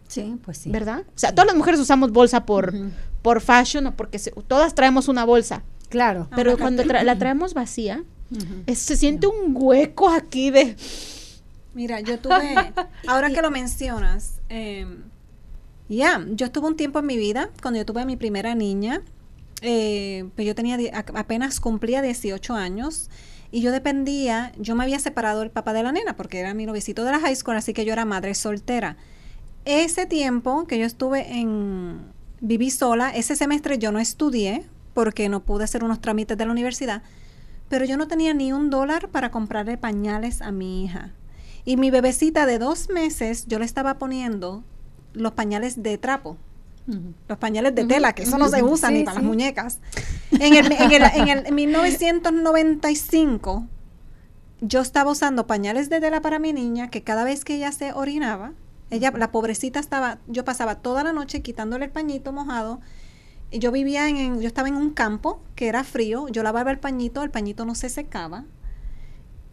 Sí, 0.08 0.36
pues 0.44 0.58
sí. 0.58 0.70
¿verdad? 0.70 1.04
O 1.16 1.18
sea, 1.20 1.32
todas 1.34 1.48
las 1.48 1.56
mujeres 1.56 1.80
usamos 1.80 2.12
bolsa 2.12 2.46
por, 2.46 2.74
por 3.22 3.40
fashion 3.40 3.88
o 3.88 3.96
porque 3.96 4.20
se- 4.20 4.32
todas 4.48 4.76
traemos 4.76 5.08
una 5.08 5.24
bolsa, 5.24 5.64
claro. 5.88 6.28
pero 6.36 6.58
cuando 6.58 6.84
tra- 6.84 7.04
la 7.04 7.16
traemos 7.18 7.54
vacía, 7.54 8.04
es- 8.66 8.80
se 8.80 8.96
siente 8.98 9.28
un 9.28 9.54
hueco 9.56 10.10
aquí 10.10 10.52
de... 10.52 10.76
Mira, 11.74 12.00
yo 12.02 12.20
tuve, 12.20 12.74
ahora 13.08 13.30
que 13.32 13.42
lo 13.42 13.50
mencionas, 13.50 14.42
em, 14.50 15.04
ya, 15.88 16.26
yo 16.32 16.46
estuve 16.48 16.68
un 16.68 16.76
tiempo 16.76 17.00
en 17.00 17.06
mi 17.06 17.18
vida, 17.18 17.50
cuando 17.62 17.80
yo 17.80 17.86
tuve 17.86 18.02
a 18.02 18.06
mi 18.06 18.18
primera 18.18 18.56
niña, 18.56 19.02
eh, 19.62 20.26
pues 20.36 20.46
yo 20.48 20.54
tenía, 20.56 20.78
apenas 21.16 21.60
cumplía 21.60 22.02
18 22.02 22.54
años 22.56 23.10
y 23.52 23.62
yo 23.62 23.72
dependía, 23.72 24.52
yo 24.58 24.76
me 24.76 24.84
había 24.84 25.00
separado 25.00 25.42
del 25.42 25.50
papá 25.52 25.72
de 25.74 25.84
la 25.84 25.92
nena 25.92 26.16
porque 26.18 26.40
era 26.40 26.54
mi 26.54 26.66
noviecito 26.66 27.04
de 27.06 27.12
la 27.12 27.20
high 27.20 27.36
school, 27.36 27.56
así 27.56 27.74
que 27.74 27.86
yo 27.86 27.94
era 27.94 28.04
madre 28.06 28.34
soltera. 28.36 28.98
Ese 29.66 30.06
tiempo 30.06 30.66
que 30.68 30.78
yo 30.80 30.86
estuve 30.86 31.38
en, 31.40 32.00
viví 32.42 32.72
sola, 32.72 33.12
ese 33.12 33.36
semestre 33.36 33.78
yo 33.78 33.92
no 33.92 34.00
estudié 34.00 34.64
porque 34.94 35.30
no 35.30 35.44
pude 35.44 35.64
hacer 35.66 35.84
unos 35.84 36.02
trámites 36.02 36.38
de 36.38 36.46
la 36.46 36.52
universidad, 36.52 37.04
pero 37.72 37.86
yo 37.86 37.96
no 37.96 38.10
tenía 38.10 38.34
ni 38.34 38.52
un 38.52 38.70
dólar 38.70 39.08
para 39.08 39.32
comprarle 39.32 39.78
pañales 39.78 40.42
a 40.42 40.52
mi 40.52 40.84
hija. 40.84 41.12
Y 41.64 41.78
mi 41.78 41.90
bebecita 41.90 42.46
de 42.46 42.60
dos 42.60 42.90
meses, 42.90 43.46
yo 43.48 43.60
le 43.60 43.66
estaba 43.66 43.98
poniendo 43.98 44.66
los 45.14 45.32
pañales 45.32 45.82
de 45.82 45.98
trapo, 45.98 46.36
los 47.30 47.38
pañales 47.38 47.74
de 47.74 47.86
tela, 47.86 48.14
que 48.14 48.24
eso 48.24 48.38
no 48.38 48.50
se 48.50 48.62
usa 48.62 48.90
Sí, 48.90 48.96
ni 48.96 49.04
para 49.06 49.16
sí. 49.16 49.22
las 49.22 49.26
muñecas. 49.26 49.80
En 50.32 50.54
el, 50.54 50.70
en, 50.74 50.92
el, 50.92 51.04
en 51.04 51.30
el 51.30 51.54
1995, 51.54 53.66
yo 54.60 54.82
estaba 54.82 55.12
usando 55.12 55.48
pañales 55.48 55.90
de 55.90 56.02
tela 56.02 56.22
para 56.22 56.40
mi 56.40 56.52
niña, 56.52 56.90
que 56.90 57.04
cada 57.04 57.24
vez 57.24 57.46
que 57.46 57.56
ella 57.56 57.72
se 57.72 57.94
orinaba, 57.94 58.52
ella, 58.90 59.14
la 59.16 59.32
pobrecita 59.32 59.80
estaba, 59.80 60.18
yo 60.28 60.44
pasaba 60.44 60.76
toda 60.76 61.06
la 61.06 61.14
noche 61.14 61.42
quitándole 61.42 61.86
el 61.86 61.92
pañito 61.92 62.34
mojado. 62.34 62.82
Yo 63.52 63.72
vivía 63.72 64.08
en, 64.08 64.40
yo 64.42 64.48
estaba 64.48 64.68
en 64.68 64.76
un 64.76 64.92
campo 64.92 65.42
que 65.56 65.68
era 65.68 65.84
frío, 65.84 66.28
yo 66.30 66.44
lavaba 66.44 66.72
el 66.72 66.80
pañito, 66.80 67.24
el 67.24 67.32
pañito 67.32 67.66
no 67.66 67.76
se 67.76 67.90
secaba. 67.90 68.46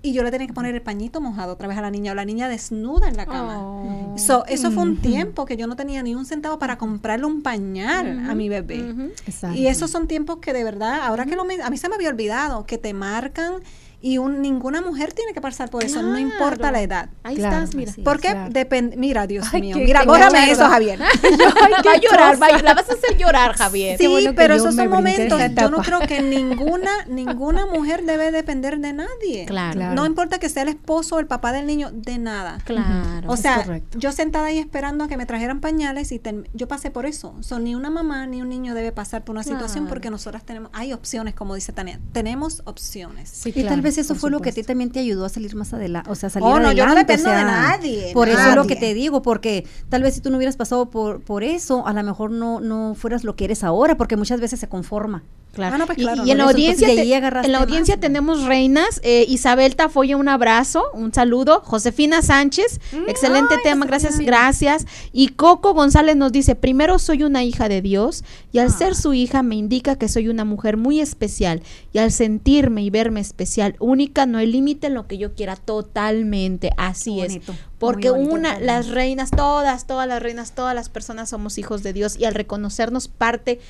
Y 0.00 0.12
yo 0.12 0.22
le 0.22 0.30
tenía 0.30 0.46
que 0.46 0.52
poner 0.52 0.76
el 0.76 0.82
pañito 0.82 1.20
mojado 1.20 1.54
otra 1.54 1.66
vez 1.66 1.76
a 1.76 1.82
la 1.82 1.90
niña, 1.90 2.12
o 2.12 2.14
la 2.14 2.24
niña 2.24 2.48
desnuda 2.48 3.08
en 3.08 3.16
la 3.16 3.26
cama. 3.26 3.58
Oh. 3.58 4.14
So, 4.16 4.46
eso 4.46 4.70
fue 4.70 4.84
un 4.84 4.98
tiempo 4.98 5.44
que 5.44 5.56
yo 5.56 5.66
no 5.66 5.74
tenía 5.74 6.02
ni 6.04 6.14
un 6.14 6.24
centavo 6.24 6.60
para 6.60 6.78
comprarle 6.78 7.26
un 7.26 7.42
pañal 7.42 8.30
a 8.30 8.34
mi 8.36 8.48
bebé. 8.48 9.10
Y 9.54 9.66
esos 9.66 9.90
son 9.90 10.06
tiempos 10.06 10.38
que 10.38 10.52
de 10.52 10.62
verdad, 10.62 11.00
ahora 11.02 11.26
que 11.26 11.34
lo 11.34 11.42
a 11.42 11.70
mí 11.70 11.76
se 11.76 11.88
me 11.88 11.96
había 11.96 12.10
olvidado, 12.10 12.64
que 12.64 12.78
te 12.78 12.94
marcan 12.94 13.54
y 14.00 14.18
un, 14.18 14.40
ninguna 14.42 14.80
mujer 14.80 15.12
tiene 15.12 15.32
que 15.32 15.40
pasar 15.40 15.70
por 15.70 15.82
eso, 15.82 16.02
no 16.02 16.18
importa 16.18 16.70
la 16.70 16.80
edad. 16.82 17.10
Ahí 17.24 17.34
Claro, 17.36 17.56
estás, 17.56 17.74
mira. 17.74 17.92
Porque 18.04 18.28
claro. 18.30 18.50
depende, 18.52 18.96
mira, 18.96 19.26
Dios 19.26 19.46
Ay, 19.52 19.60
mío, 19.60 19.76
qué- 19.76 19.84
mira, 19.84 20.04
bórrame 20.04 20.38
mierda. 20.44 20.52
eso, 20.52 20.68
Javier. 20.68 21.00
va 21.02 21.92
a 21.92 21.96
llorar, 22.00 22.42
va 22.42 22.46
a- 22.46 22.62
la 22.62 22.74
vas 22.74 22.88
a 22.90 22.92
hacer 22.94 23.16
llorar, 23.18 23.54
Javier. 23.54 23.98
Sí, 23.98 24.06
bueno 24.06 24.30
que 24.30 24.36
pero 24.36 24.54
yo 24.56 24.62
esos 24.62 24.74
son 24.76 24.88
momentos, 24.88 25.40
yo 25.56 25.70
no 25.70 25.78
creo 25.78 26.00
que 26.00 26.20
ninguna, 26.22 26.90
ninguna 27.08 27.66
mujer 27.66 28.04
debe 28.04 28.30
depender 28.30 28.78
de 28.78 28.92
nadie. 28.92 29.46
Claro. 29.46 29.72
Claro. 29.74 29.94
No 29.94 30.06
importa 30.06 30.38
que 30.38 30.48
sea 30.48 30.62
el 30.62 30.68
esposo 30.68 31.16
o 31.16 31.18
el 31.18 31.26
papá 31.26 31.52
del 31.52 31.66
niño, 31.66 31.90
de 31.92 32.18
nada. 32.18 32.58
Claro. 32.64 33.28
O 33.30 33.36
sea, 33.36 33.80
yo 33.96 34.12
sentada 34.12 34.46
ahí 34.46 34.58
esperando 34.58 35.04
a 35.04 35.08
que 35.08 35.16
me 35.16 35.26
trajeran 35.26 35.60
pañales 35.60 36.12
y 36.12 36.18
ten- 36.18 36.48
yo 36.54 36.68
pasé 36.68 36.90
por 36.90 37.04
eso. 37.06 37.34
So, 37.40 37.58
ni 37.58 37.74
una 37.74 37.90
mamá 37.90 38.26
ni 38.26 38.42
un 38.42 38.48
niño 38.48 38.74
debe 38.74 38.92
pasar 38.92 39.24
por 39.24 39.34
una 39.34 39.42
situación 39.42 39.86
porque 39.88 40.10
nosotras 40.10 40.44
tenemos, 40.44 40.70
hay 40.72 40.92
opciones, 40.92 41.34
como 41.34 41.54
dice 41.54 41.72
Tania, 41.72 42.00
tenemos 42.12 42.62
opciones. 42.64 43.28
Sí, 43.30 43.48
Y 43.50 43.52
claro. 43.52 43.68
tal 43.70 43.80
vez 43.82 43.87
eso 43.96 44.14
por 44.14 44.20
fue 44.20 44.30
lo 44.30 44.40
que 44.40 44.50
a 44.50 44.52
ti 44.52 44.62
también 44.62 44.90
te 44.90 44.98
ayudó 45.00 45.24
a 45.24 45.28
salir 45.28 45.54
más 45.56 45.72
adelante, 45.72 46.10
o 46.10 46.14
sea, 46.14 46.28
salir 46.28 46.48
Oh, 46.48 46.58
no, 46.58 46.72
yo 46.72 46.84
no 46.84 46.90
adelante. 46.92 47.14
o 47.14 47.16
dependo 47.16 47.30
de 47.30 47.44
nadie, 47.44 48.10
Por 48.12 48.28
eso 48.28 48.50
es 48.50 48.54
lo 48.56 48.66
que 48.66 48.76
te 48.76 48.92
digo, 48.92 49.22
porque 49.22 49.64
tal 49.88 50.02
vez 50.02 50.14
si 50.14 50.20
tú 50.20 50.30
no 50.30 50.36
hubieras 50.36 50.56
pasado 50.56 50.90
por, 50.90 51.22
por 51.22 51.42
eso, 51.44 51.86
a 51.86 51.92
lo 51.94 52.02
mejor 52.02 52.30
no, 52.30 52.60
no 52.60 52.94
fueras 52.94 53.24
lo 53.24 53.36
que 53.36 53.44
eres 53.46 53.64
ahora, 53.64 53.96
porque 53.96 54.16
muchas 54.16 54.40
veces 54.40 54.60
se 54.60 54.68
conforma. 54.68 55.22
Claro. 55.54 55.74
Ah, 55.74 55.78
no, 55.78 55.86
pues 55.86 55.98
Y- 55.98 56.02
claro, 56.02 56.24
y, 56.24 56.30
en 56.30 56.38
no, 56.38 56.44
la 56.44 56.50
audiencia, 56.50 56.86
te- 56.86 57.02
en 57.14 57.52
la 57.52 57.58
audiencia 57.58 57.96
más. 57.96 58.00
tenemos 58.00 58.44
reinas. 58.44 59.00
eh, 59.02 59.24
Isabel 59.28 59.74
Tafoya, 59.74 60.16
un 60.16 60.28
abrazo, 60.28 60.84
un 60.92 61.12
saludo. 61.12 61.62
Josefina 61.64 62.22
Sánchez, 62.22 62.78
excelente 63.08 63.56
tema, 63.64 63.84
gracias, 63.86 64.20
gracias. 64.20 64.86
Y 65.12 65.28
Coco 65.28 65.74
González 65.74 66.14
nos 66.16 66.30
dice, 66.30 66.54
primero 66.54 66.98
soy 67.00 67.24
una 67.24 67.42
hija 67.42 67.68
de 67.68 67.82
Dios 67.82 68.22
y 68.52 68.58
al 68.58 68.70
ser 68.72 68.94
su 68.94 69.14
hija 69.14 69.42
me 69.42 69.56
indica 69.56 69.96
que 69.96 70.06
soy 70.08 70.28
una 70.28 70.44
mujer 70.44 70.76
muy 70.76 71.00
especial 71.00 71.62
y 71.92 71.98
al 71.98 72.12
sentirme 72.12 72.82
y 72.84 72.90
verme 72.90 73.18
especial, 73.20 73.74
única, 73.80 74.26
no 74.26 74.38
hay 74.38 74.46
límite 74.46 74.86
en 74.86 74.94
lo 74.94 75.08
que 75.08 75.18
yo 75.18 75.34
quiera, 75.34 75.56
totalmente, 75.56 76.70
así 76.76 77.20
es. 77.20 77.38
Porque 77.78 78.10
bonito. 78.10 78.34
una, 78.34 78.60
las 78.60 78.88
reinas, 78.88 79.30
todas, 79.30 79.86
todas 79.86 80.06
las 80.06 80.22
reinas, 80.22 80.52
todas 80.54 80.74
las 80.74 80.88
personas 80.88 81.30
somos 81.30 81.58
hijos 81.58 81.82
de 81.82 81.92
Dios 81.92 82.16
y 82.18 82.24
al 82.26 82.34
reconocernos 82.34 83.08
parte, 83.08 83.60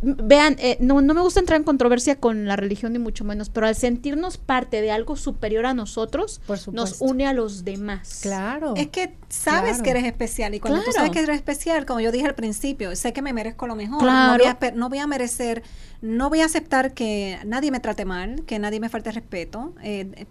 vean, 0.00 0.56
eh, 0.58 0.76
no, 0.80 1.00
no 1.00 1.12
me 1.14 1.20
gusta 1.20 1.40
entrar 1.40 1.58
en 1.58 1.64
controversia 1.64 2.16
con 2.20 2.46
la 2.46 2.56
religión 2.56 2.92
ni 2.92 2.98
mucho 2.98 3.24
menos, 3.24 3.50
pero 3.50 3.66
al 3.66 3.74
sentirnos 3.74 4.36
parte 4.38 4.80
de 4.80 4.90
algo 4.92 5.16
superior 5.16 5.66
a 5.66 5.74
nosotros, 5.74 6.40
Por 6.46 6.58
nos 6.72 7.00
une 7.00 7.26
a 7.26 7.32
los 7.32 7.64
demás. 7.64 8.20
Claro. 8.22 8.74
Es 8.76 8.88
que 8.88 9.14
sabes 9.28 9.70
Claro. 9.78 9.82
que 9.84 9.90
eres 9.90 10.04
especial 10.04 10.54
y 10.54 10.60
cuando 10.60 10.78
tú 10.80 10.84
Claro. 10.90 10.96
sabes 10.98 11.10
que 11.12 11.20
eres 11.24 11.36
especial, 11.36 11.84
como 11.86 12.00
yo 12.00 12.12
dije 12.12 12.26
al 12.26 12.34
principio, 12.34 12.94
sé 12.94 13.12
que 13.12 13.22
me 13.22 13.32
merezco 13.32 13.66
lo 13.66 13.74
mejor. 13.74 13.98
Claro. 14.00 14.44
No, 14.44 14.54
voy 14.58 14.68
a, 14.68 14.70
no 14.72 14.88
voy 14.88 14.98
a 14.98 15.06
merecer, 15.06 15.62
no 16.00 16.28
voy 16.28 16.42
a 16.42 16.44
aceptar 16.44 16.94
que 16.94 17.38
nadie 17.44 17.70
me 17.72 17.80
trate 17.80 18.04
mal, 18.04 18.44
que 18.46 18.58
nadie 18.60 18.78
me 18.80 18.88
falte 18.88 19.10
respeto, 19.10 19.74
eh, 19.82 20.26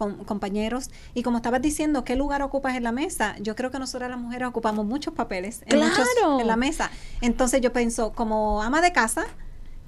con, 0.00 0.24
compañeros. 0.24 0.90
Y 1.14 1.22
como 1.22 1.36
estabas 1.36 1.60
diciendo, 1.62 2.02
¿qué 2.04 2.16
lugar 2.16 2.40
ocupas 2.42 2.74
en 2.74 2.82
la 2.82 2.90
mesa? 2.92 3.36
Yo 3.40 3.54
creo 3.54 3.70
que 3.70 3.78
nosotras 3.78 4.08
las 4.10 4.18
mujeres 4.18 4.48
ocupamos 4.48 4.86
muchos 4.86 5.12
papeles 5.14 5.62
en, 5.66 5.78
muchos- 5.78 6.08
Claro. 6.18 6.40
en 6.40 6.46
la 6.46 6.56
mesa. 6.56 6.90
Entonces 7.20 7.60
yo 7.60 7.72
pienso, 7.72 8.12
como 8.12 8.62
ama 8.62 8.80
de 8.80 8.92
casa, 8.92 9.24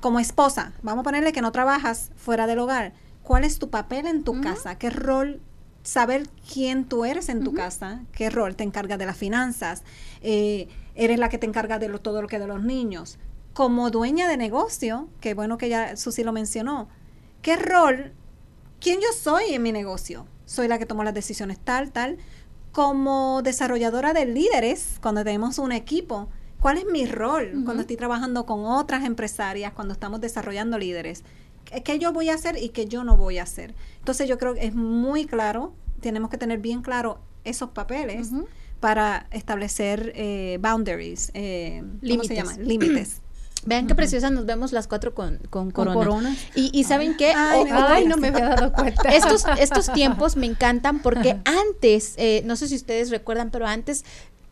como 0.01 0.21
esposa, 0.21 0.73
vamos 0.83 1.01
a 1.01 1.05
ponerle 1.05 1.33
que 1.33 1.41
no 1.41 1.51
trabajas 1.51 2.11
fuera 2.17 2.47
del 2.47 2.59
hogar. 2.59 2.93
¿Cuál 3.23 3.45
es 3.45 3.59
tu 3.59 3.71
papel 3.71 4.07
en 4.07 4.23
tu 4.25 4.41
casa? 4.41 4.77
¿Qué 4.79 4.91
rol 4.91 5.41
saber 5.83 6.29
quién 6.53 6.85
tú 6.85 7.05
eres 7.05 7.29
en 7.29 7.43
tu 7.43 7.55
casa, 7.55 8.03
qué 8.13 8.31
rol 8.31 8.55
te 8.55 8.63
encargas 8.65 8.99
de 8.99 9.07
las 9.07 9.17
finanzas, 9.17 9.83
eh, 10.21 10.69
eres 10.95 11.19
la 11.19 11.29
que 11.29 11.39
te 11.39 11.47
encarga 11.47 11.79
de 11.81 11.89
lo- 11.89 12.01
todo 12.01 12.21
lo 12.23 12.29
que 12.29 12.39
de 12.39 12.47
los 12.47 12.63
niños. 12.63 13.19
Como 13.55 13.91
dueña 13.91 14.29
de 14.29 14.37
negocio, 14.37 15.09
que 15.21 15.35
bueno 15.35 15.59
que 15.59 15.69
ya 15.69 15.97
Susi 15.97 16.23
lo 16.23 16.33
mencionó, 16.33 16.89
¿qué 17.43 17.57
rol, 17.57 18.13
quién 18.83 19.01
yo 19.01 19.09
soy 19.19 19.55
en 19.55 19.63
mi 19.63 19.73
negocio? 19.73 20.27
Soy 20.47 20.69
la 20.69 20.79
que 20.79 20.87
tomo 20.87 21.05
las 21.05 21.15
decisiones 21.15 21.59
tal, 21.59 21.93
tal. 21.93 22.19
Como 22.73 23.43
desarrolladora 23.43 24.13
de 24.13 24.25
líderes, 24.27 24.99
cuando 25.03 25.23
tenemos 25.25 25.59
un 25.59 25.73
equipo, 25.73 26.29
¿cuál 26.61 26.79
es 26.79 26.85
mi 26.87 27.07
rol 27.07 27.51
cuando 27.65 27.83
estoy 27.83 27.97
trabajando 27.97 28.47
con 28.47 28.65
otras 28.65 29.05
empresarias, 29.05 29.73
cuando 29.75 29.93
estamos 29.95 30.21
desarrollando 30.21 30.79
líderes? 30.79 31.23
¿Qué- 31.67 31.83
¿Qué 31.83 31.99
yo 31.99 32.13
voy 32.13 32.31
a 32.31 32.35
hacer 32.35 32.57
y 32.63 32.71
qué 32.71 32.87
yo 32.87 33.05
no 33.05 33.17
voy 33.17 33.39
a 33.39 33.43
hacer? 33.43 33.75
Entonces 33.99 34.29
yo 34.29 34.39
creo 34.39 34.55
que 34.55 34.67
es 34.67 34.75
muy 34.75 35.27
claro, 35.27 35.75
tenemos 36.01 36.31
que 36.31 36.39
tener 36.39 36.59
bien 36.61 36.81
claro 36.83 37.21
esos 37.45 37.71
papeles 37.71 38.31
para 38.81 39.27
establecer 39.31 40.13
eh, 40.17 40.59
boundaries, 40.61 41.31
eh, 41.35 41.81
¿cómo 41.83 41.99
Límites. 42.01 42.29
se 42.29 42.35
llama? 42.35 42.57
Límites. 42.59 43.21
Vean 43.65 43.87
qué 43.87 43.95
preciosa 43.95 44.31
nos 44.31 44.45
vemos 44.45 44.73
las 44.73 44.89
cuatro 44.89 45.15
con, 45.15 45.39
con 45.51 45.71
corona. 45.71 46.35
Y, 46.55 46.71
y 46.73 46.85
¿saben 46.85 47.17
qué? 47.17 47.33
Ay, 47.35 48.07
no 48.07 48.17
me 48.17 48.29
había 48.29 48.49
dado 48.49 48.73
cuenta. 48.75 49.09
estos, 49.11 49.45
estos 49.59 49.93
tiempos 49.93 50.37
me 50.37 50.47
encantan 50.47 51.01
porque 51.01 51.37
antes, 51.45 52.15
eh, 52.17 52.43
no 52.45 52.57
sé 52.57 52.69
si 52.69 52.75
ustedes 52.75 53.11
recuerdan, 53.11 53.51
pero 53.51 53.67
antes 53.67 54.05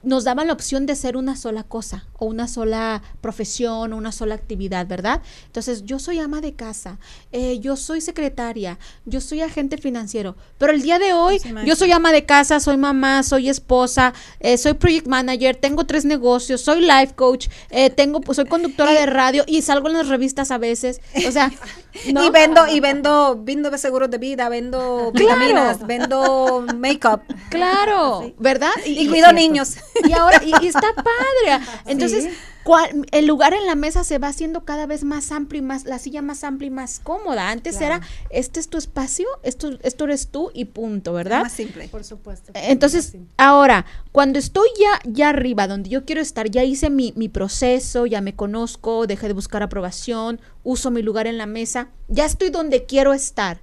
nos 0.03 0.25
daban 0.25 0.47
la 0.47 0.53
opción 0.53 0.87
de 0.87 0.97
ser 0.97 1.17
una 1.17 1.37
sola 1.37 1.63
cosa 1.63 2.07
o 2.19 2.27
una 2.27 2.49
sola 2.49 3.03
profesión 3.21 3.93
o 3.93 3.97
una 3.97 4.13
sola 4.13 4.35
actividad, 4.35 4.87
¿verdad? 4.87 5.23
Entonces, 5.47 5.85
yo 5.85 5.99
soy 5.99 6.19
ama 6.19 6.41
de 6.41 6.55
casa, 6.55 6.99
eh, 7.33 7.59
yo 7.61 7.77
soy 7.77 8.01
secretaria, 8.01 8.79
yo 9.05 9.21
soy 9.21 9.43
agente 9.43 9.77
financiero, 9.79 10.37
pero 10.59 10.73
el 10.73 10.83
día 10.83 10.99
de 10.99 11.13
hoy 11.13 11.39
Sí, 11.39 11.53
yo 11.65 11.77
soy 11.77 11.93
ama 11.93 12.13
de 12.13 12.25
casa, 12.25 12.61
soy 12.61 12.77
mamá, 12.77 13.23
soy 13.23 13.49
esposa, 13.49 14.15
eh, 14.41 14.57
soy 14.57 14.75
project 14.75 15.07
manager, 15.07 15.57
tengo 15.57 15.85
tres 15.85 16.05
negocios, 16.05 16.61
soy 16.63 16.81
life 16.81 17.15
coach, 17.15 17.49
eh, 17.71 17.91
tengo, 17.91 18.21
pues, 18.21 18.37
soy 18.37 18.47
conductora 18.47 18.93
de 18.93 19.07
radio 19.21 19.45
y 19.47 19.63
salgo 19.63 19.89
en 19.89 19.95
las 19.95 20.09
revistas 20.09 20.51
a 20.51 20.59
veces, 20.59 21.01
o 21.27 21.31
sea, 21.31 21.53
¿no? 22.13 22.25
Y 22.25 22.31
vendo, 22.31 22.67
y 22.69 22.81
vendo, 22.81 23.39
vendo 23.43 23.77
seguros 23.77 24.11
de 24.11 24.19
vida, 24.19 24.49
vendo 24.49 25.13
vitaminas, 25.13 25.87
vendo 25.87 26.65
makeup 26.77 27.23
Claro, 27.51 28.33
¿verdad? 28.39 28.71
y 28.87 29.07
cuido 29.09 29.33
niños. 29.33 29.77
Y 30.09 30.13
ahora, 30.13 30.43
y, 30.45 30.53
y 30.65 30.69
está 30.69 30.95
padre. 30.95 31.65
Entonces, 31.87 32.29
cuál- 32.65 33.07
el 33.11 33.27
lugar 33.27 33.55
en 33.55 33.67
la 33.67 33.75
mesa 33.75 34.05
se 34.05 34.19
va 34.19 34.29
haciendo 34.29 34.65
cada 34.65 34.87
vez 34.87 35.05
más 35.05 35.33
amplio 35.33 35.61
y 35.61 35.65
más, 35.65 35.85
la 35.85 35.99
silla 35.99 36.23
más 36.23 36.45
amplia 36.45 36.69
y 36.69 36.71
más 36.71 37.01
cómoda. 37.01 37.51
Antes 37.51 37.81
era, 37.81 38.01
este 38.31 38.61
es 38.61 38.69
tu 38.69 38.79
espacio, 38.79 39.27
esto, 39.43 39.71
esto 39.83 40.05
eres 40.05 40.29
tú 40.29 40.51
y 40.55 40.67
punto, 40.67 41.13
¿verdad? 41.13 41.43
Más 41.43 41.53
simple. 41.53 41.89
Por 41.89 42.05
supuesto. 42.05 42.53
Entonces, 42.55 43.07
Sí. 43.13 43.21
ahora, 43.37 43.85
cuando 44.13 44.39
estoy 44.39 44.69
ya, 44.79 45.01
ya 45.11 45.31
arriba, 45.31 45.67
donde 45.67 45.89
yo 45.91 46.05
quiero 46.05 46.21
estar, 46.21 46.49
ya 46.51 46.63
hice 46.65 46.91
mi, 46.91 47.13
mi 47.17 47.29
proceso, 47.29 48.07
ya 48.07 48.21
me 48.21 48.37
conozco, 48.37 49.07
dejé 49.07 49.27
de 49.29 49.35
buscar 49.35 49.63
aprobación, 49.63 50.41
uso 50.63 50.91
mi 50.91 51.03
lugar 51.03 51.27
en 51.27 51.39
la 51.39 51.47
mesa, 51.47 51.89
ya 52.09 52.27
estoy 52.27 52.51
donde 52.51 52.85
quiero 52.87 53.13
estar. 53.13 53.61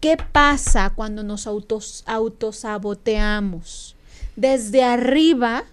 ¿Qué 0.00 0.16
pasa 0.32 0.92
cuando 0.94 1.22
nos 1.22 1.46
autos, 1.46 2.02
autosaboteamos? 2.06 3.93
Desde 4.36 4.82
arriba 4.82 5.64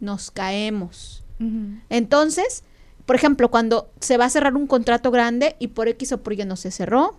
nos 0.00 0.30
caemos. 0.30 1.22
Entonces, 1.90 2.62
por 3.06 3.16
ejemplo, 3.16 3.50
cuando 3.50 3.90
se 4.00 4.16
va 4.16 4.26
a 4.26 4.30
cerrar 4.30 4.54
un 4.54 4.66
contrato 4.66 5.10
grande 5.10 5.56
y 5.58 5.68
por 5.68 5.88
X 5.88 6.12
o 6.12 6.22
por 6.22 6.32
Y 6.32 6.44
no 6.44 6.56
se 6.56 6.70
cerró, 6.70 7.18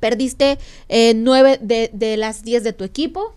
perdiste 0.00 0.58
eh, 0.88 1.14
nueve 1.14 1.58
de, 1.60 1.90
de 1.92 2.16
las 2.16 2.42
10 2.42 2.62
de 2.62 2.72
tu 2.72 2.84
equipo, 2.84 3.34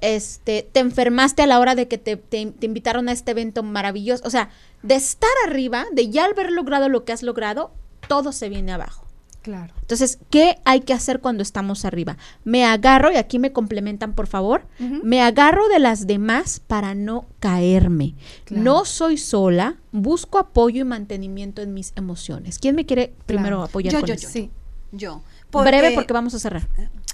este, 0.00 0.68
te 0.72 0.80
enfermaste 0.80 1.42
a 1.42 1.46
la 1.46 1.58
hora 1.58 1.74
de 1.74 1.88
que 1.88 1.96
te, 1.96 2.16
te- 2.16 2.46
te 2.52 2.66
invitaron 2.66 3.08
a 3.08 3.12
este 3.12 3.30
evento 3.30 3.62
maravilloso. 3.62 4.22
O 4.26 4.30
sea, 4.30 4.50
de 4.82 4.94
estar 4.94 5.30
arriba, 5.46 5.86
de 5.92 6.10
ya 6.10 6.26
haber 6.26 6.52
logrado 6.52 6.88
lo 6.88 7.04
que 7.04 7.12
has 7.12 7.22
logrado, 7.22 7.70
todo 8.08 8.32
se 8.32 8.48
viene 8.50 8.72
abajo. 8.72 9.05
Claro. 9.46 9.72
Entonces, 9.80 10.18
¿qué 10.28 10.58
hay 10.64 10.80
que 10.80 10.92
hacer 10.92 11.20
cuando 11.20 11.44
estamos 11.44 11.84
arriba? 11.84 12.16
Me 12.42 12.64
agarro, 12.64 13.12
y 13.12 13.16
aquí 13.16 13.38
me 13.38 13.52
complementan, 13.52 14.12
por 14.12 14.26
favor, 14.26 14.66
me 14.80 15.22
agarro 15.22 15.68
de 15.68 15.78
las 15.78 16.08
demás 16.08 16.60
para 16.66 16.96
no 16.96 17.26
caerme. 17.38 18.16
Claro. 18.44 18.64
No 18.64 18.84
soy 18.84 19.16
sola, 19.16 19.76
busco 19.92 20.38
apoyo 20.38 20.80
y 20.80 20.84
mantenimiento 20.84 21.62
en 21.62 21.74
mis 21.74 21.92
emociones. 21.94 22.58
¿Quién 22.58 22.74
me 22.74 22.86
quiere 22.86 23.14
primero 23.24 23.62
apoyar 23.62 23.92
Yo, 23.92 24.00
con 24.00 24.08
yo, 24.08 24.14
eso? 24.14 24.24
yo. 24.24 24.28
Sí. 24.30 24.50
Yo. 24.90 25.22
Breve 25.52 25.92
porque 25.92 26.12
vamos 26.12 26.34
a 26.34 26.40
cerrar. 26.40 26.66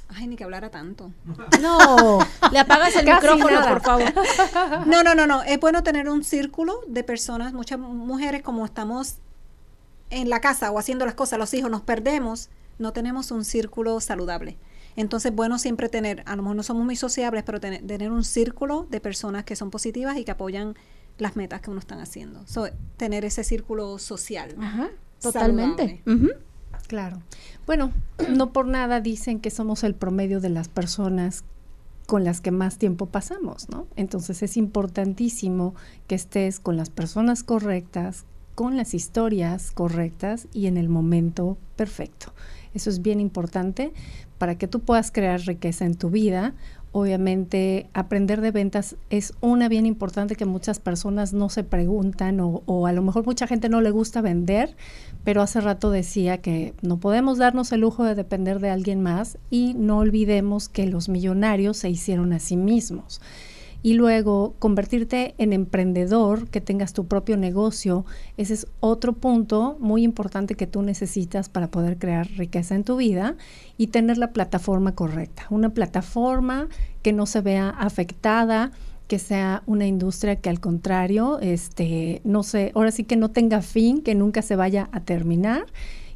Ay, 0.09 0.26
ni 0.26 0.37
que 0.37 0.45
hablara 0.45 0.70
tanto. 0.70 1.12
No, 1.61 2.18
le 2.51 2.59
apagas 2.59 2.97
el 2.97 3.05
micrófono, 3.05 3.51
nada. 3.51 3.68
por 3.68 3.83
favor. 3.83 4.12
No, 4.87 5.03
no, 5.03 5.14
no, 5.14 5.26
no. 5.26 5.43
Es 5.43 5.61
bueno 5.61 5.83
tener 5.83 6.09
un 6.09 6.24
círculo 6.24 6.80
de 6.87 7.05
personas, 7.05 7.53
muchas 7.53 7.78
mujeres 7.78 8.41
como 8.41 8.64
estamos 8.64 9.16
en 10.12 10.28
la 10.28 10.40
casa 10.40 10.70
o 10.70 10.78
haciendo 10.78 11.04
las 11.04 11.14
cosas, 11.14 11.38
los 11.38 11.52
hijos 11.54 11.70
nos 11.70 11.82
perdemos, 11.82 12.50
no 12.78 12.92
tenemos 12.92 13.30
un 13.30 13.44
círculo 13.44 14.00
saludable. 14.00 14.58
Entonces, 14.94 15.34
bueno 15.34 15.58
siempre 15.58 15.88
tener, 15.88 16.22
a 16.26 16.36
lo 16.36 16.42
mejor 16.42 16.56
no 16.56 16.62
somos 16.62 16.84
muy 16.84 16.96
sociables, 16.96 17.42
pero 17.44 17.60
tener, 17.60 17.86
tener 17.86 18.10
un 18.10 18.24
círculo 18.24 18.86
de 18.90 19.00
personas 19.00 19.44
que 19.44 19.56
son 19.56 19.70
positivas 19.70 20.16
y 20.18 20.24
que 20.24 20.30
apoyan 20.30 20.74
las 21.18 21.36
metas 21.36 21.60
que 21.60 21.70
uno 21.70 21.80
están 21.80 22.00
haciendo. 22.00 22.46
So, 22.46 22.68
tener 22.96 23.24
ese 23.24 23.44
círculo 23.44 23.98
social. 23.98 24.54
Ajá, 24.60 24.90
totalmente. 25.20 26.02
Claro. 26.88 27.22
Bueno, 27.66 27.92
no 28.28 28.52
por 28.52 28.66
nada 28.66 29.00
dicen 29.00 29.40
que 29.40 29.50
somos 29.50 29.82
el 29.84 29.94
promedio 29.94 30.40
de 30.40 30.50
las 30.50 30.68
personas 30.68 31.44
con 32.06 32.24
las 32.24 32.40
que 32.40 32.50
más 32.50 32.78
tiempo 32.78 33.06
pasamos, 33.06 33.70
¿no? 33.70 33.86
Entonces 33.96 34.42
es 34.42 34.56
importantísimo 34.56 35.74
que 36.08 36.16
estés 36.16 36.60
con 36.60 36.76
las 36.76 36.90
personas 36.90 37.42
correctas, 37.44 38.26
con 38.55 38.76
las 38.76 38.94
historias 38.94 39.70
correctas 39.70 40.48
y 40.53 40.66
en 40.66 40.76
el 40.76 40.88
momento 40.88 41.57
perfecto. 41.76 42.32
Eso 42.74 42.90
es 42.90 43.03
bien 43.03 43.20
importante 43.20 43.92
para 44.38 44.57
que 44.57 44.68
tú 44.68 44.80
puedas 44.80 45.11
crear 45.11 45.40
riqueza 45.40 45.84
en 45.84 45.94
tu 45.94 46.11
vida. 46.11 46.55
Obviamente, 46.90 47.88
aprender 47.94 48.42
de 48.42 48.50
ventas 48.50 48.96
es 49.09 49.32
una 49.40 49.68
bien 49.68 49.86
importante 49.86 50.36
que 50.36 50.44
muchas 50.44 50.78
personas 50.78 51.32
no 51.32 51.48
se 51.48 51.64
preguntan 51.64 52.38
o, 52.40 52.86
a 52.86 52.92
lo 52.92 53.03
mejor 53.03 53.24
mucha 53.24 53.46
gente 53.46 53.70
no 53.70 53.80
le 53.80 53.90
gusta 53.90 54.20
vender, 54.20 54.76
pero 55.24 55.40
hace 55.40 55.61
rato 55.62 55.90
decía 55.90 56.38
que 56.38 56.74
no 56.82 56.98
podemos 56.98 57.38
darnos 57.38 57.72
el 57.72 57.80
lujo 57.80 58.05
de 58.05 58.14
depender 58.14 58.61
de 58.61 58.70
alguien 58.70 59.00
más 59.00 59.38
y 59.48 59.72
no 59.74 59.98
olvidemos 59.98 60.68
que 60.68 60.86
los 60.86 61.09
millonarios 61.09 61.78
se 61.78 61.88
hicieron 61.88 62.34
a 62.34 62.40
sí 62.40 62.59
mismos. 62.59 63.22
Y 63.83 63.95
luego 63.95 64.55
convertirte 64.59 65.35
en 65.39 65.53
emprendedor, 65.53 66.49
que 66.49 66.61
tengas 66.61 66.93
tu 66.93 67.07
propio 67.07 67.37
negocio, 67.37 68.05
ese 68.37 68.55
es 68.55 68.66
otro 68.80 69.12
punto 69.12 69.76
muy 69.80 70.05
importante 70.05 70.55
que 70.55 70.66
tú 70.66 70.83
necesitas 70.83 71.49
para 71.49 71.70
poder 71.70 71.99
crear 71.99 72.28
riqueza 72.37 72.74
en 72.74 72.85
tu 72.85 72.97
vida 72.97 73.37
y 73.76 73.89
tener 73.89 74.18
la 74.18 74.33
plataforma 74.33 74.95
correcta, 74.95 75.47
una 75.51 75.70
plataforma 75.70 76.68
que 77.03 77.12
no 77.12 77.26
se 77.26 77.41
vea 77.41 77.70
afectada 77.70 78.72
que 79.09 79.18
sea 79.18 79.62
una 79.66 79.87
industria 79.87 80.37
que 80.37 80.49
al 80.49 80.59
contrario, 80.59 81.39
este, 81.41 82.22
no 82.24 82.43
sé, 82.43 82.72
ahora 82.74 82.91
sí 82.93 83.05
que 83.05 83.16
no 83.16 83.30
tenga 83.30 83.61
fin, 83.61 84.01
que 84.01 84.14
nunca 84.14 84.41
se 84.41 84.57
vaya 84.57 84.89
a 84.93 85.01
terminar 85.01 85.66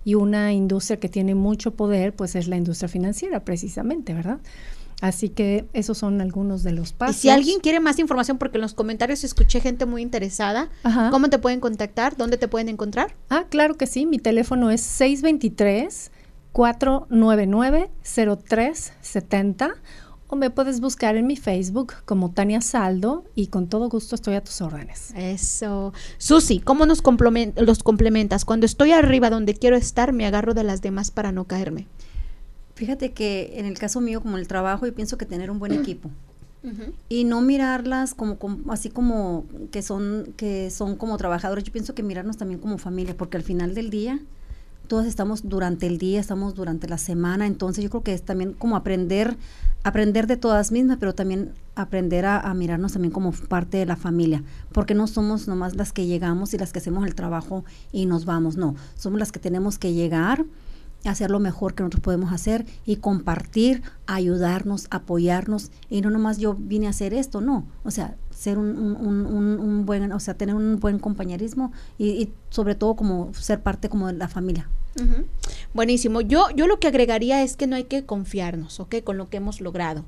y 0.03 0.14
una 0.14 0.53
industria 0.55 0.99
que 0.99 1.09
tiene 1.09 1.35
mucho 1.35 1.75
poder, 1.75 2.14
pues 2.14 2.37
es 2.37 2.49
la 2.49 2.57
industria 2.57 2.89
financiera 2.89 3.41
precisamente, 3.45 4.14
¿verdad? 4.14 4.39
Así 5.01 5.28
que 5.28 5.66
esos 5.74 5.99
son 5.99 6.20
algunos 6.20 6.62
de 6.62 6.72
los 6.72 6.92
pasos. 6.92 7.16
Y 7.16 7.20
si 7.20 7.28
alguien 7.28 7.61
quiere 7.61 7.80
más 7.80 7.99
información, 7.99 8.38
porque 8.38 8.57
en 8.57 8.62
los 8.62 8.74
comentarios 8.74 9.24
escuché 9.24 9.61
gente 9.61 9.84
muy 9.84 10.03
interesada, 10.03 10.70
¿cómo 11.11 11.28
te 11.28 11.38
pueden 11.38 11.61
contactar? 11.61 12.16
¿Dónde 12.16 12.38
te 12.38 12.49
pueden 12.49 12.68
encontrar? 12.68 13.14
Ah, 13.28 13.44
claro 13.49 13.74
que 13.74 13.86
sí. 13.86 14.07
Mi 14.07 14.18
teléfono 14.18 14.70
es 14.70 14.80
623 14.80 16.11
499 16.53 17.90
0370 18.03 19.74
o 20.28 20.36
me 20.36 20.51
puedes 20.51 20.80
buscar 20.80 21.16
en 21.16 21.26
mi 21.26 21.36
Facebook 21.36 21.94
como 22.05 22.32
Tania 22.32 22.61
Saldo 22.61 23.24
y 23.34 23.49
con 23.49 23.68
todo 23.68 23.88
gusto 23.88 24.14
estoy 24.14 24.34
a 24.34 24.40
tus 24.42 24.61
órdenes. 24.61 25.12
Eso. 25.14 25.92
Susi, 26.18 26.59
¿cómo 26.59 26.86
nos 26.86 27.03
los 27.57 27.82
complementas? 27.82 28.44
Cuando 28.44 28.66
estoy 28.66 28.92
arriba 28.92 29.30
donde 29.30 29.55
quiero 29.55 29.76
estar, 29.76 30.12
me 30.12 30.26
agarro 30.26 30.55
de 30.55 30.64
las 30.64 30.82
demás 30.82 31.11
para 31.11 31.32
no 31.32 31.44
caerme. 31.44 31.86
Fíjate 32.77 33.12
que 33.12 33.55
en 33.57 33.66
el 33.66 33.79
caso 33.79 34.01
mío, 34.01 34.20
como 34.20 34.37
el 34.37 34.47
trabajo, 34.47 34.87
yo 34.87 34.95
pienso 34.95 35.18
que 35.18 35.27
tener 35.27 35.51
un 35.51 35.59
buen 35.59 35.72
equipo. 35.72 36.11
Y 37.09 37.22
no 37.24 37.43
mirarlas 37.43 38.12
como, 38.12 38.39
como, 38.39 38.72
así 38.72 38.91
como 38.91 39.45
que 39.70 39.83
son 39.83 40.35
que 40.37 40.68
son 40.70 40.97
como 40.97 41.16
trabajadores, 41.16 41.62
yo 41.62 41.72
pienso 41.72 41.95
que 41.95 42.03
mirarnos 42.03 42.37
también 42.39 42.59
como 42.59 42.77
familia, 42.77 43.16
porque 43.16 43.37
al 43.37 43.45
final 43.45 43.72
del 43.72 43.89
día 43.89 44.20
todos 44.87 45.07
estamos 45.07 45.49
durante 45.49 45.87
el 45.87 45.99
día, 45.99 46.20
estamos 46.20 46.55
durante 46.55 46.89
la 46.89 46.99
semana, 46.99 47.47
entonces 47.47 47.85
yo 47.85 47.91
creo 47.91 48.03
que 48.03 48.14
es 48.14 48.22
también 48.22 48.53
como 48.53 48.77
aprender, 48.77 49.37
aprender 49.83 50.27
de 50.27 50.37
todas 50.37 50.72
mismas, 50.72 50.97
pero 50.99 51.14
también 51.14 51.53
aprender 51.74 52.24
a, 52.24 52.53
mirarnos 52.55 52.93
también 52.93 53.12
como 53.12 53.33
parte 53.33 53.79
de 53.79 53.87
la 53.87 53.97
familia, 53.97 54.43
porque 54.72 54.95
no 54.95 55.07
somos 55.07 55.49
nomás 55.49 55.77
las 55.77 55.93
que 55.93 56.07
llegamos 56.07 56.55
y 56.55 56.59
las 56.59 56.72
que 56.72 56.79
hacemos 56.79 57.07
el 57.07 57.14
trabajo 57.14 57.64
y 57.93 58.07
nos 58.07 58.24
vamos, 58.24 58.57
no, 58.57 58.74
somos 58.97 59.18
las 59.18 59.33
que 59.33 59.39
tenemos 59.39 59.79
que 59.79 59.93
llegar, 59.93 60.45
hacer 61.09 61.31
lo 61.31 61.41
mejor 61.41 61.75
que 61.75 61.83
nosotros 61.83 62.03
podemos 62.03 62.33
hacer 62.33 62.67
y 62.85 62.97
compartir, 62.97 63.83
ayudarnos, 64.07 64.87
apoyarnos, 64.91 65.71
y 65.89 66.01
no 66.01 66.11
nomás 66.11 66.39
yo 66.39 66.55
vine 66.59 66.87
a 66.87 66.91
hacer 66.91 67.15
esto, 67.15 67.41
no, 67.41 67.67
o 67.85 67.91
sea, 67.91 68.17
ser 68.31 68.59
un, 68.59 68.77
un, 68.77 69.27
un, 69.27 69.87
buen, 69.87 70.13
o 70.13 70.21
sea, 70.21 70.35
tener 70.35 70.55
un 70.55 70.79
buen 70.79 70.99
compañerismo 70.99 71.73
y, 71.99 72.31
sobre 72.51 72.75
todo 72.75 72.95
como 72.95 73.33
ser 73.35 73.61
parte 73.61 73.89
como 73.89 74.09
de 74.09 74.15
la 74.15 74.29
familia. 74.29 74.69
Buenísimo. 75.75 76.23
Yo, 76.23 76.47
yo 76.55 76.67
lo 76.67 76.79
que 76.79 76.89
agregaría 76.89 77.43
es 77.43 77.57
que 77.57 77.67
no 77.67 77.77
hay 77.77 77.85
que 77.85 78.07
confiarnos, 78.07 78.81
¿ok? 78.81 78.97
Con 79.05 79.19
lo 79.19 79.29
que 79.29 79.37
hemos 79.39 79.61
logrado. 79.61 80.05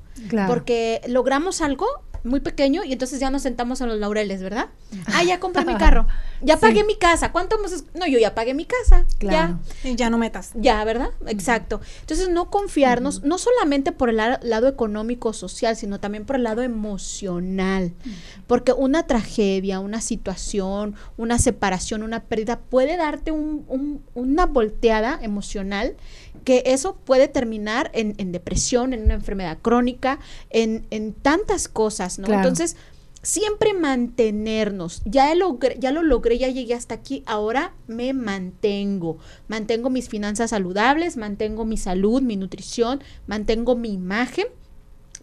Porque 0.47 1.01
logramos 1.07 1.61
algo 1.61 1.85
muy 2.23 2.39
pequeño 2.39 2.83
y 2.83 2.93
entonces 2.93 3.19
ya 3.19 3.29
nos 3.29 3.43
sentamos 3.43 3.81
a 3.81 3.85
los 3.85 3.99
laureles, 3.99 4.41
¿verdad? 4.41 4.67
Ah, 5.07 5.23
ya 5.23 5.39
compré 5.39 5.65
mi 5.65 5.75
carro, 5.75 6.07
ya 6.41 6.57
pagué 6.57 6.83
mi 6.83 6.95
casa. 6.95 7.31
¿Cuánto 7.31 7.57
hemos? 7.57 7.83
No, 7.93 8.07
yo 8.07 8.19
ya 8.19 8.35
pagué 8.35 8.53
mi 8.53 8.65
casa. 8.65 9.05
Claro. 9.17 9.59
Ya. 9.83 9.89
Y 9.89 9.95
ya 9.95 10.09
no 10.09 10.17
metas. 10.17 10.51
Ya, 10.55 10.83
¿verdad? 10.83 11.09
Exacto. 11.27 11.81
Entonces, 12.01 12.29
no 12.29 12.49
confiarnos, 12.49 13.23
no 13.23 13.37
solamente 13.37 13.91
por 13.91 14.09
el 14.09 14.17
lado 14.17 14.67
económico, 14.67 15.33
social, 15.33 15.75
sino 15.75 15.99
también 15.99 16.25
por 16.25 16.35
el 16.35 16.43
lado 16.43 16.61
emocional. 16.61 17.93
Porque 18.47 18.73
una 18.73 19.07
tragedia, 19.07 19.79
una 19.79 20.01
situación, 20.01 20.95
una 21.17 21.39
separación, 21.39 22.03
una 22.03 22.23
pérdida 22.23 22.59
puede 22.59 22.97
darte 22.97 23.31
un, 23.31 24.03
una 24.13 24.45
volteada 24.45 25.19
emocional 25.21 25.95
que 26.43 26.63
eso 26.65 26.95
puede 26.95 27.27
terminar 27.27 27.91
en, 27.93 28.15
en 28.17 28.31
depresión, 28.31 28.93
en 28.93 29.03
una 29.03 29.13
enfermedad 29.13 29.57
crónica, 29.61 30.19
en, 30.49 30.85
en 30.89 31.13
tantas 31.13 31.67
cosas, 31.67 32.08
¿no? 32.17 32.33
Entonces, 32.33 32.75
siempre 33.21 33.73
mantenernos. 33.73 35.01
Ya, 35.05 35.31
ya 35.77 35.91
lo 35.91 36.03
logré, 36.03 36.37
ya 36.37 36.47
llegué 36.47 36.73
hasta 36.73 36.95
aquí, 36.95 37.23
ahora 37.25 37.73
me 37.87 38.13
mantengo. 38.13 39.17
Mantengo 39.47 39.89
mis 39.89 40.09
finanzas 40.09 40.51
saludables, 40.51 41.17
mantengo 41.17 41.65
mi 41.65 41.77
salud, 41.77 42.21
mi 42.21 42.37
nutrición, 42.37 43.03
mantengo 43.27 43.75
mi 43.75 43.93
imagen 43.93 44.47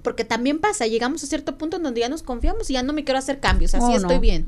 porque 0.07 0.25
también 0.25 0.61
pasa, 0.61 0.87
llegamos 0.87 1.25
a 1.25 1.27
cierto 1.27 1.59
punto 1.59 1.79
en 1.79 1.83
donde 1.83 1.99
ya 1.99 2.09
nos 2.09 2.23
confiamos 2.23 2.71
y 2.71 2.75
ya 2.75 2.85
no 2.85 2.93
me 2.93 3.03
quiero 3.03 3.19
hacer 3.19 3.41
cambios, 3.41 3.75
así 3.75 3.87
oh, 3.91 3.97
estoy 3.97 4.21
bien. 4.21 4.47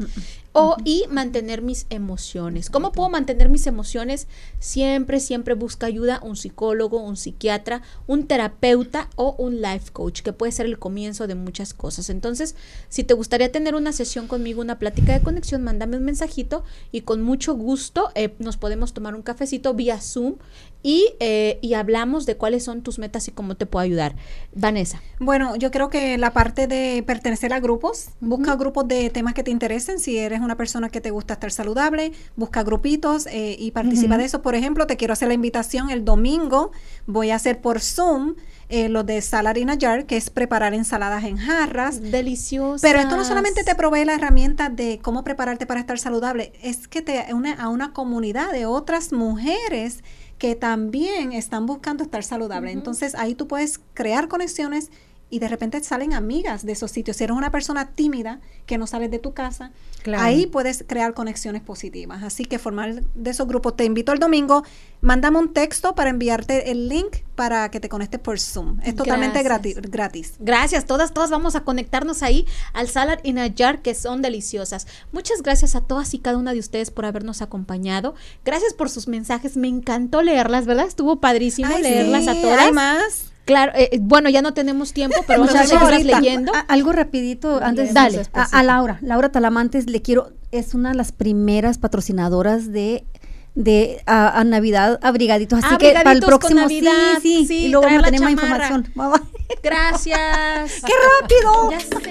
O 0.52 0.76
y 0.84 1.02
mantener 1.10 1.62
mis 1.62 1.86
emociones. 1.90 2.70
¿Cómo 2.70 2.92
puedo 2.92 3.08
mantener 3.08 3.48
mis 3.48 3.66
emociones? 3.66 4.28
Siempre, 4.60 5.18
siempre 5.18 5.54
busca 5.54 5.86
ayuda 5.86 6.20
un 6.22 6.36
psicólogo, 6.36 7.02
un 7.02 7.16
psiquiatra, 7.16 7.82
un 8.06 8.28
terapeuta 8.28 9.10
o 9.16 9.34
un 9.36 9.60
life 9.60 9.90
coach, 9.92 10.22
que 10.22 10.32
puede 10.32 10.52
ser 10.52 10.66
el 10.66 10.78
comienzo 10.78 11.26
de 11.26 11.34
muchas 11.34 11.74
cosas. 11.74 12.08
Entonces, 12.08 12.54
si 12.88 13.02
te 13.02 13.14
gustaría 13.14 13.50
tener 13.50 13.74
una 13.74 13.92
sesión 13.92 14.28
conmigo, 14.28 14.60
una 14.60 14.78
plática 14.78 15.12
de 15.12 15.24
conexión, 15.24 15.64
mándame 15.64 15.96
un 15.96 16.04
mensajito 16.04 16.62
y 16.92 17.00
con 17.00 17.20
mucho 17.20 17.54
gusto 17.54 18.10
eh, 18.14 18.32
nos 18.38 18.56
podemos 18.58 18.92
tomar 18.92 19.16
un 19.16 19.22
cafecito 19.22 19.74
vía 19.74 20.00
Zoom 20.00 20.36
y, 20.82 21.14
eh, 21.20 21.58
y 21.60 21.74
hablamos 21.74 22.24
de 22.26 22.36
cuáles 22.36 22.64
son 22.64 22.82
tus 22.82 22.98
metas 22.98 23.26
y 23.28 23.32
cómo 23.32 23.56
te 23.56 23.66
puedo 23.66 23.82
ayudar. 23.82 24.14
Vanessa. 24.54 25.00
Bueno, 25.18 25.56
yo 25.56 25.70
creo 25.70 25.90
que 25.90 26.18
la 26.18 26.32
parte 26.32 26.66
de 26.66 27.02
pertenecer 27.06 27.52
a 27.52 27.60
grupos, 27.60 28.10
busca 28.20 28.54
grupos 28.56 28.86
de 28.86 29.10
temas 29.10 29.34
que 29.34 29.42
te 29.42 29.50
interesen. 29.50 29.98
Si 29.98 30.18
eres 30.18 30.40
una 30.40 30.56
persona 30.56 30.88
que 30.88 31.00
te 31.00 31.10
gusta 31.10 31.34
estar 31.34 31.50
saludable, 31.50 32.12
busca 32.36 32.62
grupitos 32.62 33.26
eh, 33.26 33.56
y 33.58 33.72
participa 33.72 34.18
de 34.18 34.24
eso. 34.24 34.42
Por 34.42 34.54
ejemplo, 34.54 34.86
te 34.86 34.96
quiero 34.96 35.12
hacer 35.12 35.28
la 35.28 35.34
invitación 35.34 35.90
el 35.90 36.04
domingo. 36.04 36.70
Voy 37.06 37.30
a 37.30 37.36
hacer 37.36 37.60
por 37.60 37.80
Zoom. 37.80 38.34
Eh, 38.70 38.90
lo 38.90 39.02
de 39.02 39.22
Salarina 39.22 39.78
Jar, 39.80 40.04
que 40.04 40.18
es 40.18 40.28
preparar 40.28 40.74
ensaladas 40.74 41.24
en 41.24 41.38
jarras. 41.38 42.02
Delicioso. 42.02 42.82
Pero 42.82 42.98
esto 42.98 43.16
no 43.16 43.24
solamente 43.24 43.64
te 43.64 43.74
provee 43.74 44.04
la 44.04 44.14
herramienta 44.14 44.68
de 44.68 44.98
cómo 45.02 45.24
prepararte 45.24 45.64
para 45.64 45.80
estar 45.80 45.98
saludable, 45.98 46.52
es 46.62 46.86
que 46.86 47.00
te 47.00 47.32
une 47.32 47.54
a 47.58 47.68
una 47.68 47.94
comunidad 47.94 48.52
de 48.52 48.66
otras 48.66 49.12
mujeres 49.12 50.04
que 50.38 50.54
también 50.54 51.32
están 51.32 51.66
buscando 51.66 52.04
estar 52.04 52.22
saludable. 52.22 52.70
Entonces 52.70 53.14
ahí 53.14 53.34
tú 53.34 53.48
puedes 53.48 53.80
crear 53.94 54.28
conexiones 54.28 54.90
y 55.30 55.38
de 55.40 55.48
repente 55.48 55.82
salen 55.82 56.14
amigas 56.14 56.64
de 56.64 56.72
esos 56.72 56.90
sitios. 56.90 57.16
Si 57.16 57.24
eres 57.24 57.36
una 57.36 57.50
persona 57.50 57.90
tímida 57.92 58.40
que 58.66 58.78
no 58.78 58.86
sales 58.86 59.10
de 59.10 59.18
tu 59.18 59.34
casa, 59.34 59.72
ahí 60.16 60.46
puedes 60.46 60.84
crear 60.86 61.12
conexiones 61.14 61.62
positivas. 61.62 62.22
Así 62.22 62.44
que 62.44 62.58
formar 62.58 63.02
de 63.02 63.30
esos 63.30 63.46
grupos. 63.46 63.76
Te 63.76 63.84
invito 63.84 64.12
el 64.12 64.18
domingo, 64.18 64.64
mándame 65.00 65.38
un 65.38 65.52
texto 65.52 65.94
para 65.94 66.10
enviarte 66.10 66.70
el 66.70 66.88
link 66.88 67.18
para 67.34 67.70
que 67.70 67.78
te 67.78 67.88
conectes 67.88 68.20
por 68.20 68.40
Zoom. 68.40 68.80
Es 68.82 68.96
totalmente 68.96 69.42
gratis, 69.42 69.76
gratis. 69.82 70.34
Gracias, 70.38 70.86
todas, 70.86 71.12
todas 71.12 71.30
vamos 71.30 71.56
a 71.56 71.60
conectarnos 71.60 72.22
ahí 72.22 72.46
al 72.72 72.88
Salad 72.88 73.18
in 73.22 73.38
a 73.38 73.52
Jar, 73.54 73.82
que 73.82 73.94
son 73.94 74.22
deliciosas. 74.22 74.86
Muchas 75.12 75.42
gracias 75.42 75.74
a 75.74 75.82
todas 75.82 76.14
y 76.14 76.18
cada 76.18 76.38
una 76.38 76.54
de 76.54 76.58
ustedes 76.58 76.90
por 76.90 77.04
habernos 77.04 77.42
acompañado. 77.42 78.14
Gracias 78.44 78.72
por 78.72 78.88
sus 78.88 79.08
mensajes, 79.08 79.56
me 79.56 79.68
encantó 79.68 80.22
leerlas, 80.22 80.66
¿verdad? 80.66 80.86
Estuvo 80.86 81.20
padrísimo 81.20 81.76
leerlas 81.78 82.28
a 82.28 82.40
todas. 82.40 82.60
Hay 82.60 82.72
más. 82.72 83.32
Claro, 83.48 83.72
eh, 83.74 83.88
eh, 83.92 83.98
bueno, 83.98 84.28
ya 84.28 84.42
no 84.42 84.52
tenemos 84.52 84.92
tiempo, 84.92 85.24
pero 85.26 85.40
vamos 85.40 85.54
a 85.54 85.64
seguir 85.64 86.04
leyendo. 86.04 86.52
algo 86.68 86.92
rapidito 86.92 87.60
antes 87.62 87.94
Dale. 87.94 88.26
A, 88.34 88.62
Laura, 88.62 88.98
Laura 89.00 89.32
Talamantes 89.32 89.88
le 89.88 90.02
quiero, 90.02 90.32
es 90.52 90.74
una 90.74 90.90
de 90.90 90.96
las 90.96 91.12
primeras 91.12 91.78
patrocinadoras 91.78 92.70
de 92.70 93.06
de 93.54 94.02
a, 94.04 94.44
Navidad 94.44 95.00
abrigaditos, 95.02 95.64
así 95.64 95.78
que 95.78 95.92
para 95.92 96.12
el 96.12 96.20
próximo 96.20 96.60
Navidad, 96.60 96.92
sí, 97.22 97.46
sí, 97.46 97.64
y 97.64 97.68
luego 97.68 97.86
vamos 97.86 98.02
a 98.02 98.04
tener 98.04 98.20
más 98.20 98.32
información. 98.32 98.92
Gracias. 99.62 100.82
¡Qué 100.86 100.92
rápido! 101.20 101.70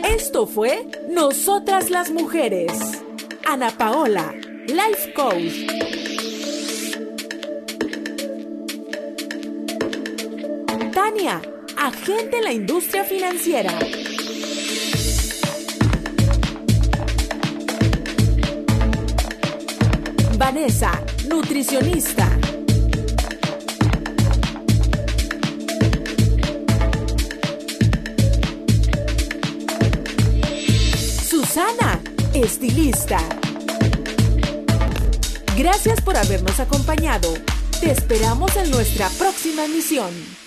Esto 0.10 0.48
fue 0.48 0.88
Nosotras 1.08 1.92
las 1.92 2.10
Mujeres. 2.10 2.72
Ana 3.48 3.70
Paola, 3.78 4.34
Life 4.66 5.14
Coach. 5.14 6.17
Tania, 10.98 11.40
agente 11.78 12.38
en 12.38 12.44
la 12.44 12.52
industria 12.52 13.04
financiera. 13.04 13.72
Vanessa, 20.40 21.00
nutricionista. 21.30 22.28
Susana, 31.30 32.02
estilista. 32.34 33.20
Gracias 35.56 36.02
por 36.02 36.18
habernos 36.18 36.60
acompañado. 36.60 37.36
Te 37.80 37.92
esperamos 37.92 38.56
en 38.56 38.72
nuestra 38.72 39.10
próxima 39.10 39.66
emisión. 39.66 40.47